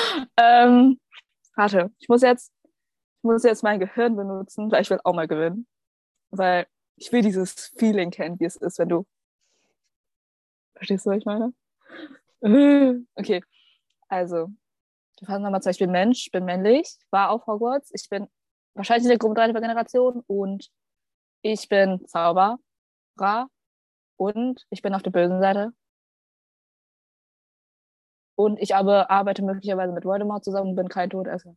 ähm, 0.36 0.98
warte, 1.56 1.90
ich 1.98 2.08
muss 2.08 2.22
jetzt, 2.22 2.52
ich 2.64 3.24
muss 3.24 3.44
jetzt 3.44 3.62
mein 3.62 3.80
Gehirn 3.80 4.16
benutzen, 4.16 4.70
weil 4.70 4.82
ich 4.82 4.90
will 4.90 5.00
auch 5.04 5.14
mal 5.14 5.28
gewinnen. 5.28 5.66
Weil 6.30 6.66
ich 6.96 7.12
will 7.12 7.22
dieses 7.22 7.72
Feeling 7.78 8.10
kennen, 8.10 8.40
wie 8.40 8.46
es 8.46 8.56
ist, 8.56 8.78
wenn 8.78 8.90
du. 8.90 9.06
Verstehst 10.74 11.06
du, 11.06 11.10
was 11.10 11.18
ich 11.18 11.24
meine? 11.26 11.52
Okay, 13.16 13.42
also, 14.08 14.50
wir 15.20 15.26
fassen 15.26 15.42
nochmal 15.42 15.60
zusammen. 15.62 15.72
Ich 15.74 15.78
bin 15.78 15.90
Mensch, 15.90 16.26
ich 16.26 16.32
bin 16.32 16.44
männlich, 16.44 16.96
war 17.10 17.30
auf 17.30 17.46
Hogwarts, 17.46 17.90
ich 17.94 18.08
bin 18.08 18.26
wahrscheinlich 18.74 19.04
in 19.04 19.10
der 19.10 19.18
Gruppe 19.18 19.34
3 19.34 19.52
der 19.52 19.60
Generation 19.60 20.22
und 20.26 20.70
ich 21.42 21.68
bin 21.68 22.06
Zauberer 22.06 22.58
und 24.16 24.66
ich 24.70 24.82
bin 24.82 24.94
auf 24.94 25.02
der 25.02 25.10
bösen 25.10 25.40
Seite. 25.40 25.72
Und 28.36 28.58
ich 28.58 28.74
aber 28.74 29.10
arbeite 29.10 29.42
möglicherweise 29.42 29.92
mit 29.92 30.04
Voldemort 30.04 30.44
zusammen 30.44 30.70
und 30.70 30.76
bin 30.76 30.88
kein 30.88 31.10
Todesser. 31.10 31.54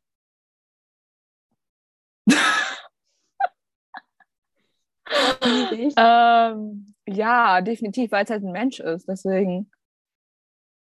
Ähm, 5.98 6.96
ja, 7.08 7.62
definitiv, 7.62 8.12
weil 8.12 8.24
es 8.24 8.30
halt 8.30 8.44
ein 8.44 8.52
Mensch 8.52 8.80
ist. 8.80 9.08
Deswegen, 9.08 9.72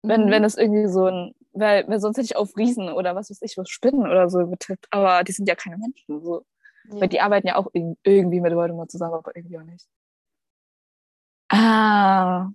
wenn, 0.03 0.25
Mhm. 0.25 0.31
wenn 0.31 0.43
es 0.43 0.57
irgendwie 0.57 0.87
so 0.87 1.05
ein, 1.05 1.35
weil, 1.53 1.87
weil 1.87 1.99
sonst 1.99 2.17
hätte 2.17 2.25
ich 2.25 2.35
auf 2.35 2.55
Riesen 2.57 2.89
oder 2.89 3.15
was 3.15 3.29
weiß 3.29 3.41
ich, 3.41 3.57
was 3.57 3.69
Spinnen 3.69 4.01
oder 4.03 4.29
so 4.29 4.47
getippt. 4.47 4.87
Aber 4.91 5.23
die 5.23 5.31
sind 5.31 5.47
ja 5.47 5.55
keine 5.55 5.77
Menschen. 5.77 6.21
So. 6.21 6.45
Ja. 6.89 7.01
Weil 7.01 7.07
die 7.09 7.21
arbeiten 7.21 7.47
ja 7.47 7.55
auch 7.57 7.67
irg- 7.73 7.97
irgendwie 8.03 8.41
mit 8.41 8.53
Voldemort 8.55 8.89
zusammen, 8.91 9.13
aber 9.13 9.35
irgendwie 9.35 9.59
auch 9.59 9.63
nicht. 9.63 9.87
Ah. 11.49 12.49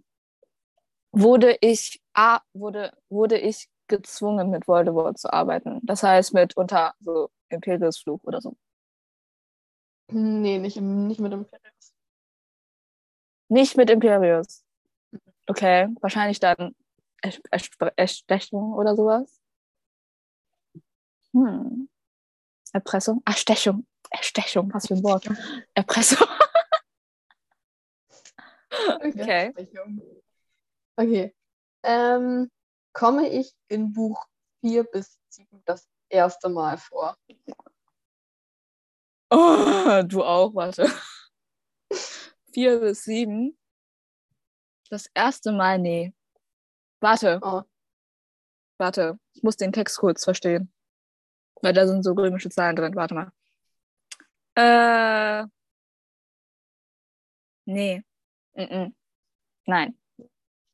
Wurde 1.12 1.56
ich, 1.60 2.02
ah, 2.14 2.40
wurde, 2.52 2.92
wurde 3.08 3.38
ich 3.38 3.68
gezwungen, 3.88 4.50
mit 4.50 4.66
Voldemort 4.66 5.18
zu 5.18 5.32
arbeiten. 5.32 5.80
Das 5.82 6.02
heißt, 6.02 6.34
mit 6.34 6.56
unter 6.56 6.94
so 7.00 7.30
Imperius 7.48 7.98
Fluch 7.98 8.22
oder 8.24 8.40
so. 8.40 8.56
Nee, 10.08 10.58
nicht, 10.58 10.76
im, 10.76 11.06
nicht 11.06 11.20
mit 11.20 11.32
Imperius. 11.32 11.92
Nicht 13.48 13.76
mit 13.76 13.90
Imperius. 13.90 14.64
Okay, 15.46 15.88
wahrscheinlich 16.00 16.40
dann 16.40 16.74
Erstechung 17.96 18.72
oder 18.74 18.94
sowas. 18.94 19.40
Hm. 21.32 21.88
Erpressung? 22.72 23.22
Erstechung. 23.24 23.86
Erstechung, 24.10 24.72
was 24.72 24.86
für 24.86 24.94
ein 24.94 25.02
Wort. 25.02 25.28
Erpressung. 25.74 26.26
Okay. 29.00 29.52
Okay. 30.96 31.34
Ähm, 31.82 32.50
komme 32.92 33.28
ich 33.28 33.54
in 33.68 33.92
Buch 33.92 34.26
4 34.60 34.84
bis 34.84 35.18
7 35.28 35.62
das 35.64 35.88
erste 36.10 36.48
Mal 36.48 36.76
vor? 36.76 37.16
Oh, 39.30 40.02
du 40.06 40.22
auch, 40.22 40.54
warte. 40.54 40.90
Vier 42.52 42.80
bis 42.80 43.04
sieben. 43.04 43.58
Das 44.88 45.10
erste 45.14 45.52
Mal, 45.52 45.78
nee. 45.78 46.14
Warte, 47.00 47.38
Oh, 47.42 47.62
warte. 48.78 49.18
Ich 49.34 49.42
muss 49.42 49.56
den 49.56 49.72
Text 49.72 49.98
kurz 49.98 50.24
verstehen. 50.24 50.72
Weil 51.62 51.72
da 51.72 51.86
sind 51.86 52.02
so 52.02 52.12
römische 52.12 52.50
Zahlen 52.50 52.76
drin. 52.76 52.94
Warte 52.96 53.14
mal. 53.14 53.32
Äh. 54.54 55.46
Nee. 57.66 58.02
Mm-mm. 58.56 58.94
Nein. 59.66 59.98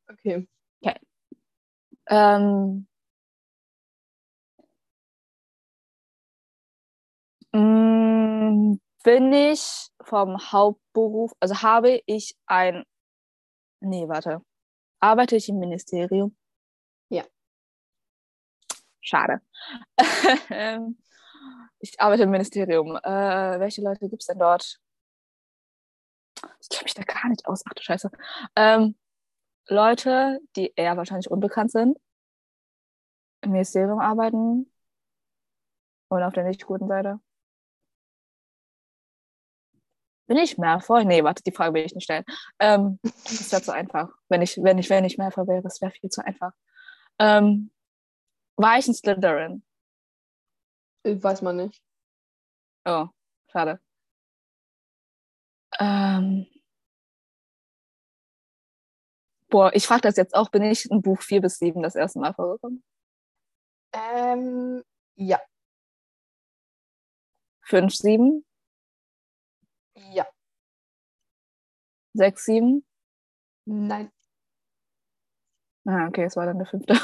okay. 0.09 0.49
Ähm. 2.07 2.87
Mm, 7.55 8.79
Bin 9.05 9.33
ich 9.33 9.89
vom 10.05 10.39
Hauptberuf, 10.53 11.33
also 11.41 11.63
habe 11.63 12.01
ich 12.07 12.37
ein, 12.47 12.85
nee, 13.81 14.09
warte, 14.09 14.43
arbeite 15.03 15.37
ich 15.37 15.49
im 15.49 15.59
Ministerium? 15.59 16.37
Ja. 17.09 17.25
Schade. 19.01 19.41
Ich 21.85 22.01
arbeite 22.01 22.23
im 22.23 22.31
Ministerium. 22.31 22.95
Äh, 22.95 23.59
welche 23.59 23.83
Leute 23.83 24.09
gibt 24.09 24.23
es 24.23 24.29
denn 24.29 24.39
dort? 24.39 24.81
Ich 26.61 26.69
kenne 26.69 26.85
mich 26.85 26.95
da 26.95 27.03
gar 27.03 27.29
nicht 27.29 27.45
aus. 27.47 27.65
Ach 27.69 27.75
du 27.75 27.83
Scheiße. 27.83 28.09
Ähm, 28.55 28.95
Leute, 29.67 30.39
die 30.55 30.73
eher 30.77 30.97
wahrscheinlich 30.97 31.29
unbekannt 31.29 31.73
sind, 31.73 31.99
im 33.41 33.51
Ministerium 33.51 33.99
arbeiten 33.99 34.73
und 36.09 36.23
auf 36.23 36.35
der 36.35 36.45
nicht 36.45 36.65
guten 36.65 36.87
Seite. 36.87 37.19
Bin 40.27 40.37
ich 40.37 40.57
Malfoy? 40.59 41.05
Nee, 41.05 41.25
warte, 41.25 41.43
die 41.43 41.53
Frage 41.53 41.75
will 41.75 41.85
ich 41.85 41.95
nicht 41.95 42.05
stellen. 42.05 42.25
Ähm, 42.59 42.99
das 43.25 43.53
wäre 43.53 43.63
zu 43.63 43.73
einfach. 43.73 44.09
Wenn 44.29 44.43
ich, 44.43 44.59
wenn 44.63 44.79
ich, 44.79 44.89
wenn 44.91 45.05
ich 45.05 45.19
Malfoy 45.19 45.47
wäre, 45.47 45.63
das 45.63 45.81
wäre 45.81 45.93
viel 45.93 46.11
zu 46.11 46.25
einfach. 46.25 46.53
Ähm, 47.19 47.71
war 48.57 48.79
ich 48.79 48.87
ein 48.89 48.95
Slytherin? 48.95 49.63
Äh, 51.05 51.23
Weiß 51.23 51.43
man 51.43 51.57
nicht. 51.57 51.83
Oh, 52.85 53.07
schade. 53.51 53.81
Ähm, 55.79 56.47
boah, 59.49 59.71
ich 59.75 59.87
frage 59.87 60.03
das 60.03 60.17
jetzt 60.17 60.35
auch, 60.35 60.51
bin 60.51 60.63
ich 60.63 60.91
in 60.91 61.03
Buch 61.03 61.23
4 61.23 61.41
bis 61.41 61.59
7 61.59 61.83
das 61.83 61.95
erste 61.95 62.19
Mal 62.19 62.35
vorgekommen? 62.35 62.83
Ähm, 63.93 64.83
ja. 65.17 65.41
5, 67.63 67.95
7, 67.95 68.45
Ja. 70.11 70.27
6, 72.15 72.45
7? 72.45 72.85
Nein. 73.65 74.11
Ah, 75.87 76.07
okay, 76.09 76.25
es 76.25 76.37
war 76.37 76.47
dann 76.47 76.59
der 76.59 76.67
fünfte. 76.67 76.95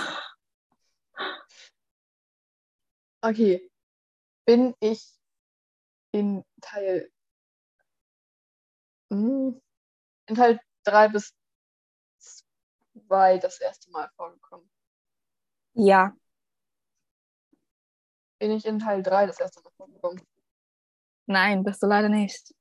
Okay. 3.20 3.68
Bin 4.46 4.74
ich 4.80 5.18
in 6.12 6.44
Teil. 6.60 7.10
Hm, 9.10 9.60
in 10.26 10.34
Teil 10.34 10.60
3 10.84 11.08
bis 11.08 11.34
2 13.08 13.38
das 13.38 13.60
erste 13.60 13.90
Mal 13.90 14.08
vorgekommen? 14.16 14.70
Ja. 15.74 16.16
Bin 18.38 18.52
ich 18.52 18.64
in 18.64 18.78
Teil 18.78 19.02
3 19.02 19.26
das 19.26 19.40
erste 19.40 19.62
Mal 19.62 19.72
vorgekommen? 19.76 20.22
Nein, 21.26 21.64
bist 21.64 21.82
du 21.82 21.86
leider 21.86 22.08
nicht. 22.08 22.54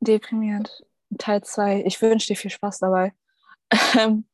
Deprimierend. 0.00 0.84
Teil 1.18 1.42
2. 1.42 1.84
Ich 1.84 2.00
wünsche 2.00 2.28
dir 2.28 2.36
viel 2.36 2.50
Spaß 2.50 2.80
dabei. 2.80 3.12
Ähm, 3.98 4.26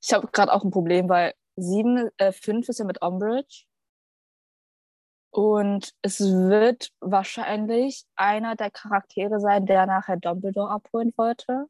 ich 0.00 0.12
habe 0.12 0.28
gerade 0.28 0.52
auch 0.52 0.64
ein 0.64 0.70
Problem, 0.70 1.08
weil 1.08 1.34
7, 1.56 2.10
äh, 2.16 2.32
5 2.32 2.68
ist 2.68 2.78
ja 2.78 2.84
mit 2.84 3.02
Umbridge. 3.02 3.64
Und 5.30 5.94
es 6.02 6.20
wird 6.20 6.90
wahrscheinlich 7.00 8.04
einer 8.16 8.56
der 8.56 8.70
Charaktere 8.70 9.38
sein, 9.38 9.64
der 9.66 9.86
nachher 9.86 10.16
Dumbledore 10.16 10.70
abholen 10.70 11.12
wollte. 11.16 11.66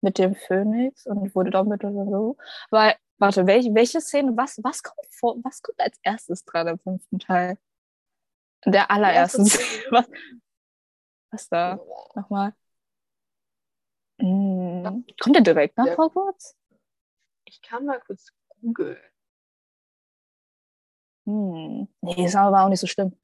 Mit 0.00 0.18
dem 0.18 0.34
Phönix 0.34 1.06
und 1.06 1.34
wurde 1.34 1.50
Dumbledore 1.50 2.06
so. 2.08 2.36
Weil, 2.70 2.94
warte, 3.18 3.46
welche, 3.46 3.74
welche 3.74 4.00
Szene, 4.00 4.36
was, 4.36 4.58
was, 4.62 4.82
kommt 4.82 5.06
vor, 5.10 5.36
was 5.42 5.62
kommt 5.62 5.80
als 5.80 5.98
erstes 6.02 6.44
dran 6.44 6.68
im 6.68 6.78
fünften 6.78 7.18
Teil? 7.18 7.58
Der 8.64 8.90
allerersten 8.90 9.46
Szene. 9.46 9.84
Was, 9.90 10.06
was 11.36 11.48
da? 11.48 11.78
Nochmal. 12.14 12.54
Hm, 14.18 15.04
kommt 15.20 15.36
der 15.36 15.42
direkt 15.42 15.76
nach. 15.76 15.98
Hogwarts? 15.98 16.56
Ich 17.44 17.60
kann 17.60 17.84
mal 17.84 18.00
kurz 18.00 18.32
googeln. 18.60 18.96
Hm. 21.26 21.88
Nee, 22.00 22.24
ist 22.24 22.36
aber 22.36 22.64
auch 22.64 22.68
nicht 22.68 22.80
so 22.80 22.86
schlimm. 22.86 23.16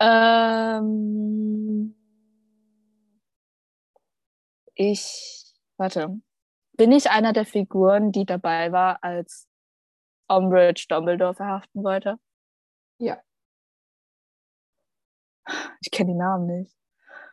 Ähm, 0.00 1.94
ich, 4.74 5.54
warte. 5.76 6.20
Bin 6.72 6.92
ich 6.92 7.10
einer 7.10 7.32
der 7.32 7.44
Figuren, 7.44 8.12
die 8.12 8.24
dabei 8.24 8.70
war, 8.70 9.02
als 9.02 9.48
Umbridge 10.28 10.86
Dumbledore 10.88 11.34
verhaften 11.34 11.82
wollte? 11.82 12.18
Ja. 12.98 13.20
Ich 15.80 15.90
kenne 15.90 16.12
die 16.12 16.18
Namen 16.18 16.46
nicht. 16.46 16.76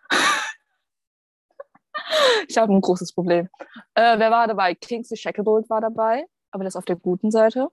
ich 2.48 2.58
habe 2.58 2.74
ein 2.74 2.82
großes 2.82 3.14
Problem. 3.14 3.50
Äh, 3.96 4.20
wer 4.20 4.32
war 4.32 4.48
dabei? 4.48 4.76
Kingsley 4.76 5.18
Shacklebolt 5.18 5.70
war 5.70 5.82
dabei, 5.82 6.26
aber 6.52 6.64
das 6.64 6.76
auf 6.76 6.86
der 6.86 6.96
guten 6.96 7.32
Seite. 7.32 7.70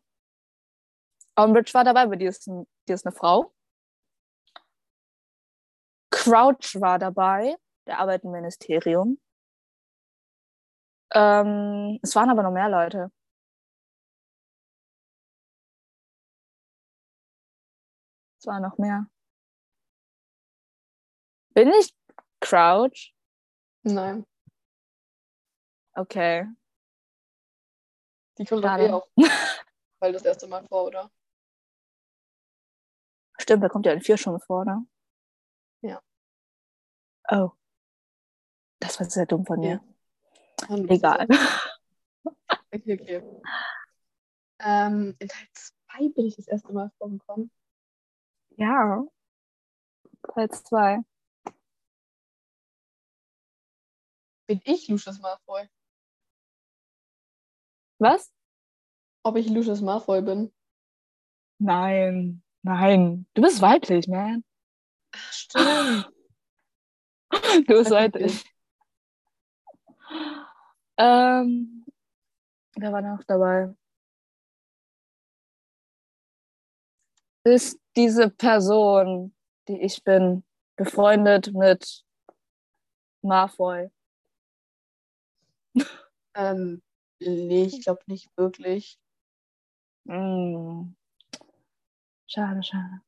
Umbridge 1.36 1.72
war 1.74 1.84
dabei, 1.84 2.02
aber 2.02 2.16
die 2.16 2.26
ist, 2.26 2.46
ein, 2.46 2.66
die 2.88 2.92
ist 2.92 3.06
eine 3.06 3.14
Frau. 3.14 3.52
Crouch 6.10 6.80
war 6.80 6.98
dabei, 6.98 7.56
der 7.86 7.98
arbeitet 7.98 8.24
im 8.24 8.32
Ministerium. 8.32 9.18
Ähm, 11.14 11.98
es 12.02 12.14
waren 12.16 12.30
aber 12.30 12.42
noch 12.42 12.52
mehr 12.52 12.68
Leute. 12.68 13.10
Es 18.38 18.46
waren 18.46 18.62
noch 18.62 18.76
mehr. 18.78 19.06
Bin 21.54 21.68
ich 21.78 21.94
Crouch? 22.42 23.14
Nein. 23.84 24.24
Okay. 25.94 26.46
Die 28.38 28.44
kommt 28.44 28.64
doch 28.64 28.76
eh 28.78 28.90
auch. 28.90 29.06
Weil 30.00 30.12
das 30.12 30.24
erste 30.24 30.46
Mal 30.48 30.66
vor, 30.66 30.84
oder? 30.86 31.10
Stimmt, 33.38 33.62
da 33.62 33.68
kommt 33.68 33.86
ja 33.86 33.92
in 33.92 34.00
vier 34.02 34.16
schon 34.16 34.38
vor, 34.40 34.64
ne? 34.64 34.86
Ja. 35.82 36.02
Oh. 37.30 37.50
Das 38.80 38.98
war 38.98 39.08
sehr 39.08 39.26
dumm 39.26 39.46
von 39.46 39.60
mir. 39.60 39.80
Und- 40.68 40.90
Egal. 40.90 41.26
Okay, 42.72 42.94
okay. 43.00 43.22
Ähm, 44.60 45.14
in 45.18 45.28
Teil 45.28 45.48
2 45.52 46.08
bin 46.14 46.26
ich 46.26 46.36
das 46.36 46.48
erste 46.48 46.72
Mal 46.72 46.90
vorgekommen. 46.98 47.50
Ja. 48.56 49.04
Teil 50.34 50.48
zwei. 50.50 50.98
Bin 54.48 54.60
ich 54.64 54.88
Lucius 54.88 55.18
Malfoy? 55.20 55.68
Was? 57.98 58.32
Ob 59.24 59.36
ich 59.36 59.48
Lucius 59.48 59.80
Malfoy 59.80 60.22
bin? 60.22 60.52
Nein. 61.58 62.42
Nein. 62.62 63.26
Du 63.34 63.42
bist 63.42 63.60
weiblich, 63.60 64.08
man. 64.08 64.44
Ach, 65.14 65.32
stimmt. 65.32 66.12
Du 67.66 67.74
bist 67.78 67.90
weiblich. 67.90 68.44
Ähm, 70.98 71.84
wer 72.76 72.92
war 72.92 73.00
noch 73.00 73.24
dabei? 73.24 73.74
Ist 77.44 77.80
diese 77.96 78.28
Person, 78.30 79.34
die 79.68 79.80
ich 79.80 80.04
bin, 80.04 80.44
befreundet 80.76 81.52
mit 81.54 82.04
Malfoy? 83.22 83.90
Ähm, 86.34 86.82
nee, 87.20 87.64
ich 87.64 87.82
glaube 87.82 88.02
nicht 88.06 88.30
wirklich. 88.36 88.98
Hm. 90.06 90.96
Schade, 92.26 92.62
schade. 92.62 93.02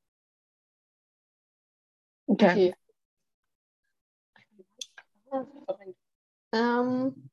Okay. 2.26 2.74
Okay. 5.30 5.96
Ähm, 6.52 7.30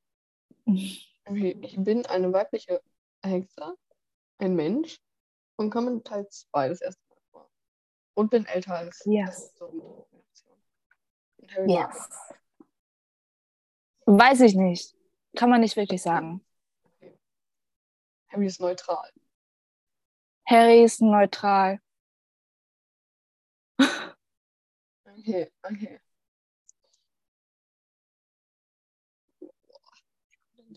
ich 0.66 1.76
bin 1.78 2.06
eine 2.06 2.34
weibliche 2.34 2.82
Hexe, 3.24 3.76
ein 4.40 4.56
Mensch 4.56 5.00
und 5.58 5.70
komme 5.70 5.92
in 5.92 6.04
Teil 6.04 6.28
2 6.30 6.70
das 6.70 6.82
erste 6.82 7.02
Mal 7.10 7.18
vor. 7.32 7.52
Und 8.16 8.32
bin 8.32 8.46
älter 8.46 8.76
als 8.76 9.04
Yes. 9.06 9.54
Yes. 11.68 12.10
Weiß 14.06 14.42
ich 14.42 14.56
nicht. 14.56 14.96
Kann 15.36 15.50
man 15.50 15.62
nicht 15.62 15.78
wirklich 15.78 16.02
sagen. 16.02 16.44
Harry 18.30 18.46
ist 18.48 18.60
neutral. 18.62 19.10
Harry 20.46 20.84
ist 20.84 21.02
neutral. 21.02 21.80
Okay, 25.18 25.52
okay. 25.64 26.00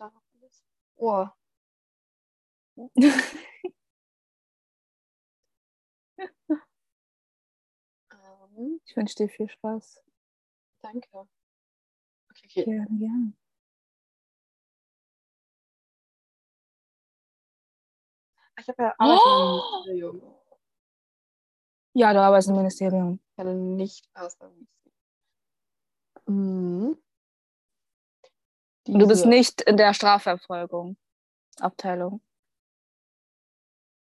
Alles? 0.01 0.65
Oh, 0.97 1.29
Ich 8.87 8.97
wünsche 8.97 9.17
dir 9.17 9.29
viel 9.29 9.49
Spaß. 9.49 10.03
danke. 10.83 11.09
Okay, 11.13 11.29
okay. 12.45 12.65
Gerne, 12.65 12.99
gerne. 12.99 13.33
Ich 18.65 18.69
habe 18.69 18.83
ja 18.83 18.95
Arbeit 18.97 19.21
Oh! 19.23 19.61
im 19.87 19.93
Ministerium. 19.93 20.35
Ja, 21.93 22.13
du 22.15 22.23
arbeitest 22.23 22.49
im 22.49 22.57
Ministerium. 22.57 23.21
Ich 23.23 23.37
kenne 23.37 23.55
nicht 23.55 24.09
Arthur 24.15 24.51
Weasley. 24.57 24.93
Mhm. 26.27 26.97
Du 28.87 29.07
bist 29.07 29.27
nicht 29.27 29.61
in 29.61 29.77
der 29.77 29.93
Strafverfolgung. 29.93 30.97
Abteilung. 31.61 32.23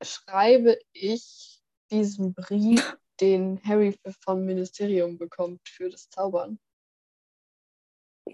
Schreibe 0.03 0.79
ich 0.93 1.63
diesen 1.91 2.35
Brief, 2.35 2.99
den 3.21 3.59
Harry 3.65 3.99
vom 4.21 4.45
Ministerium 4.45 5.17
bekommt 5.17 5.67
für 5.67 5.89
das 5.89 6.11
Zaubern? 6.11 6.61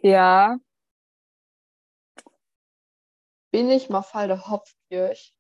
Ja. 0.03 0.59
Bin 3.53 3.71
ich 3.71 3.89
Mafalda 3.89 4.49
Hopfkirch? 4.51 5.33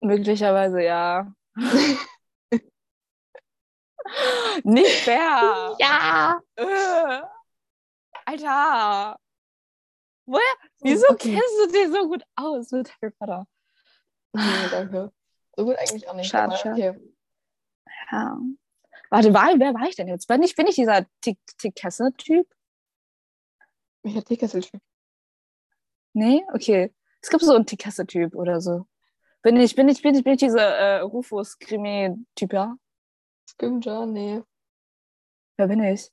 Möglicherweise 0.00 0.82
ja. 0.82 1.32
Nicht 4.64 5.00
fair. 5.04 5.76
Ja! 5.78 6.40
Äh. 6.56 7.22
Alter. 8.24 9.18
Woher? 10.26 10.42
Wieso 10.80 11.06
Okay. 11.10 11.32
kennst 11.34 11.58
du 11.60 11.72
dich 11.72 11.88
so 11.88 12.08
gut 12.08 12.22
aus 12.36 12.70
mit 12.70 12.92
Harry 13.00 13.12
Potter? 13.18 13.46
Nee, 14.34 14.68
danke. 14.70 15.12
So 15.56 15.64
gut 15.64 15.76
eigentlich 15.78 16.08
auch 16.08 16.14
nicht. 16.14 16.28
Schade, 16.28 16.56
schade. 16.56 16.72
okay. 16.90 17.12
Ja. 18.12 18.38
Warte, 19.10 19.32
war, 19.32 19.58
wer 19.58 19.74
war 19.74 19.88
ich 19.88 19.96
denn 19.96 20.08
jetzt? 20.08 20.26
Bin 20.28 20.42
ich, 20.42 20.54
bin 20.54 20.66
ich 20.66 20.74
dieser 20.74 21.06
Tick 21.20 21.38
Tick 21.58 21.74
Kessel-Typ? 21.74 22.46
Welcher 24.02 24.24
Teekesseltyp? 24.24 24.80
Nee? 26.12 26.44
Okay. 26.52 26.94
Es 27.20 27.30
gibt 27.30 27.42
so 27.42 27.54
einen 27.54 27.66
Tick 27.66 27.80
Kessel-Typ 27.80 28.34
oder 28.34 28.60
so. 28.60 28.86
Bin 29.42 29.56
ich, 29.56 29.74
bin 29.76 29.88
ich, 29.88 30.02
bin 30.02 30.14
ich, 30.14 30.24
bin 30.24 30.34
ich 30.34 30.40
dieser 30.40 30.66
äh, 30.76 31.00
Rufus-Krimi-Typ, 31.00 32.52
ja? 32.52 32.76
Scrimger? 33.48 34.06
Nee. 34.06 34.42
Wer 35.56 35.68
bin 35.68 35.82
ich? 35.82 36.10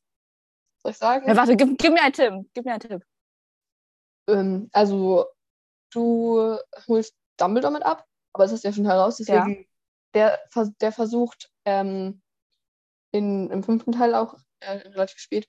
Soll 0.82 0.92
ich 0.92 0.98
sagen? 0.98 1.28
Ja, 1.28 1.36
warte, 1.36 1.56
gib, 1.56 1.78
gib 1.78 1.94
mir 1.94 2.04
einen 2.04 2.14
Tipp. 2.14 2.34
Gib 2.54 2.66
mir 2.66 2.72
einen 2.74 2.80
Tipp. 2.80 3.04
ähm, 4.30 4.70
also 4.74 5.26
du 5.92 6.58
holst 6.88 7.16
Dumbledore 7.38 7.74
mit 7.74 7.84
ab, 7.84 8.06
aber 8.34 8.46
es 8.46 8.52
ist 8.52 8.64
ja 8.64 8.74
schon 8.74 8.86
heraus, 8.86 9.18
deswegen 9.18 9.68
der, 10.14 10.40
vers- 10.50 10.76
der 10.82 10.92
versucht 10.92 11.52
ähm, 11.66 12.22
in, 13.12 13.50
im 13.50 13.64
fünften 13.64 13.92
Teil 13.92 14.16
auch 14.16 14.36
äh, 14.62 14.78
relativ 14.78 15.20
spät 15.20 15.48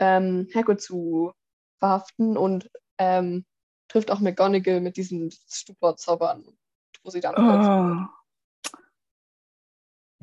ähm, 0.00 0.48
Hagrid 0.54 0.80
zu 0.80 1.32
verhaften 1.78 2.36
und 2.36 2.70
ähm, 2.98 3.46
trifft 3.88 4.10
auch 4.10 4.20
McGonagall 4.20 4.80
mit 4.80 4.96
diesen 4.96 5.30
Stupor-Zaubern, 5.30 6.57
wo 7.08 7.10
sie 7.10 7.20
dann 7.20 7.34
Oh. 7.36 8.06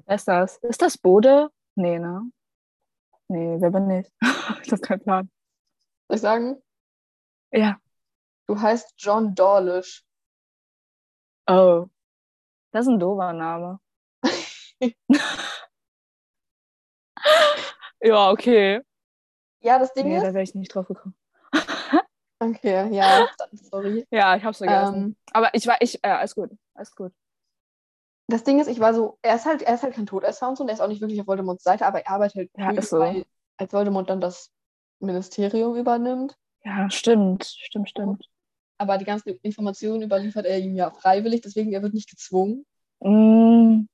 Wer 0.05 0.15
ist 0.15 0.27
das? 0.27 0.57
Ist 0.57 0.83
das 0.83 0.99
Bode? 0.99 1.49
Nee, 1.73 1.97
ne? 1.97 2.29
Nee, 3.27 3.57
wer 3.59 3.71
bin 3.71 3.89
ich? 3.89 4.07
ich 4.63 4.71
habe 4.71 4.81
keinen 4.81 4.99
Plan. 5.01 5.31
Soll 6.07 6.15
ich 6.15 6.21
sagen? 6.21 6.61
Ja. 7.51 7.79
Du 8.47 8.61
heißt 8.61 8.93
John 8.97 9.33
Dawlish. 9.33 10.05
Oh. 11.49 11.87
Das 12.71 12.85
ist 12.85 12.91
ein 12.93 12.99
doofer 12.99 13.33
Name. 13.33 13.79
ja, 18.01 18.29
okay. 18.29 18.81
Ja, 19.61 19.79
das 19.79 19.91
Ding 19.93 20.07
Nee, 20.07 20.19
da 20.19 20.27
ist. 20.27 20.33
wäre 20.35 20.43
ich 20.43 20.53
nicht 20.53 20.75
drauf 20.75 20.87
gekommen. 20.87 21.15
Okay, 22.39 22.93
ja, 22.93 23.27
sorry. 23.53 24.05
Ja, 24.11 24.35
ich 24.35 24.43
hab's 24.43 24.59
vergessen. 24.59 24.95
Ähm, 24.95 25.15
Aber 25.31 25.49
ich 25.53 25.65
war, 25.65 25.77
ich, 25.81 26.03
äh, 26.03 26.09
alles 26.09 26.35
gut. 26.35 26.51
Alles 26.75 26.95
gut. 26.95 27.13
das 28.27 28.43
Ding 28.43 28.59
ist, 28.59 28.67
ich 28.67 28.79
war 28.79 28.93
so, 28.93 29.17
er 29.21 29.35
ist 29.35 29.45
halt, 29.45 29.61
er 29.61 29.75
ist 29.75 29.83
halt 29.83 29.95
kein 29.95 30.05
Todesser 30.05 30.47
und 30.49 30.57
so, 30.57 30.63
und 30.63 30.69
er 30.69 30.73
ist 30.73 30.81
auch 30.81 30.87
nicht 30.87 31.01
wirklich 31.01 31.19
auf 31.21 31.27
Voldemorts 31.27 31.63
Seite, 31.63 31.85
aber 31.85 31.99
er 32.05 32.11
arbeitet 32.11 32.35
halt 32.35 32.51
Ja, 32.57 32.71
ist 32.71 32.89
so. 32.89 32.99
weil 32.99 33.25
als 33.57 33.71
Voldemort 33.71 34.09
dann 34.09 34.19
das 34.21 34.51
Ministerium 34.99 35.75
übernimmt. 35.75 36.37
Ja, 36.63 36.89
stimmt. 36.89 37.45
Stimmt, 37.45 37.89
stimmt. 37.89 38.29
Aber 38.77 38.97
die 38.97 39.05
ganzen 39.05 39.29
Informationen 39.41 40.01
überliefert 40.03 40.45
er 40.45 40.59
ihm 40.59 40.75
ja 40.75 40.91
freiwillig, 40.91 41.41
deswegen 41.41 41.71
er 41.71 41.81
wird 41.81 41.93
nicht 41.93 42.09
gezwungen. 42.09 42.65
Mm. 42.99 43.87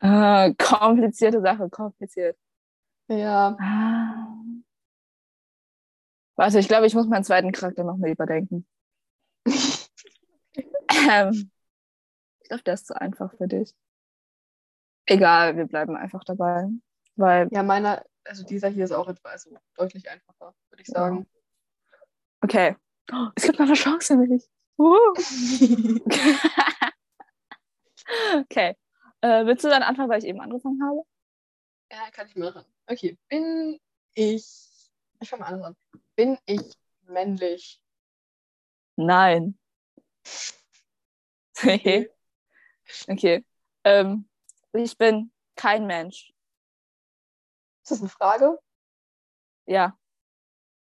Äh, 0.00 0.54
komplizierte 0.54 1.40
Sache, 1.40 1.68
kompliziert. 1.68 2.38
Ja, 3.08 3.56
Ah. 3.58 4.28
Warte, 6.36 6.58
ich 6.58 6.68
glaube, 6.68 6.86
ich 6.86 6.94
muss 6.94 7.06
meinen 7.06 7.24
zweiten 7.24 7.50
Charakter 7.52 7.82
noch 7.84 7.96
mal 7.96 8.10
überdenken. 8.10 8.66
Ähm, 11.08 11.50
ich 12.46 12.48
glaube, 12.48 12.62
der 12.62 12.74
ist 12.74 12.86
zu 12.86 13.00
einfach 13.00 13.34
für 13.36 13.48
dich. 13.48 13.74
Egal, 15.04 15.56
wir 15.56 15.66
bleiben 15.66 15.96
einfach 15.96 16.22
dabei. 16.22 16.68
Weil, 17.16 17.48
ja, 17.50 17.64
meiner, 17.64 18.04
also 18.22 18.44
dieser 18.44 18.68
hier 18.68 18.84
ist 18.84 18.92
auch 18.92 19.08
etwa, 19.08 19.30
also 19.30 19.50
deutlich 19.74 20.08
einfacher, 20.08 20.54
würde 20.70 20.82
ich 20.82 20.86
sagen. 20.86 21.26
okay. 22.40 22.76
Oh, 23.12 23.30
es 23.34 23.42
gibt 23.42 23.58
noch 23.58 23.66
eine 23.66 23.74
Chance 23.74 24.14
für 24.14 24.16
mich. 24.16 24.48
Uh. 24.78 24.94
okay. 28.42 28.76
Äh, 29.22 29.46
willst 29.46 29.64
du 29.64 29.68
dann 29.68 29.82
anfangen, 29.82 30.08
weil 30.08 30.20
ich 30.20 30.26
eben 30.26 30.40
angefangen 30.40 30.80
habe? 30.84 31.02
Ja, 31.90 32.08
kann 32.12 32.28
ich 32.28 32.36
machen. 32.36 32.64
Okay, 32.86 33.18
bin 33.28 33.80
ich. 34.14 34.46
Ich 35.18 35.28
fange 35.28 35.42
mal 35.42 35.48
anders 35.48 35.66
an. 35.66 35.76
Bin 36.14 36.38
ich 36.46 36.74
männlich? 37.08 37.82
Nein. 38.94 39.58
Okay. 41.60 42.08
okay. 43.08 43.44
Ähm, 43.84 44.28
ich 44.72 44.96
bin 44.96 45.32
kein 45.54 45.86
Mensch. 45.86 46.32
Ist 47.82 47.90
das 47.90 48.00
eine 48.00 48.08
Frage? 48.08 48.58
Ja. 49.66 49.96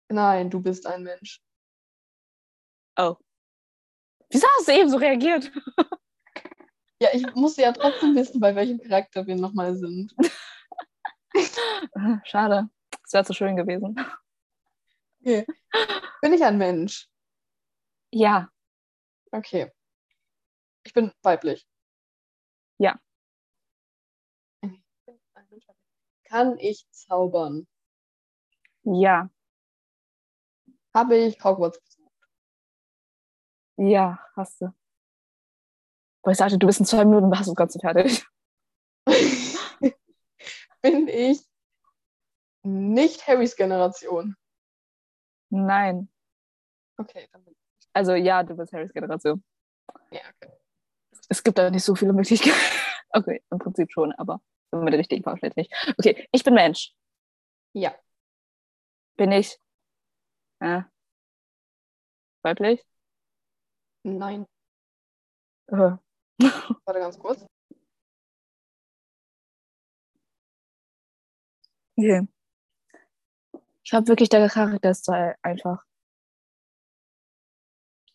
Nein, 0.09 0.49
du 0.49 0.61
bist 0.61 0.85
ein 0.85 1.03
Mensch. 1.03 1.41
Oh. 2.97 3.15
Wieso 4.29 4.47
hast 4.57 4.67
du 4.67 4.73
eben 4.73 4.89
so 4.89 4.97
reagiert? 4.97 5.51
Ja, 7.01 7.09
ich 7.13 7.33
musste 7.33 7.63
ja 7.63 7.71
trotzdem 7.71 8.15
wissen, 8.15 8.39
bei 8.39 8.53
welchem 8.55 8.79
Charakter 8.79 9.25
wir 9.25 9.35
nochmal 9.35 9.75
sind. 9.75 10.13
Schade. 12.25 12.69
Das 13.01 13.13
wäre 13.13 13.25
zu 13.25 13.33
schön 13.33 13.55
gewesen. 13.55 13.95
Bin 15.23 16.33
ich 16.33 16.43
ein 16.43 16.59
Mensch? 16.59 17.09
Ja. 18.11 18.49
Okay. 19.31 19.71
Ich 20.83 20.93
bin 20.93 21.11
weiblich. 21.23 21.67
Ja. 22.77 22.99
Ich 24.61 24.69
bin 25.05 25.19
ein 25.33 25.47
Mensch. 25.49 25.65
Kann 26.32 26.57
ich 26.59 26.89
zaubern? 26.91 27.67
Ja. 28.84 29.29
Habe 30.93 31.17
ich 31.17 31.43
Hogwarts 31.43 31.77
besucht? 31.82 32.13
Ja, 33.75 34.17
hast 34.38 34.61
du. 34.61 34.73
Weil 36.23 36.32
ich 36.32 36.38
sagte, 36.38 36.57
du 36.57 36.67
bist 36.67 36.79
in 36.79 36.86
zwei 36.86 37.03
Minuten, 37.03 37.38
hast 37.38 37.47
du 37.47 37.51
das 37.51 37.57
Ganze 37.57 37.79
fertig. 37.79 38.25
bin 40.82 41.09
ich 41.09 41.45
nicht 42.63 43.27
Harrys 43.27 43.57
Generation? 43.57 44.38
Nein. 45.49 46.09
Okay, 46.95 47.27
dann 47.34 47.43
bin 47.43 47.57
Also 47.91 48.15
ja, 48.15 48.41
du 48.43 48.55
bist 48.55 48.71
Harrys 48.71 48.93
Generation. 48.93 49.43
ich. 50.11 50.19
Ja, 50.19 50.21
okay. 50.41 50.53
Es 51.27 51.43
gibt 51.43 51.57
da 51.57 51.69
nicht 51.69 51.84
so 51.84 51.93
viele 51.93 52.13
Möglichkeiten. 52.13 52.55
Okay, 53.13 53.43
im 53.51 53.59
Prinzip 53.59 53.91
schon, 53.91 54.13
aber 54.13 54.39
mit 54.72 54.93
der 54.93 54.99
richtigen 54.99 55.24
Vorstellung 55.24 55.53
nicht. 55.57 55.74
Okay, 55.97 56.28
ich 56.32 56.43
bin 56.43 56.53
Mensch. 56.53 56.93
Ja. 57.74 57.95
Bin 59.17 59.32
ich 59.32 59.57
äh, 60.59 60.84
weiblich? 62.43 62.82
Nein. 64.03 64.45
Äh, 65.67 65.97
Warte 66.86 66.99
ganz 66.99 67.17
kurz. 67.19 67.45
Okay. 71.97 72.28
Ich 73.84 73.93
habe 73.93 74.07
wirklich, 74.07 74.30
der 74.30 74.49
Charakter 74.49 74.89
ist 74.91 75.05
so 75.05 75.11
einfach. 75.43 75.84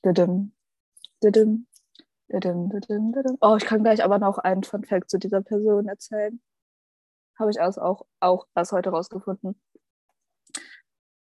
Didim. 0.04 0.52
Didim. 1.22 1.66
Oh, 2.28 3.56
ich 3.56 3.64
kann 3.64 3.82
gleich 3.82 4.02
aber 4.02 4.18
noch 4.18 4.38
einen 4.38 4.64
Fun 4.64 4.84
Fact 4.84 5.10
zu 5.10 5.18
dieser 5.18 5.42
Person 5.42 5.88
erzählen. 5.88 6.40
Habe 7.38 7.50
ich 7.50 7.58
erst 7.58 7.80
auch, 7.80 8.06
auch 8.20 8.46
erst 8.54 8.72
heute 8.72 8.90
rausgefunden. 8.90 9.60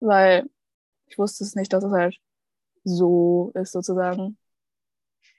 Weil 0.00 0.48
ich 1.07 1.18
wusste 1.18 1.44
es 1.44 1.55
nicht, 1.55 1.72
dass 1.72 1.84
es 1.84 1.92
halt 1.92 2.20
so 2.84 3.50
ist, 3.55 3.72
sozusagen. 3.72 4.38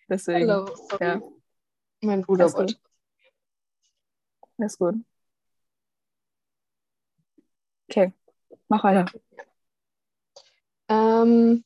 Deswegen 0.09 0.49
Hallo, 0.49 0.65
sorry. 0.89 1.05
ja. 1.05 1.21
Mein 2.01 2.21
Bruder 2.21 2.43
Alles 2.43 2.55
wollte. 2.55 2.75
ist 4.57 4.77
gut. 4.77 4.95
Okay, 7.89 8.13
mach 8.67 8.83
weiter. 8.83 9.05
Ähm, 10.89 11.63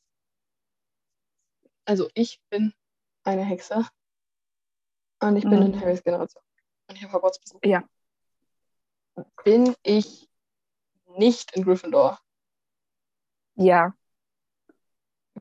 also 1.84 2.08
ich 2.14 2.40
bin 2.50 2.72
eine 3.28 3.44
Hexe. 3.44 3.86
Und 5.20 5.36
ich 5.36 5.44
bin 5.48 5.60
Mhm. 5.60 5.72
in 5.74 5.80
Harrys 5.80 6.02
Generation. 6.02 6.42
Und 6.88 6.96
ich 6.96 7.02
habe 7.02 7.12
Hogwarts 7.12 7.38
besucht. 7.40 7.64
Ja. 7.64 7.86
Bin 9.44 9.74
ich 9.82 10.28
nicht 11.16 11.56
in 11.56 11.64
Gryffindor? 11.64 12.20
Ja, 13.56 13.92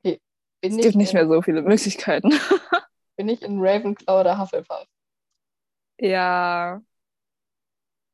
Bin 0.03 0.19
es 0.71 0.77
ich 0.79 0.83
gibt 0.83 0.95
nicht 0.95 1.13
mehr 1.13 1.27
so 1.27 1.41
viele 1.41 1.61
Möglichkeiten. 1.61 2.31
Bin 3.15 3.29
ich 3.29 3.43
in 3.43 3.59
Ravenclaw 3.59 4.21
oder 4.21 4.39
Hufflepuff? 4.39 4.87
Ja, 5.99 6.81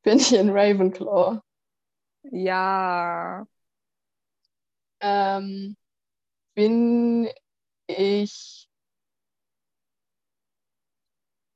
Bin 0.04 0.18
ich 0.18 0.32
in 0.32 0.50
Ravenclaw? 0.50 1.40
ja, 2.32 3.44
Ähm, 5.00 5.76
bin 6.54 7.28
ich 7.88 8.63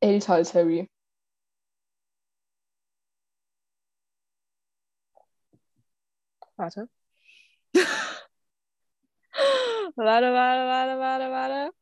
älter 0.01 0.35
als 0.35 0.55
Harry? 0.55 0.89
warte. 6.57 6.89
warte, 9.97 10.33
warte, 10.33 10.65
warte, 10.69 10.99
warte, 11.01 11.31
warte. 11.31 11.73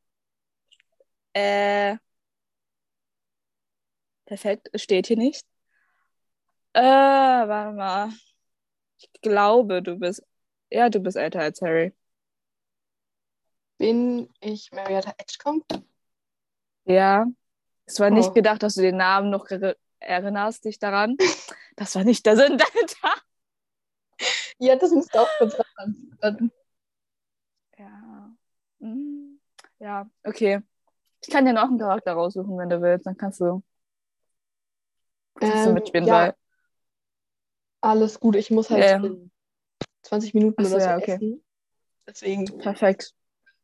Äh, 1.34 1.96
perfekt, 4.24 4.68
steht 4.76 5.08
hier 5.08 5.16
nicht. 5.16 5.44
Äh, 6.74 6.80
warte 6.82 7.72
mal. 7.76 8.12
Ich 8.98 9.12
glaube, 9.22 9.82
du 9.82 9.98
bist, 9.98 10.22
ja, 10.70 10.90
du 10.90 11.00
bist 11.00 11.16
älter 11.16 11.40
als 11.40 11.60
Harry. 11.62 11.94
Bin 13.78 14.28
ich 14.40 14.70
Marietta 14.72 15.14
Edgecombe? 15.16 15.64
Ja, 16.84 17.26
es 17.87 18.01
war 18.01 18.11
nicht 18.11 18.30
Oh. 18.30 18.32
gedacht, 18.34 18.62
dass 18.62 18.74
du 18.74 18.82
den 18.82 18.97
Namen 18.97 19.30
noch 19.30 19.47
erinnerst, 20.01 20.64
dich 20.64 20.78
daran. 20.78 21.16
Das 21.76 21.95
war 21.95 22.05
nicht 22.05 22.24
der 22.24 22.37
Sinn 22.37 22.57
dahinter. 22.59 23.12
Ja, 24.59 24.76
das 24.76 24.91
musst 24.93 25.14
du 25.14 25.18
auch 25.20 25.28
kurz. 25.39 25.57
Ja. 27.78 28.34
Mm, 28.78 29.39
Ja, 29.78 30.09
okay. 30.24 30.62
Ich 31.22 31.30
kann 31.30 31.45
dir 31.45 31.53
noch 31.53 31.64
einen 31.64 31.78
Charakter 31.78 32.12
raussuchen, 32.12 32.57
wenn 32.59 32.68
du 32.70 32.80
willst. 32.80 33.07
Dann 33.07 33.16
kannst 33.16 33.41
du, 33.41 33.62
kannst 35.34 35.64
du 35.66 35.68
Ähm, 35.68 35.74
mitspielen, 35.74 36.07
ja, 36.07 36.14
weil. 36.14 36.34
alles 37.80 38.20
gut. 38.20 38.37
Ich 38.37 38.51
muss 38.51 38.70
halt 38.70 39.05
in 39.05 39.30
20 40.03 40.34
Minuten 40.34 40.62
Ach 40.62 40.64
so, 40.66 40.76
oder 40.76 40.80
so 40.80 40.89
ja, 40.91 40.97
okay. 40.97 41.14
essen. 41.14 41.45
Deswegen, 42.07 42.59
Perfekt. 42.59 43.12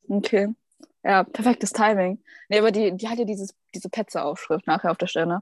Okay. 0.08 0.54
Ja, 1.04 1.24
perfektes 1.24 1.72
Timing. 1.72 2.22
Nee, 2.48 2.58
aber 2.58 2.70
die, 2.72 2.94
die 2.96 3.08
hat 3.08 3.18
ja 3.18 3.24
dieses, 3.24 3.54
diese 3.74 3.88
Petze-Aufschrift 3.88 4.66
nachher 4.66 4.90
auf 4.90 4.98
der 4.98 5.06
Stirn. 5.06 5.40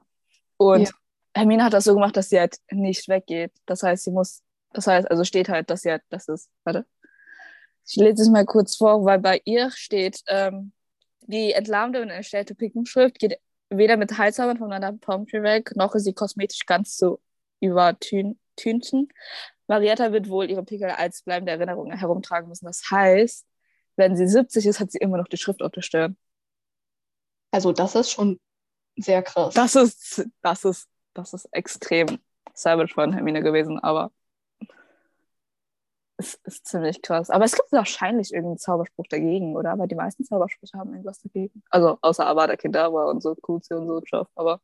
Und 0.57 0.81
Ja. 0.81 0.89
Hermine 1.33 1.63
hat 1.63 1.73
das 1.73 1.85
so 1.85 1.93
gemacht, 1.93 2.17
dass 2.17 2.29
sie 2.29 2.39
halt 2.39 2.57
nicht 2.71 3.07
weggeht. 3.07 3.51
Das 3.65 3.83
heißt, 3.83 4.03
sie 4.03 4.11
muss, 4.11 4.41
das 4.73 4.87
heißt, 4.87 5.09
also 5.09 5.23
steht 5.23 5.49
halt, 5.49 5.69
dass 5.69 5.81
sie 5.81 5.91
halt, 5.91 6.03
das 6.09 6.27
ist, 6.27 6.49
warte. 6.63 6.85
Ich 7.87 7.95
lese 7.95 8.21
es 8.21 8.29
mal 8.29 8.45
kurz 8.45 8.75
vor, 8.75 9.05
weil 9.05 9.19
bei 9.19 9.41
ihr 9.45 9.71
steht, 9.71 10.21
ähm, 10.27 10.73
die 11.21 11.53
entlarmte 11.53 12.01
und 12.01 12.09
erstellte 12.09 12.55
Pickenschrift 12.55 13.17
geht 13.19 13.37
weder 13.69 13.97
mit 13.97 14.17
Heilzaubern 14.17 14.57
von 14.57 14.69
Madame 14.69 14.97
Pomfrey 14.97 15.41
weg, 15.43 15.75
noch 15.75 15.95
ist 15.95 16.03
sie 16.03 16.13
kosmetisch 16.13 16.65
ganz 16.65 16.97
zu 16.97 17.19
übertünchen. 17.61 19.07
Marietta 19.67 20.11
wird 20.11 20.27
wohl 20.29 20.49
ihre 20.49 20.63
Pickel 20.63 20.89
als 20.89 21.23
bleibende 21.23 21.53
Erinnerung 21.53 21.91
herumtragen 21.91 22.49
müssen. 22.49 22.65
Das 22.65 22.83
heißt, 22.91 23.45
wenn 23.95 24.17
sie 24.17 24.27
70 24.27 24.65
ist, 24.65 24.79
hat 24.79 24.91
sie 24.91 24.97
immer 24.97 25.17
noch 25.17 25.27
die 25.27 25.37
Schrift 25.37 25.61
auf 25.61 25.71
der 25.71 25.81
Stirn. 25.81 26.17
Also 27.51 27.71
das 27.71 27.95
ist 27.95 28.11
schon 28.11 28.39
sehr 28.97 29.23
krass. 29.23 29.53
Das 29.53 29.75
ist, 29.75 30.25
das 30.41 30.65
ist, 30.65 30.89
das 31.13 31.33
ist 31.33 31.45
extrem 31.51 32.19
savage 32.53 32.93
von 32.93 33.13
Hermine 33.13 33.41
gewesen, 33.41 33.79
aber 33.79 34.11
es 36.17 36.35
ist 36.43 36.67
ziemlich 36.67 37.01
krass. 37.01 37.29
Aber 37.29 37.45
es 37.45 37.53
gibt 37.55 37.71
wahrscheinlich 37.71 38.31
irgendeinen 38.31 38.59
Zauberspruch 38.59 39.07
dagegen, 39.07 39.55
oder? 39.55 39.77
Weil 39.77 39.87
die 39.87 39.95
meisten 39.95 40.23
Zaubersprüche 40.23 40.77
haben 40.77 40.91
irgendwas 40.91 41.19
dagegen. 41.19 41.63
Also 41.69 41.97
außer 42.01 42.27
Avada 42.27 42.55
Kedavra 42.55 43.05
und 43.05 43.21
so, 43.21 43.35
Kuzi 43.35 43.73
und 43.73 43.87
so 43.87 44.01
Stoff, 44.05 44.27
aber 44.35 44.61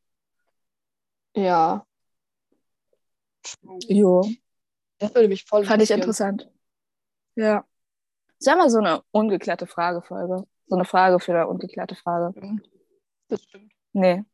Ja. 1.34 1.84
jo, 3.88 4.28
Das 4.98 5.14
würde 5.14 5.28
mich 5.28 5.44
voll 5.44 5.64
fand 5.64 5.82
ich 5.82 5.90
interessant. 5.90 6.50
Ja. 7.34 7.64
Sag 8.38 8.56
mal 8.58 8.70
so 8.70 8.78
eine 8.78 9.02
ungeklärte 9.10 9.66
Fragefolge. 9.66 10.44
So 10.66 10.74
eine 10.76 10.84
Frage 10.84 11.18
für 11.18 11.32
eine 11.32 11.48
ungeklärte 11.48 11.94
Frage. 11.96 12.32
Stimmt. 12.36 12.68
Das 13.28 13.42
stimmt. 13.42 13.72
Nee. 13.92 14.24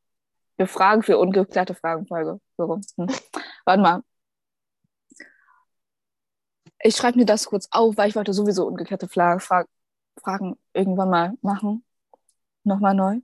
Wir 0.57 0.67
fragen 0.69 1.03
für 1.03 1.19
ungeklärte 1.19 1.75
Fragenfolge. 1.75 2.41
So 2.57 2.65
rum. 2.65 2.81
Hm. 2.97 3.09
Warte 3.65 3.83
mal. 3.83 4.03
Ich 6.81 6.97
schreibe 6.97 7.19
mir 7.19 7.25
das 7.25 7.47
kurz 7.47 7.69
auf, 7.71 7.97
weil 7.97 8.09
ich 8.09 8.17
wollte 8.17 8.33
sowieso 8.33 8.67
ungeklärte 8.67 9.09
Fra 9.09 9.39
Fra 9.39 9.65
Fragen 10.21 10.57
irgendwann 10.73 11.11
mal 11.11 11.35
machen. 11.41 11.85
Nochmal 12.63 12.95
neu. 12.95 13.21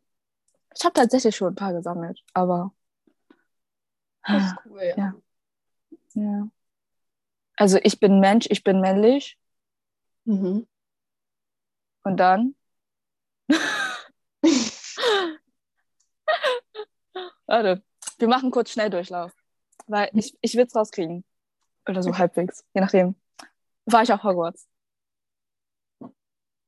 Ich 0.75 0.85
habe 0.85 0.95
tatsächlich 0.95 1.37
schon 1.37 1.53
ein 1.53 1.55
paar 1.57 1.73
gesammelt, 1.73 2.23
aber. 2.33 2.73
Das 4.27 4.45
ist 4.45 4.57
cool, 4.66 4.83
ja. 4.83 4.97
Ja. 4.97 5.14
Ja. 6.14 6.49
Also 7.57 7.79
ich 7.83 8.01
bin 8.01 8.21
Mensch, 8.21 8.47
ich 8.51 8.64
bin 8.64 8.81
männlich. 8.81 9.39
Mhm. 10.25 10.66
Und 12.03 12.16
dann? 12.16 12.55
Warte, 17.51 17.83
wir 18.19 18.29
machen 18.29 18.53
kurz 18.53 18.71
Schnelldurchlauf. 18.71 19.33
Weil 19.89 20.09
ich, 20.15 20.39
ich 20.41 20.55
will 20.55 20.67
es 20.67 20.77
rauskriegen. 20.77 21.25
Oder 21.89 22.01
so 22.05 22.17
halbwegs, 22.17 22.65
je 22.75 22.81
nachdem. 22.81 23.17
War 23.87 24.03
ich 24.05 24.13
auf 24.13 24.23
Hogwarts? 24.23 24.69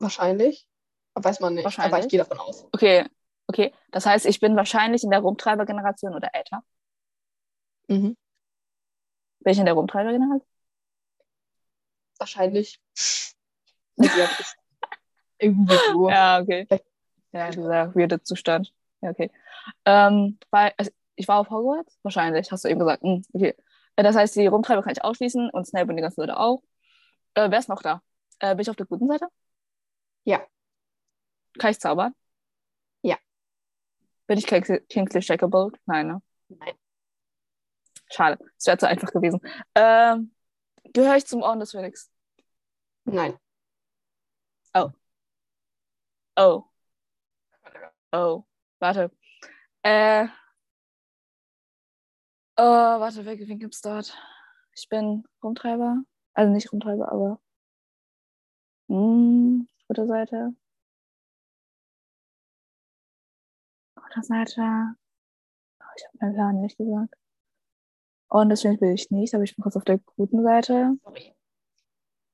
Wahrscheinlich. 0.00 0.66
Aber 1.14 1.28
weiß 1.28 1.38
man 1.38 1.54
nicht. 1.54 1.60
Aber 1.64 1.76
Wahrscheinlich. 1.76 2.04
ich 2.06 2.10
gehe 2.10 2.18
davon 2.18 2.40
aus. 2.40 2.66
Okay, 2.72 3.06
okay. 3.46 3.72
Das 3.92 4.06
heißt, 4.06 4.26
ich 4.26 4.40
bin 4.40 4.56
wahrscheinlich 4.56 5.04
in 5.04 5.10
der 5.10 5.20
Rumtreiber-Generation 5.20 6.14
oder 6.14 6.30
älter. 6.34 6.64
Mhm. 7.86 8.16
Bin 9.40 9.52
ich 9.52 9.58
in 9.60 9.66
der 9.66 9.74
Rumtreiber-Generation? 9.74 10.48
Wahrscheinlich. 12.18 12.80
Irgendwie 15.38 15.76
so. 15.92 16.10
Ja, 16.10 16.40
okay. 16.40 16.66
Vielleicht- 16.66 16.86
Ja, 17.32 17.50
dieser 17.50 17.94
weirde 17.94 18.22
Zustand. 18.22 18.74
Ja, 19.00 19.10
okay. 19.10 19.30
Ähm, 19.84 20.38
weil, 20.50 20.72
also 20.78 20.90
ich 21.16 21.28
war 21.28 21.38
auf 21.40 21.50
Hogwarts? 21.50 21.98
Wahrscheinlich, 22.02 22.50
hast 22.52 22.64
du 22.64 22.68
eben 22.68 22.80
gesagt. 22.80 23.02
Hm, 23.02 23.22
okay. 23.32 23.54
Äh, 23.96 24.02
Das 24.02 24.16
heißt, 24.16 24.36
die 24.36 24.46
Rumtreiber 24.46 24.82
kann 24.82 24.92
ich 24.92 25.04
ausschließen 25.04 25.50
und 25.50 25.66
Snape 25.66 25.90
und 25.90 25.96
die 25.96 26.02
ganzen 26.02 26.20
Leute 26.22 26.38
auch. 26.38 26.62
Äh, 27.34 27.50
wer 27.50 27.58
ist 27.58 27.68
noch 27.68 27.82
da? 27.82 28.02
Äh, 28.40 28.54
bin 28.56 28.62
ich 28.62 28.70
auf 28.70 28.76
der 28.76 28.86
guten 28.86 29.08
Seite? 29.08 29.26
Ja. 30.24 30.46
Kann 31.58 31.70
ich 31.70 31.80
zaubern? 31.80 32.14
Ja. 33.02 33.18
Bin 34.26 34.38
ich 34.38 34.46
Kingsley, 34.46 35.22
Shacklebolt? 35.22 35.78
Nein, 35.86 36.06
ne? 36.08 36.22
Nein. 36.48 36.74
Schade. 38.10 38.38
Es 38.58 38.66
wäre 38.66 38.78
zu 38.78 38.88
einfach 38.88 39.10
gewesen. 39.12 39.40
Ähm, 39.74 40.32
gehöre 40.92 41.16
ich 41.16 41.26
zum 41.26 41.42
Orden 41.42 41.60
des 41.60 41.72
Phönix? 41.72 42.10
Nein. 43.04 43.38
Oh. 44.74 44.92
Oh. 48.12 48.44
Warte. 48.80 49.10
Äh. 49.82 50.26
Oh, 52.56 52.62
warte, 52.62 53.24
wen, 53.24 53.38
wen 53.48 53.58
gibt's 53.58 53.80
dort? 53.80 54.16
Ich 54.74 54.88
bin 54.88 55.24
Rumtreiber. 55.42 56.02
Also 56.34 56.52
nicht 56.52 56.72
Rumtreiber, 56.72 57.10
aber. 57.10 57.40
Hm, 58.88 59.68
dritte 59.88 60.06
Seite. 60.06 60.54
Dritte 63.96 64.22
Seite. 64.22 64.94
Oh, 65.80 65.84
ich 65.96 66.04
habe 66.06 66.18
meinen 66.20 66.34
Plan 66.34 66.60
nicht 66.60 66.76
gesagt. 66.78 67.14
Und 68.28 68.48
deswegen 68.48 68.80
will 68.80 68.94
ich 68.94 69.10
nicht, 69.10 69.34
aber 69.34 69.44
ich 69.44 69.54
bin 69.54 69.62
kurz 69.62 69.76
auf 69.76 69.84
der 69.84 69.98
guten 70.16 70.42
Seite. 70.42 70.96
Sorry. 71.04 71.34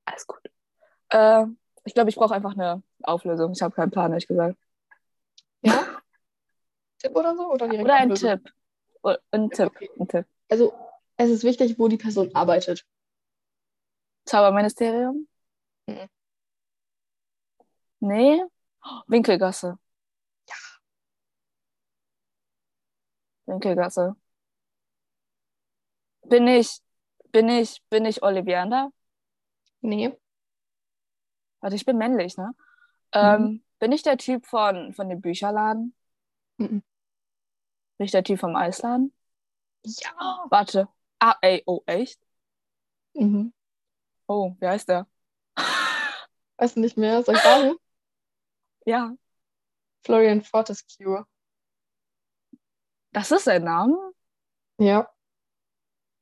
Alles 0.05 0.27
gut. 0.27 0.41
Äh, 1.09 1.45
ich 1.83 1.93
glaube, 1.93 2.09
ich 2.09 2.15
brauche 2.15 2.35
einfach 2.35 2.53
eine 2.53 2.83
Auflösung. 3.03 3.51
Ich 3.53 3.61
habe 3.61 3.75
keinen 3.75 3.91
Plan, 3.91 4.11
ehrlich 4.11 4.27
gesagt. 4.27 4.57
Tipp 6.99 7.15
oder 7.15 7.35
so? 7.35 7.49
Oder, 7.51 7.67
direkt 7.67 7.85
Oder 7.85 7.95
ein? 7.95 8.13
Tipp. 8.13 8.53
Oder 9.01 9.19
ein 9.31 9.49
Tipp. 9.49 9.67
Okay. 9.67 9.89
Ein 9.99 10.07
Tipp. 10.07 10.25
Also, 10.49 10.73
es 11.17 11.29
ist 11.29 11.43
wichtig, 11.43 11.79
wo 11.79 11.87
die 11.87 11.97
Person 11.97 12.29
arbeitet. 12.35 12.85
Zauberministerium? 14.25 15.27
Mhm. 15.87 16.09
Nee. 18.01 18.43
Oh, 18.83 19.01
Winkelgasse. 19.07 19.77
Ja. 20.47 20.55
Winkelgasse. 23.47 24.15
Bin 26.23 26.47
ich, 26.47 26.79
bin 27.31 27.49
ich, 27.49 27.81
bin 27.89 28.05
ich 28.05 28.21
Ollivander? 28.23 28.91
Nee. 29.81 30.17
Warte, 31.61 31.75
ich 31.75 31.85
bin 31.85 31.97
männlich, 31.97 32.37
ne? 32.37 32.53
Ähm, 33.13 33.63
bin 33.79 33.91
ich 33.91 34.03
der 34.03 34.17
Typ 34.17 34.45
von, 34.45 34.93
von 34.93 35.09
dem 35.09 35.21
Bücherladen? 35.21 35.93
Mhm. 36.59 36.83
Ich 37.97 38.11
der 38.11 38.23
Typ 38.23 38.39
vom 38.39 38.55
Eisladen? 38.55 39.13
Ja. 39.85 40.45
Warte. 40.49 40.87
Ah, 41.19 41.35
ey, 41.41 41.63
oh, 41.65 41.81
echt? 41.85 42.19
Mhm. 43.13 43.53
Oh, 44.27 44.55
wie 44.59 44.67
heißt 44.67 44.87
der? 44.89 45.07
Weißt 46.57 46.75
du 46.75 46.81
nicht 46.81 46.97
mehr? 46.97 47.23
Soll 47.23 47.35
ich 47.35 47.41
sagen? 47.41 47.75
Ja, 48.85 49.13
Florian 50.03 50.41
Fortescue. 50.41 51.25
das 53.11 53.29
ist 53.29 53.43
sein 53.43 53.63
Name? 53.63 54.13
Ja. 54.79 55.07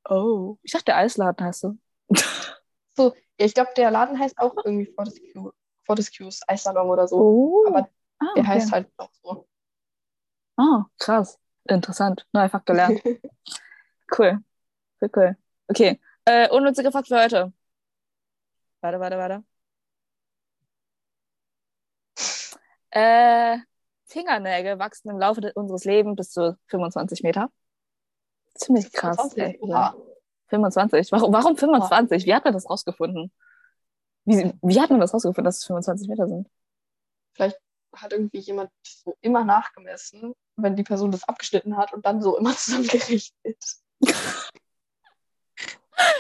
Oh, 0.10 0.58
ich 0.64 0.72
dachte, 0.72 0.86
der 0.86 0.98
Eisladen 0.98 1.46
heißt 1.46 1.62
so. 1.62 1.78
So, 2.98 3.14
ja, 3.40 3.46
ich 3.46 3.54
glaube, 3.54 3.70
der 3.78 3.92
Laden 3.92 4.18
heißt 4.20 4.40
auch 4.40 4.56
irgendwie 4.66 4.92
Fortescue. 4.92 5.54
Fortescue's 5.86 6.42
Eissalon 6.48 6.90
oder 6.90 7.08
so. 7.08 7.18
Oh, 7.22 7.66
Aber 7.68 7.88
ah, 8.18 8.26
Der 8.36 8.42
okay. 8.42 8.48
heißt 8.48 8.72
halt 8.72 8.92
auch 8.98 9.12
so. 9.22 9.48
Ah, 10.58 10.86
krass. 11.00 11.40
Interessant. 11.66 12.26
Neuer 12.34 12.50
Fakt 12.50 12.66
gelernt. 12.66 13.02
Cool. 14.10 14.40
Cool, 15.02 15.10
cool. 15.18 15.38
Okay. 15.68 16.00
Äh, 16.24 16.50
unnütziger 16.50 16.94
Fakt 16.94 17.10
für 17.10 17.22
heute. 17.22 17.52
Warte, 18.80 19.00
warte, 19.02 19.18
warte. 19.18 19.44
Äh, 22.92 23.58
Fingernägel 24.06 24.80
wachsen 24.80 25.10
im 25.10 25.20
Laufe 25.20 25.52
unseres 25.56 25.84
Lebens 25.84 26.16
bis 26.16 26.32
zu 26.32 26.58
25 26.68 27.22
Meter. 27.24 27.52
Ziemlich 28.56 28.92
krass. 28.94 29.18
25, 29.18 29.38
ehrlich 29.44 29.62
oha. 29.62 29.92
gesagt. 29.92 30.08
25. 30.48 31.12
Warum, 31.12 31.34
warum 31.34 31.58
25? 31.58 32.26
Wie 32.26 32.34
hat 32.34 32.46
man 32.46 32.54
das 32.54 32.70
rausgefunden? 32.70 33.32
Wie, 34.24 34.54
wie 34.62 34.80
hat 34.80 34.90
man 34.90 35.02
das 35.02 35.14
rausgefunden, 35.14 35.44
dass 35.44 35.58
es 35.58 35.66
25 35.66 36.08
Meter 36.08 36.28
sind? 36.28 36.50
Vielleicht 37.34 37.60
hat 37.94 38.14
irgendwie 38.14 38.40
jemand 38.40 38.72
so 38.84 39.18
immer 39.22 39.44
nachgemessen, 39.44 40.34
wenn 40.58 40.76
die 40.76 40.84
Person 40.84 41.12
das 41.12 41.28
abgeschnitten 41.28 41.78
hat 41.78 41.94
und 41.94 42.06
dann 42.06 42.22
so 42.22 42.38
immer 42.38 42.52
zusammengerechnet. 42.56 43.32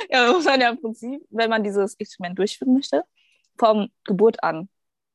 Ja, 0.09 0.31
muss 0.31 0.45
man 0.45 0.59
ja 0.59 0.69
im 0.69 0.81
Prinzip, 0.81 1.23
wenn 1.29 1.49
man 1.49 1.63
dieses 1.63 1.93
Experiment 1.99 2.39
durchführen 2.39 2.73
möchte, 2.73 3.03
vom 3.59 3.89
Geburt 4.05 4.41
an 4.43 4.69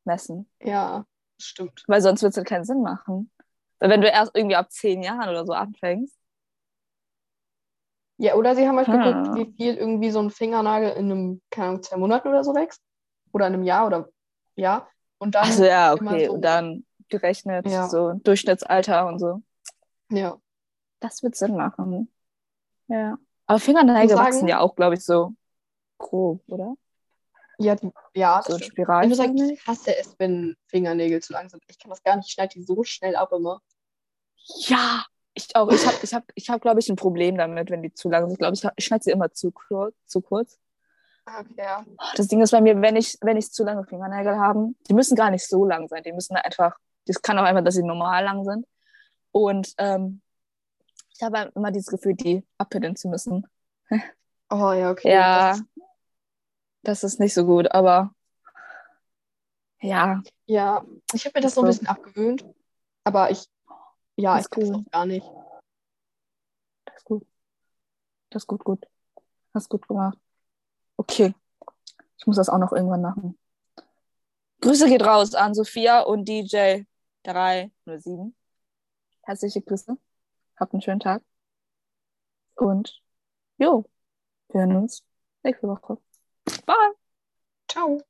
messen. 0.04 0.48
Ja, 0.62 1.04
stimmt. 1.40 1.82
Weil 1.88 2.00
sonst 2.00 2.22
wird 2.22 2.30
es 2.32 2.36
halt 2.36 2.46
keinen 2.46 2.64
Sinn 2.64 2.80
machen. 2.82 3.30
Weil 3.80 3.90
wenn 3.90 4.00
du 4.02 4.08
erst 4.08 4.30
irgendwie 4.36 4.54
ab 4.54 4.70
zehn 4.70 5.02
Jahren 5.02 5.28
oder 5.28 5.44
so 5.44 5.52
anfängst. 5.52 6.16
Ja, 8.18 8.34
oder 8.36 8.54
sie 8.54 8.68
haben 8.68 8.76
halt 8.76 8.86
Hm. 8.86 9.02
geguckt, 9.02 9.34
wie 9.34 9.52
viel 9.56 9.74
irgendwie 9.76 10.10
so 10.10 10.20
ein 10.20 10.30
Fingernagel 10.30 10.90
in 10.92 11.10
einem, 11.10 11.42
keine 11.50 11.68
Ahnung, 11.70 11.82
zwei 11.82 11.96
Monaten 11.96 12.28
oder 12.28 12.44
so 12.44 12.54
wächst. 12.54 12.80
Oder 13.32 13.48
in 13.48 13.54
einem 13.54 13.64
Jahr 13.64 13.86
oder 13.86 14.08
ja. 14.54 14.86
Und 15.18 15.34
dann 15.34 15.44
Also 15.44 15.64
ja, 15.64 15.92
okay. 15.92 16.26
so- 16.26 16.34
Und 16.34 16.42
dann 16.42 16.84
gerechnet, 17.12 17.66
Ja. 17.68 17.88
so 17.88 18.14
Durchschnittsalter 18.14 19.06
und 19.06 19.18
so. 19.20 19.42
ja. 20.10 20.36
Das 21.00 21.22
wird 21.24 21.34
Sinn 21.34 21.56
machen. 21.56 22.08
Ja. 22.86 23.18
Aber 23.46 23.58
Fingernägel 23.58 24.16
wachsen 24.16 24.46
ja 24.46 24.60
auch, 24.60 24.76
glaube 24.76 24.94
ich, 24.94 25.04
so 25.04 25.32
grob, 25.98 26.42
oder? 26.46 26.74
Ja, 27.58 27.74
die, 27.74 27.90
ja, 28.14 28.40
So 28.46 28.56
stimmt. 28.56 28.78
Ich 28.78 29.08
muss 29.08 29.16
sagen, 29.16 29.36
ich 29.36 29.66
hasse 29.66 29.96
es, 29.98 30.14
wenn 30.18 30.56
Fingernägel 30.68 31.20
zu 31.20 31.32
lang 31.32 31.48
sind. 31.48 31.62
Ich 31.66 31.78
kann 31.80 31.90
das 31.90 32.04
gar 32.04 32.14
nicht, 32.16 32.26
ich 32.28 32.32
schneide 32.34 32.54
die 32.54 32.62
so 32.62 32.84
schnell 32.84 33.16
ab 33.16 33.32
immer. 33.32 33.60
Ja, 34.66 35.04
ich 35.34 35.54
auch. 35.56 35.70
Ich 35.72 35.84
habe, 35.84 35.96
ich 36.02 36.14
hab, 36.14 36.24
ich 36.36 36.50
hab, 36.50 36.60
glaube 36.60 36.78
ich, 36.78 36.88
ein 36.88 36.94
Problem 36.96 37.36
damit, 37.36 37.70
wenn 37.70 37.82
die 37.82 37.92
zu 37.92 38.08
lang 38.08 38.22
sind. 38.24 38.34
Ich 38.34 38.38
glaube, 38.38 38.54
ich, 38.54 38.64
ich 38.76 38.84
schneide 38.84 39.02
sie 39.02 39.10
immer 39.10 39.32
zu 39.32 39.50
kurz. 39.50 39.96
Zu 40.06 40.20
kurz. 40.20 40.60
Okay, 41.26 41.54
ja. 41.58 41.84
Das 42.14 42.28
Ding 42.28 42.40
ist 42.42 42.52
bei 42.52 42.60
mir, 42.60 42.80
wenn 42.80 42.94
ich, 42.94 43.18
wenn 43.22 43.36
ich 43.36 43.50
zu 43.50 43.64
lange 43.64 43.84
Fingernägel 43.84 44.38
habe, 44.38 44.72
die 44.88 44.94
müssen 44.94 45.16
gar 45.16 45.30
nicht 45.30 45.48
so 45.48 45.64
lang 45.64 45.88
sein. 45.88 46.02
Die 46.04 46.12
müssen 46.12 46.36
einfach, 46.36 46.76
das 47.06 47.20
kann 47.22 47.38
auch 47.38 47.44
einfach, 47.44 47.64
dass 47.64 47.74
sie 47.74 47.82
normal 47.82 48.24
lang 48.24 48.44
sind. 48.44 48.66
Und 49.32 49.74
ähm, 49.78 50.20
ich 51.14 51.22
habe 51.22 51.50
immer 51.54 51.70
dieses 51.70 51.88
Gefühl, 51.88 52.14
die 52.14 52.44
abpiddeln 52.58 52.96
zu 52.96 53.08
müssen. 53.08 53.46
Oh 54.54 54.72
ja, 54.72 54.90
okay. 54.90 55.10
Ja, 55.10 55.48
Das 55.48 55.58
ist, 55.60 55.66
das 56.82 57.04
ist 57.04 57.20
nicht 57.20 57.32
so 57.32 57.46
gut, 57.46 57.70
aber 57.72 58.14
ja, 59.80 60.22
ja, 60.44 60.84
ich 61.14 61.24
habe 61.24 61.38
mir 61.38 61.42
das 61.42 61.54
so 61.54 61.62
ein 61.62 61.68
bisschen 61.68 61.86
abgewöhnt. 61.86 62.44
Aber 63.02 63.30
ich, 63.30 63.46
ja, 64.16 64.36
Ist 64.36 64.44
ich 64.44 64.50
kann 64.50 64.62
es 64.62 64.68
cool. 64.68 64.76
auch 64.76 64.90
gar 64.90 65.06
nicht. 65.06 65.26
das 66.84 66.96
ist 66.96 67.04
gut. 67.04 67.26
Das 68.28 68.42
ist 68.42 68.46
gut, 68.46 68.62
gut. 68.62 68.86
Hast 69.54 69.70
gut 69.70 69.88
gemacht. 69.88 70.18
Okay. 70.98 71.34
Ich 72.18 72.26
muss 72.26 72.36
das 72.36 72.48
auch 72.48 72.58
noch 72.58 72.72
irgendwann 72.72 73.02
machen. 73.02 73.38
Grüße 74.60 74.86
geht 74.86 75.02
raus 75.02 75.34
an 75.34 75.54
Sophia 75.54 76.00
und 76.00 76.28
DJ 76.28 76.82
307. 77.24 78.34
Herzliche 79.22 79.62
Grüße. 79.62 79.96
Habt 80.56 80.72
einen 80.74 80.82
schönen 80.82 81.00
Tag. 81.00 81.22
Und 82.54 83.02
jo, 83.58 83.84
wir 84.48 84.60
hören 84.60 84.76
uns 84.76 85.04
nächste 85.42 85.68
Woche. 85.68 85.98
Bye. 86.66 86.94
Ciao. 87.68 88.02